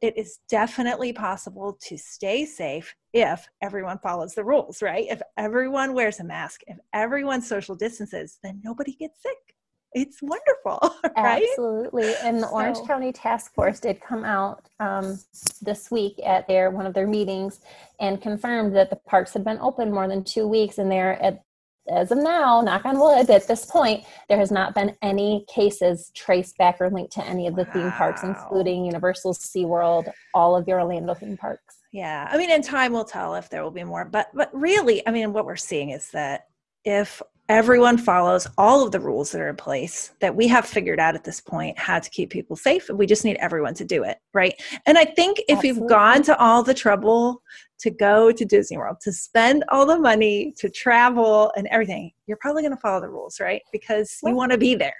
it 0.00 0.16
is 0.16 0.38
definitely 0.48 1.12
possible 1.12 1.78
to 1.88 1.96
stay 1.98 2.44
safe 2.44 2.94
if 3.12 3.48
everyone 3.62 3.98
follows 3.98 4.34
the 4.34 4.44
rules, 4.44 4.82
right? 4.82 5.06
If 5.08 5.20
everyone 5.36 5.94
wears 5.94 6.20
a 6.20 6.24
mask, 6.24 6.60
if 6.66 6.78
everyone 6.92 7.42
social 7.42 7.74
distances, 7.74 8.38
then 8.42 8.60
nobody 8.62 8.94
gets 8.94 9.22
sick 9.22 9.53
it's 9.94 10.20
wonderful, 10.20 10.94
right? 11.16 11.46
Absolutely. 11.50 12.14
And 12.22 12.38
the 12.38 12.48
so. 12.48 12.54
Orange 12.54 12.78
County 12.86 13.12
Task 13.12 13.54
Force 13.54 13.80
did 13.80 14.00
come 14.00 14.24
out 14.24 14.68
um, 14.80 15.18
this 15.62 15.90
week 15.90 16.20
at 16.24 16.46
their 16.48 16.70
one 16.70 16.86
of 16.86 16.94
their 16.94 17.06
meetings 17.06 17.60
and 18.00 18.20
confirmed 18.20 18.74
that 18.76 18.90
the 18.90 18.96
parks 18.96 19.32
had 19.32 19.44
been 19.44 19.58
open 19.60 19.92
more 19.92 20.08
than 20.08 20.24
two 20.24 20.46
weeks, 20.46 20.78
and 20.78 20.90
they're 20.90 21.22
at 21.22 21.42
as 21.90 22.10
of 22.10 22.18
now, 22.18 22.62
knock 22.62 22.86
on 22.86 22.98
wood, 22.98 23.28
at 23.28 23.46
this 23.46 23.66
point, 23.66 24.04
there 24.28 24.38
has 24.38 24.50
not 24.50 24.74
been 24.74 24.96
any 25.02 25.44
cases 25.48 26.10
traced 26.14 26.56
back 26.56 26.80
or 26.80 26.88
linked 26.88 27.12
to 27.12 27.26
any 27.26 27.46
of 27.46 27.56
the 27.56 27.64
wow. 27.64 27.72
theme 27.72 27.92
parks, 27.92 28.22
including 28.22 28.86
Universal, 28.86 29.34
SeaWorld, 29.34 30.10
all 30.32 30.56
of 30.56 30.66
your 30.66 30.80
Orlando 30.80 31.12
theme 31.12 31.36
parks. 31.36 31.76
Yeah. 31.92 32.26
I 32.30 32.38
mean, 32.38 32.50
in 32.50 32.62
time 32.62 32.92
will 32.92 33.04
tell 33.04 33.34
if 33.34 33.50
there 33.50 33.62
will 33.62 33.70
be 33.70 33.84
more. 33.84 34.04
But 34.04 34.30
but 34.34 34.50
really, 34.52 35.06
I 35.06 35.10
mean, 35.10 35.32
what 35.32 35.44
we're 35.44 35.56
seeing 35.56 35.90
is 35.90 36.10
that 36.12 36.46
if 36.84 37.22
everyone 37.48 37.98
follows 37.98 38.46
all 38.56 38.84
of 38.84 38.92
the 38.92 39.00
rules 39.00 39.30
that 39.32 39.40
are 39.40 39.48
in 39.48 39.56
place 39.56 40.12
that 40.20 40.34
we 40.34 40.48
have 40.48 40.64
figured 40.64 40.98
out 40.98 41.14
at 41.14 41.24
this 41.24 41.40
point 41.40 41.78
how 41.78 41.98
to 41.98 42.08
keep 42.10 42.30
people 42.30 42.56
safe. 42.56 42.88
We 42.88 43.06
just 43.06 43.24
need 43.24 43.36
everyone 43.36 43.74
to 43.74 43.84
do 43.84 44.02
it 44.04 44.18
right? 44.32 44.54
And 44.86 44.96
i 44.96 45.04
think 45.04 45.38
if 45.40 45.58
Absolutely. 45.58 45.68
you've 45.68 45.88
gone 45.88 46.22
to 46.22 46.38
all 46.38 46.62
the 46.62 46.74
trouble 46.74 47.42
to 47.80 47.90
go 47.90 48.32
to 48.32 48.44
disney 48.44 48.78
world 48.78 48.96
to 49.02 49.12
spend 49.12 49.64
all 49.68 49.84
the 49.84 49.98
money 49.98 50.54
to 50.58 50.70
travel 50.70 51.52
and 51.56 51.66
everything 51.70 52.10
you're 52.26 52.38
probably 52.40 52.62
going 52.62 52.74
to 52.74 52.80
follow 52.80 53.00
the 53.00 53.08
rules 53.08 53.40
right? 53.40 53.62
Because 53.72 54.18
you 54.22 54.34
want 54.34 54.52
to 54.52 54.58
be 54.58 54.74
there. 54.74 54.94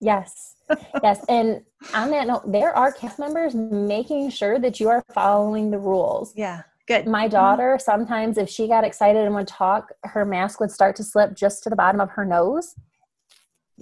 Yes. 0.00 0.54
Yes 1.02 1.24
and 1.28 1.62
on 1.94 2.10
that 2.10 2.26
note 2.26 2.50
there 2.50 2.74
are 2.74 2.92
cast 2.92 3.18
members 3.18 3.54
making 3.54 4.30
sure 4.30 4.58
that 4.58 4.78
you 4.78 4.88
are 4.88 5.04
following 5.12 5.70
the 5.70 5.78
rules. 5.78 6.32
Yeah 6.36 6.62
Good. 6.88 7.06
My 7.06 7.26
mm-hmm. 7.26 7.32
daughter, 7.32 7.78
sometimes 7.78 8.38
if 8.38 8.48
she 8.48 8.66
got 8.66 8.82
excited 8.82 9.24
and 9.24 9.34
would 9.34 9.46
talk, 9.46 9.92
her 10.04 10.24
mask 10.24 10.58
would 10.58 10.70
start 10.70 10.96
to 10.96 11.04
slip 11.04 11.36
just 11.36 11.62
to 11.64 11.70
the 11.70 11.76
bottom 11.76 12.00
of 12.00 12.10
her 12.10 12.24
nose. 12.24 12.74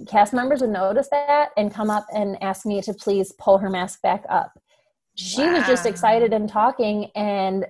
Cast 0.07 0.33
members 0.33 0.61
would 0.61 0.69
notice 0.69 1.07
that 1.09 1.49
and 1.55 1.73
come 1.73 1.89
up 1.89 2.05
and 2.13 2.37
ask 2.43 2.65
me 2.65 2.81
to 2.81 2.93
please 2.93 3.31
pull 3.39 3.57
her 3.57 3.69
mask 3.69 4.01
back 4.01 4.25
up. 4.29 4.59
She 5.15 5.41
wow. 5.41 5.53
was 5.53 5.65
just 5.65 5.85
excited 5.87 6.33
and 6.33 6.47
talking, 6.47 7.09
and 7.15 7.65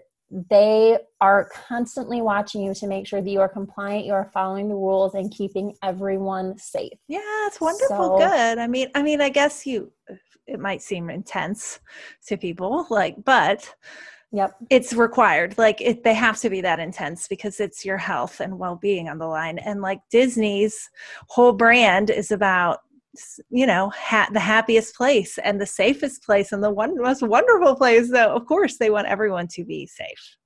they 0.49 0.97
are 1.21 1.49
constantly 1.67 2.21
watching 2.21 2.61
you 2.61 2.73
to 2.73 2.87
make 2.87 3.07
sure 3.07 3.21
that 3.21 3.29
you 3.29 3.39
are 3.39 3.47
compliant, 3.47 4.05
you 4.05 4.13
are 4.13 4.29
following 4.33 4.67
the 4.67 4.75
rules, 4.75 5.13
and 5.13 5.31
keeping 5.31 5.73
everyone 5.83 6.57
safe. 6.57 6.97
Yeah, 7.07 7.19
it's 7.45 7.61
wonderful. 7.61 8.17
So, 8.17 8.17
Good. 8.17 8.57
I 8.57 8.67
mean, 8.67 8.89
I 8.93 9.03
mean, 9.03 9.21
I 9.21 9.29
guess 9.29 9.65
you. 9.65 9.91
It 10.47 10.59
might 10.59 10.81
seem 10.81 11.09
intense 11.09 11.79
to 12.27 12.37
people, 12.37 12.87
like, 12.89 13.23
but 13.23 13.73
Yep. 14.33 14.55
It's 14.69 14.93
required. 14.93 15.57
Like 15.57 15.79
it, 15.81 16.03
they 16.03 16.13
have 16.13 16.39
to 16.41 16.49
be 16.49 16.61
that 16.61 16.79
intense 16.79 17.27
because 17.27 17.59
it's 17.59 17.85
your 17.85 17.97
health 17.97 18.41
and 18.41 18.59
well-being 18.59 19.07
on 19.07 19.17
the 19.19 19.27
line. 19.27 19.57
And 19.57 19.81
like 19.81 20.01
Disney's 20.11 20.89
whole 21.29 21.53
brand 21.53 22.09
is 22.09 22.31
about 22.31 22.79
you 23.49 23.65
know 23.65 23.91
ha- 23.95 24.29
the 24.31 24.39
happiest 24.39 24.95
place 24.95 25.39
and 25.39 25.59
the 25.59 25.65
safest 25.65 26.23
place 26.23 26.51
and 26.51 26.63
the 26.63 26.69
one 26.69 26.95
most 27.01 27.23
wonderful 27.23 27.75
place 27.75 28.11
though 28.11 28.35
of 28.35 28.45
course 28.45 28.77
they 28.77 28.91
want 28.91 29.07
everyone 29.07 29.47
to 29.47 29.63
be 29.63 29.87
safe 29.87 30.37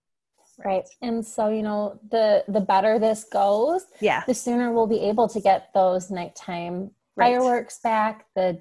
right 0.63 0.87
and 1.01 1.25
so 1.25 1.49
you 1.49 1.63
know 1.63 1.99
the 2.11 2.45
the 2.47 2.61
better 2.61 2.97
this 2.97 3.25
goes 3.25 3.87
yeah 3.99 4.23
the 4.25 4.33
sooner 4.33 4.71
we'll 4.71 4.87
be 4.87 5.01
able 5.01 5.27
to 5.27 5.41
get 5.41 5.69
those 5.73 6.09
nighttime 6.09 6.89
right. 7.17 7.35
fireworks 7.35 7.79
back 7.83 8.25
the 8.35 8.57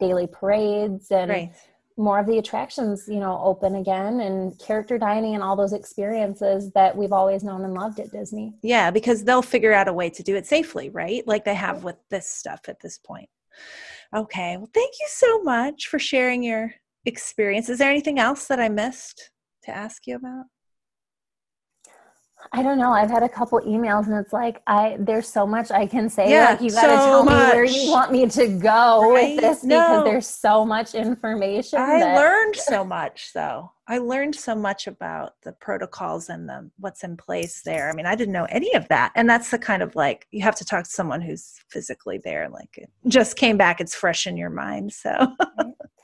daily 0.00 0.26
parades 0.26 1.12
and 1.12 1.30
right 1.30 1.52
more 1.96 2.18
of 2.18 2.26
the 2.26 2.38
attractions 2.38 3.04
you 3.06 3.20
know 3.20 3.40
open 3.42 3.76
again 3.76 4.20
and 4.20 4.58
character 4.58 4.98
dining 4.98 5.34
and 5.34 5.42
all 5.42 5.56
those 5.56 5.72
experiences 5.72 6.72
that 6.72 6.96
we've 6.96 7.12
always 7.12 7.44
known 7.44 7.64
and 7.64 7.74
loved 7.74 8.00
at 8.00 8.10
disney. 8.10 8.52
Yeah 8.62 8.90
because 8.90 9.24
they'll 9.24 9.42
figure 9.42 9.72
out 9.72 9.88
a 9.88 9.92
way 9.92 10.10
to 10.10 10.22
do 10.22 10.36
it 10.36 10.46
safely 10.46 10.88
right? 10.90 11.26
Like 11.26 11.44
they 11.44 11.54
have 11.54 11.84
with 11.84 11.96
this 12.10 12.28
stuff 12.28 12.60
at 12.68 12.80
this 12.80 12.98
point. 12.98 13.28
Okay 14.14 14.56
well 14.56 14.70
thank 14.74 14.94
you 15.00 15.06
so 15.08 15.42
much 15.42 15.88
for 15.88 15.98
sharing 15.98 16.42
your 16.42 16.74
experience. 17.04 17.68
Is 17.68 17.78
there 17.78 17.90
anything 17.90 18.18
else 18.18 18.46
that 18.46 18.60
i 18.60 18.68
missed 18.68 19.30
to 19.64 19.70
ask 19.70 20.06
you 20.06 20.16
about 20.16 20.46
I 22.52 22.62
don't 22.62 22.78
know. 22.78 22.92
I've 22.92 23.10
had 23.10 23.22
a 23.22 23.28
couple 23.28 23.60
emails 23.60 24.06
and 24.06 24.14
it's 24.16 24.32
like 24.32 24.62
I 24.66 24.96
there's 24.98 25.28
so 25.28 25.46
much 25.46 25.70
I 25.70 25.86
can 25.86 26.08
say. 26.08 26.30
Yeah, 26.30 26.50
like 26.50 26.60
you 26.60 26.70
gotta 26.70 26.98
so 26.98 27.04
tell 27.04 27.24
much. 27.24 27.52
me 27.52 27.54
where 27.54 27.64
you 27.64 27.90
want 27.90 28.12
me 28.12 28.26
to 28.28 28.46
go 28.48 29.12
right? 29.12 29.34
with 29.34 29.40
this 29.40 29.64
no. 29.64 29.76
because 29.80 30.04
there's 30.04 30.26
so 30.26 30.64
much 30.64 30.94
information. 30.94 31.80
I 31.80 32.00
that- 32.00 32.16
learned 32.16 32.56
so 32.56 32.84
much 32.84 33.30
though. 33.34 33.70
I 33.86 33.98
learned 33.98 34.34
so 34.34 34.54
much 34.54 34.86
about 34.86 35.34
the 35.42 35.52
protocols 35.52 36.30
and 36.30 36.48
the 36.48 36.70
what's 36.78 37.04
in 37.04 37.18
place 37.18 37.60
there. 37.62 37.90
I 37.90 37.94
mean, 37.94 38.06
I 38.06 38.14
didn't 38.14 38.32
know 38.32 38.46
any 38.48 38.72
of 38.74 38.88
that. 38.88 39.12
And 39.14 39.28
that's 39.28 39.50
the 39.50 39.58
kind 39.58 39.82
of 39.82 39.94
like 39.94 40.26
you 40.30 40.42
have 40.42 40.56
to 40.56 40.64
talk 40.64 40.84
to 40.84 40.90
someone 40.90 41.20
who's 41.20 41.60
physically 41.68 42.18
there. 42.24 42.48
Like 42.48 42.78
it 42.78 42.88
just 43.08 43.36
came 43.36 43.58
back, 43.58 43.80
it's 43.80 43.94
fresh 43.94 44.26
in 44.26 44.36
your 44.38 44.48
mind. 44.50 44.92
So 44.92 45.26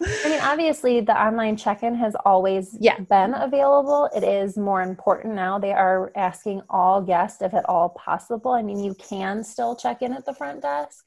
I 0.03 0.29
mean, 0.29 0.41
obviously 0.41 1.01
the 1.01 1.21
online 1.21 1.57
check-in 1.57 1.95
has 1.97 2.17
always 2.25 2.77
yeah. 2.81 2.99
been 3.01 3.35
available. 3.35 4.09
It 4.15 4.25
is 4.25 4.57
more 4.57 4.83
important 4.83 5.35
now. 5.35 5.59
They 5.59 5.73
are 5.73 6.13
asking 6.17 6.63
all 6.71 7.03
guests 7.03 7.43
if 7.43 7.53
at 7.53 7.69
all 7.69 7.91
possible. 7.91 8.53
I 8.53 8.63
mean, 8.63 8.83
you 8.83 8.95
can 8.95 9.45
still 9.45 9.77
check 9.77 10.03
in 10.03 10.13
at 10.13 10.25
the 10.25 10.35
front 10.35 10.63
desk, 10.63 11.05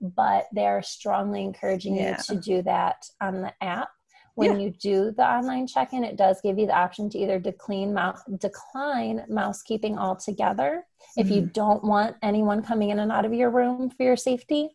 but 0.00 0.46
they're 0.52 0.82
strongly 0.82 1.44
encouraging 1.44 1.96
yeah. 1.96 2.18
you 2.28 2.34
to 2.34 2.40
do 2.40 2.62
that 2.62 3.06
on 3.20 3.40
the 3.40 3.52
app 3.62 3.88
when 4.36 4.60
yeah. 4.60 4.66
you 4.66 4.70
do 4.70 5.10
the 5.16 5.26
online 5.26 5.66
check-in 5.66 6.04
it 6.04 6.16
does 6.16 6.40
give 6.42 6.58
you 6.58 6.66
the 6.66 6.76
option 6.76 7.08
to 7.08 7.18
either 7.18 7.38
decline 7.38 7.92
mouse, 7.92 8.20
decline 8.38 9.24
mousekeeping 9.30 9.98
altogether 9.98 10.84
mm-hmm. 10.84 11.20
if 11.20 11.30
you 11.30 11.42
mm-hmm. 11.42 11.52
don't 11.52 11.82
want 11.82 12.14
anyone 12.22 12.62
coming 12.62 12.90
in 12.90 12.98
and 12.98 13.10
out 13.10 13.24
of 13.24 13.32
your 13.32 13.50
room 13.50 13.90
for 13.90 14.02
your 14.02 14.16
safety 14.16 14.68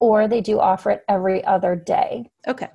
or 0.00 0.28
they 0.28 0.40
do 0.40 0.60
offer 0.60 0.90
it 0.90 1.04
every 1.08 1.44
other 1.44 1.74
day 1.76 2.30
okay 2.46 2.68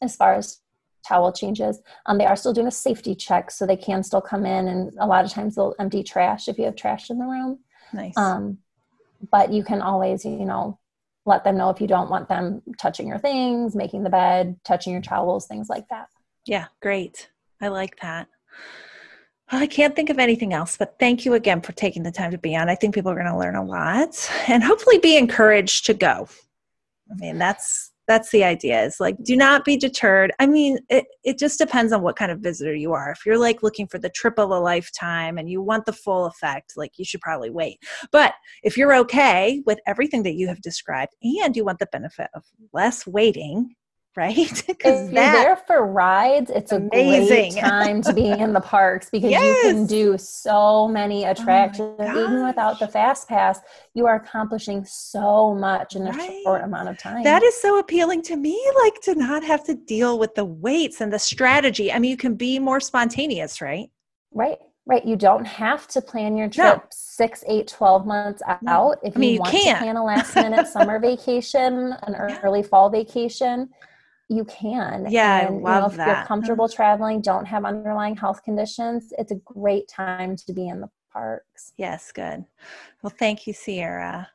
as 0.00 0.16
far 0.16 0.34
as 0.34 0.60
towel 1.06 1.32
changes 1.32 1.80
um, 2.06 2.18
they 2.18 2.26
are 2.26 2.36
still 2.36 2.52
doing 2.52 2.66
a 2.66 2.70
safety 2.70 3.14
check 3.14 3.50
so 3.50 3.66
they 3.66 3.76
can 3.76 4.02
still 4.02 4.20
come 4.20 4.46
in 4.46 4.68
and 4.68 4.92
a 5.00 5.06
lot 5.06 5.24
of 5.24 5.30
times 5.30 5.54
they'll 5.54 5.74
empty 5.78 6.02
trash 6.02 6.48
if 6.48 6.58
you 6.58 6.64
have 6.64 6.76
trash 6.76 7.10
in 7.10 7.18
the 7.18 7.24
room 7.24 7.58
nice 7.92 8.16
um, 8.16 8.56
but 9.30 9.52
you 9.52 9.64
can 9.64 9.82
always 9.82 10.24
you 10.24 10.44
know 10.44 10.78
let 11.24 11.44
them 11.44 11.56
know 11.56 11.70
if 11.70 11.80
you 11.80 11.86
don't 11.86 12.10
want 12.10 12.28
them 12.28 12.62
touching 12.78 13.06
your 13.06 13.18
things, 13.18 13.76
making 13.76 14.02
the 14.02 14.10
bed, 14.10 14.56
touching 14.64 14.92
your 14.92 15.02
towels, 15.02 15.46
things 15.46 15.68
like 15.68 15.88
that. 15.88 16.08
Yeah, 16.46 16.66
great. 16.80 17.30
I 17.60 17.68
like 17.68 17.98
that. 18.00 18.28
I 19.50 19.66
can't 19.66 19.94
think 19.94 20.08
of 20.10 20.18
anything 20.18 20.52
else, 20.52 20.76
but 20.76 20.96
thank 20.98 21.24
you 21.24 21.34
again 21.34 21.60
for 21.60 21.72
taking 21.72 22.02
the 22.02 22.10
time 22.10 22.30
to 22.30 22.38
be 22.38 22.56
on. 22.56 22.68
I 22.68 22.74
think 22.74 22.94
people 22.94 23.10
are 23.10 23.14
going 23.14 23.26
to 23.26 23.36
learn 23.36 23.54
a 23.54 23.64
lot 23.64 24.30
and 24.48 24.64
hopefully 24.64 24.98
be 24.98 25.16
encouraged 25.16 25.86
to 25.86 25.94
go. 25.94 26.28
I 27.12 27.14
mean, 27.16 27.38
that's 27.38 27.92
that's 28.08 28.30
the 28.30 28.42
idea 28.42 28.82
is 28.82 28.98
like 28.98 29.16
do 29.22 29.36
not 29.36 29.64
be 29.64 29.76
deterred. 29.76 30.32
I 30.38 30.46
mean 30.46 30.78
it, 30.88 31.06
it 31.24 31.38
just 31.38 31.58
depends 31.58 31.92
on 31.92 32.02
what 32.02 32.16
kind 32.16 32.32
of 32.32 32.40
visitor 32.40 32.74
you 32.74 32.92
are. 32.92 33.10
If 33.10 33.24
you're 33.24 33.38
like 33.38 33.62
looking 33.62 33.86
for 33.86 33.98
the 33.98 34.10
trip 34.10 34.38
of 34.38 34.50
a 34.50 34.58
lifetime 34.58 35.38
and 35.38 35.48
you 35.48 35.62
want 35.62 35.86
the 35.86 35.92
full 35.92 36.26
effect 36.26 36.72
like 36.76 36.92
you 36.96 37.04
should 37.04 37.20
probably 37.20 37.50
wait. 37.50 37.78
But 38.10 38.34
if 38.64 38.76
you're 38.76 38.94
okay 38.96 39.62
with 39.66 39.78
everything 39.86 40.24
that 40.24 40.34
you 40.34 40.48
have 40.48 40.60
described 40.60 41.14
and 41.22 41.56
you 41.56 41.64
want 41.64 41.78
the 41.78 41.86
benefit 41.86 42.28
of 42.34 42.44
less 42.72 43.06
waiting 43.06 43.74
right? 44.16 44.62
Because 44.72 45.12
you're 45.12 45.32
there 45.32 45.56
for 45.56 45.86
rides, 45.86 46.50
it's 46.50 46.72
amazing. 46.72 47.24
a 47.24 47.26
great 47.28 47.54
time 47.60 48.02
to 48.02 48.12
be 48.12 48.28
in 48.28 48.52
the 48.52 48.60
parks 48.60 49.08
because 49.10 49.30
yes. 49.30 49.64
you 49.64 49.70
can 49.70 49.86
do 49.86 50.18
so 50.18 50.88
many 50.88 51.26
oh 51.26 51.30
attractions. 51.30 51.96
Oh 51.98 52.24
Even 52.24 52.44
without 52.44 52.78
the 52.78 52.88
fast 52.88 53.28
pass, 53.28 53.60
you 53.94 54.06
are 54.06 54.16
accomplishing 54.16 54.84
so 54.84 55.54
much 55.54 55.94
in 55.94 56.06
a 56.06 56.10
right. 56.10 56.40
short 56.42 56.62
amount 56.64 56.88
of 56.88 56.98
time. 56.98 57.22
That 57.22 57.42
is 57.42 57.60
so 57.60 57.78
appealing 57.78 58.22
to 58.22 58.36
me, 58.36 58.60
like 58.82 59.00
to 59.02 59.14
not 59.14 59.44
have 59.44 59.64
to 59.64 59.74
deal 59.74 60.18
with 60.18 60.34
the 60.34 60.44
weights 60.44 61.00
and 61.00 61.12
the 61.12 61.18
strategy. 61.18 61.92
I 61.92 61.98
mean, 61.98 62.10
you 62.10 62.16
can 62.16 62.34
be 62.34 62.58
more 62.58 62.80
spontaneous, 62.80 63.60
right? 63.60 63.90
Right. 64.32 64.58
Right. 64.84 65.04
You 65.04 65.14
don't 65.14 65.44
have 65.44 65.86
to 65.88 66.00
plan 66.00 66.36
your 66.36 66.48
trip 66.48 66.76
no. 66.76 66.82
six, 66.90 67.44
eight, 67.46 67.68
12 67.68 68.04
months 68.04 68.42
out. 68.48 68.62
No. 68.64 68.96
If 69.04 69.16
I 69.16 69.20
mean, 69.20 69.28
you, 69.28 69.34
you 69.34 69.40
want 69.40 69.52
can't. 69.52 69.78
to 69.78 69.84
plan 69.84 69.96
a 69.96 70.04
last 70.04 70.34
minute 70.34 70.66
summer 70.66 70.98
vacation, 71.00 71.94
an 72.02 72.16
early 72.16 72.64
fall 72.64 72.90
vacation, 72.90 73.68
you 74.32 74.44
can. 74.46 75.06
Yeah, 75.10 75.46
and, 75.46 75.48
I 75.48 75.50
love 75.50 75.62
you 75.62 75.62
know, 75.62 75.86
if 75.86 75.96
that. 75.96 76.06
you're 76.06 76.26
comfortable 76.26 76.68
traveling, 76.68 77.20
don't 77.20 77.44
have 77.46 77.64
underlying 77.64 78.16
health 78.16 78.42
conditions, 78.42 79.12
it's 79.18 79.32
a 79.32 79.36
great 79.44 79.88
time 79.88 80.36
to 80.36 80.52
be 80.52 80.68
in 80.68 80.80
the 80.80 80.88
parks. 81.12 81.72
Yes, 81.76 82.10
good. 82.12 82.44
Well, 83.02 83.12
thank 83.18 83.46
you, 83.46 83.52
Siera. 83.52 84.28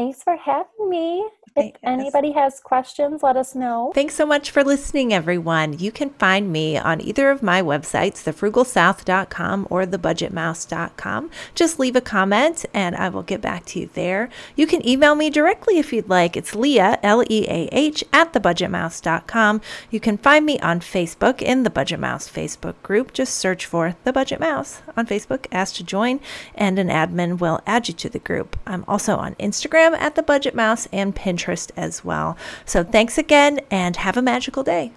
Thanks 0.00 0.22
for 0.22 0.34
having 0.34 0.88
me. 0.88 1.28
If 1.56 1.74
anybody 1.82 2.32
has 2.32 2.60
questions, 2.60 3.22
let 3.22 3.36
us 3.36 3.54
know. 3.54 3.90
Thanks 3.94 4.14
so 4.14 4.24
much 4.24 4.50
for 4.50 4.62
listening, 4.62 5.12
everyone. 5.12 5.78
You 5.78 5.90
can 5.90 6.10
find 6.10 6.50
me 6.50 6.78
on 6.78 7.00
either 7.00 7.30
of 7.30 7.42
my 7.42 7.60
websites, 7.60 8.22
thefrugalsouth.com 8.22 9.66
or 9.68 9.84
thebudgetmouse.com. 9.84 11.30
Just 11.54 11.78
leave 11.78 11.96
a 11.96 12.00
comment 12.00 12.64
and 12.72 12.94
I 12.96 13.08
will 13.08 13.24
get 13.24 13.40
back 13.40 13.64
to 13.66 13.80
you 13.80 13.90
there. 13.92 14.30
You 14.54 14.66
can 14.66 14.86
email 14.86 15.14
me 15.14 15.28
directly 15.28 15.78
if 15.78 15.92
you'd 15.92 16.08
like. 16.08 16.36
It's 16.36 16.54
Leah, 16.54 16.98
L 17.02 17.22
E 17.28 17.46
A 17.48 17.68
H, 17.72 18.04
at 18.12 18.32
thebudgetmouse.com. 18.32 19.60
You 19.90 20.00
can 20.00 20.18
find 20.18 20.46
me 20.46 20.58
on 20.60 20.80
Facebook 20.80 21.42
in 21.42 21.64
the 21.64 21.70
Budget 21.70 22.00
Mouse 22.00 22.28
Facebook 22.28 22.80
group. 22.82 23.12
Just 23.12 23.34
search 23.34 23.66
for 23.66 23.96
The 24.04 24.12
Budget 24.12 24.40
Mouse 24.40 24.82
on 24.96 25.06
Facebook, 25.06 25.46
ask 25.50 25.74
to 25.76 25.84
join, 25.84 26.20
and 26.54 26.78
an 26.78 26.88
admin 26.88 27.38
will 27.38 27.60
add 27.66 27.88
you 27.88 27.94
to 27.94 28.08
the 28.08 28.18
group. 28.18 28.56
I'm 28.66 28.84
also 28.86 29.16
on 29.16 29.34
Instagram 29.34 29.89
at 29.94 30.14
The 30.14 30.22
Budget 30.22 30.54
Mouse 30.54 30.88
and 30.92 31.14
Pinterest 31.14 31.70
as 31.76 32.04
well. 32.04 32.36
So 32.64 32.84
thanks 32.84 33.18
again 33.18 33.60
and 33.70 33.96
have 33.96 34.16
a 34.16 34.22
magical 34.22 34.62
day. 34.62 34.92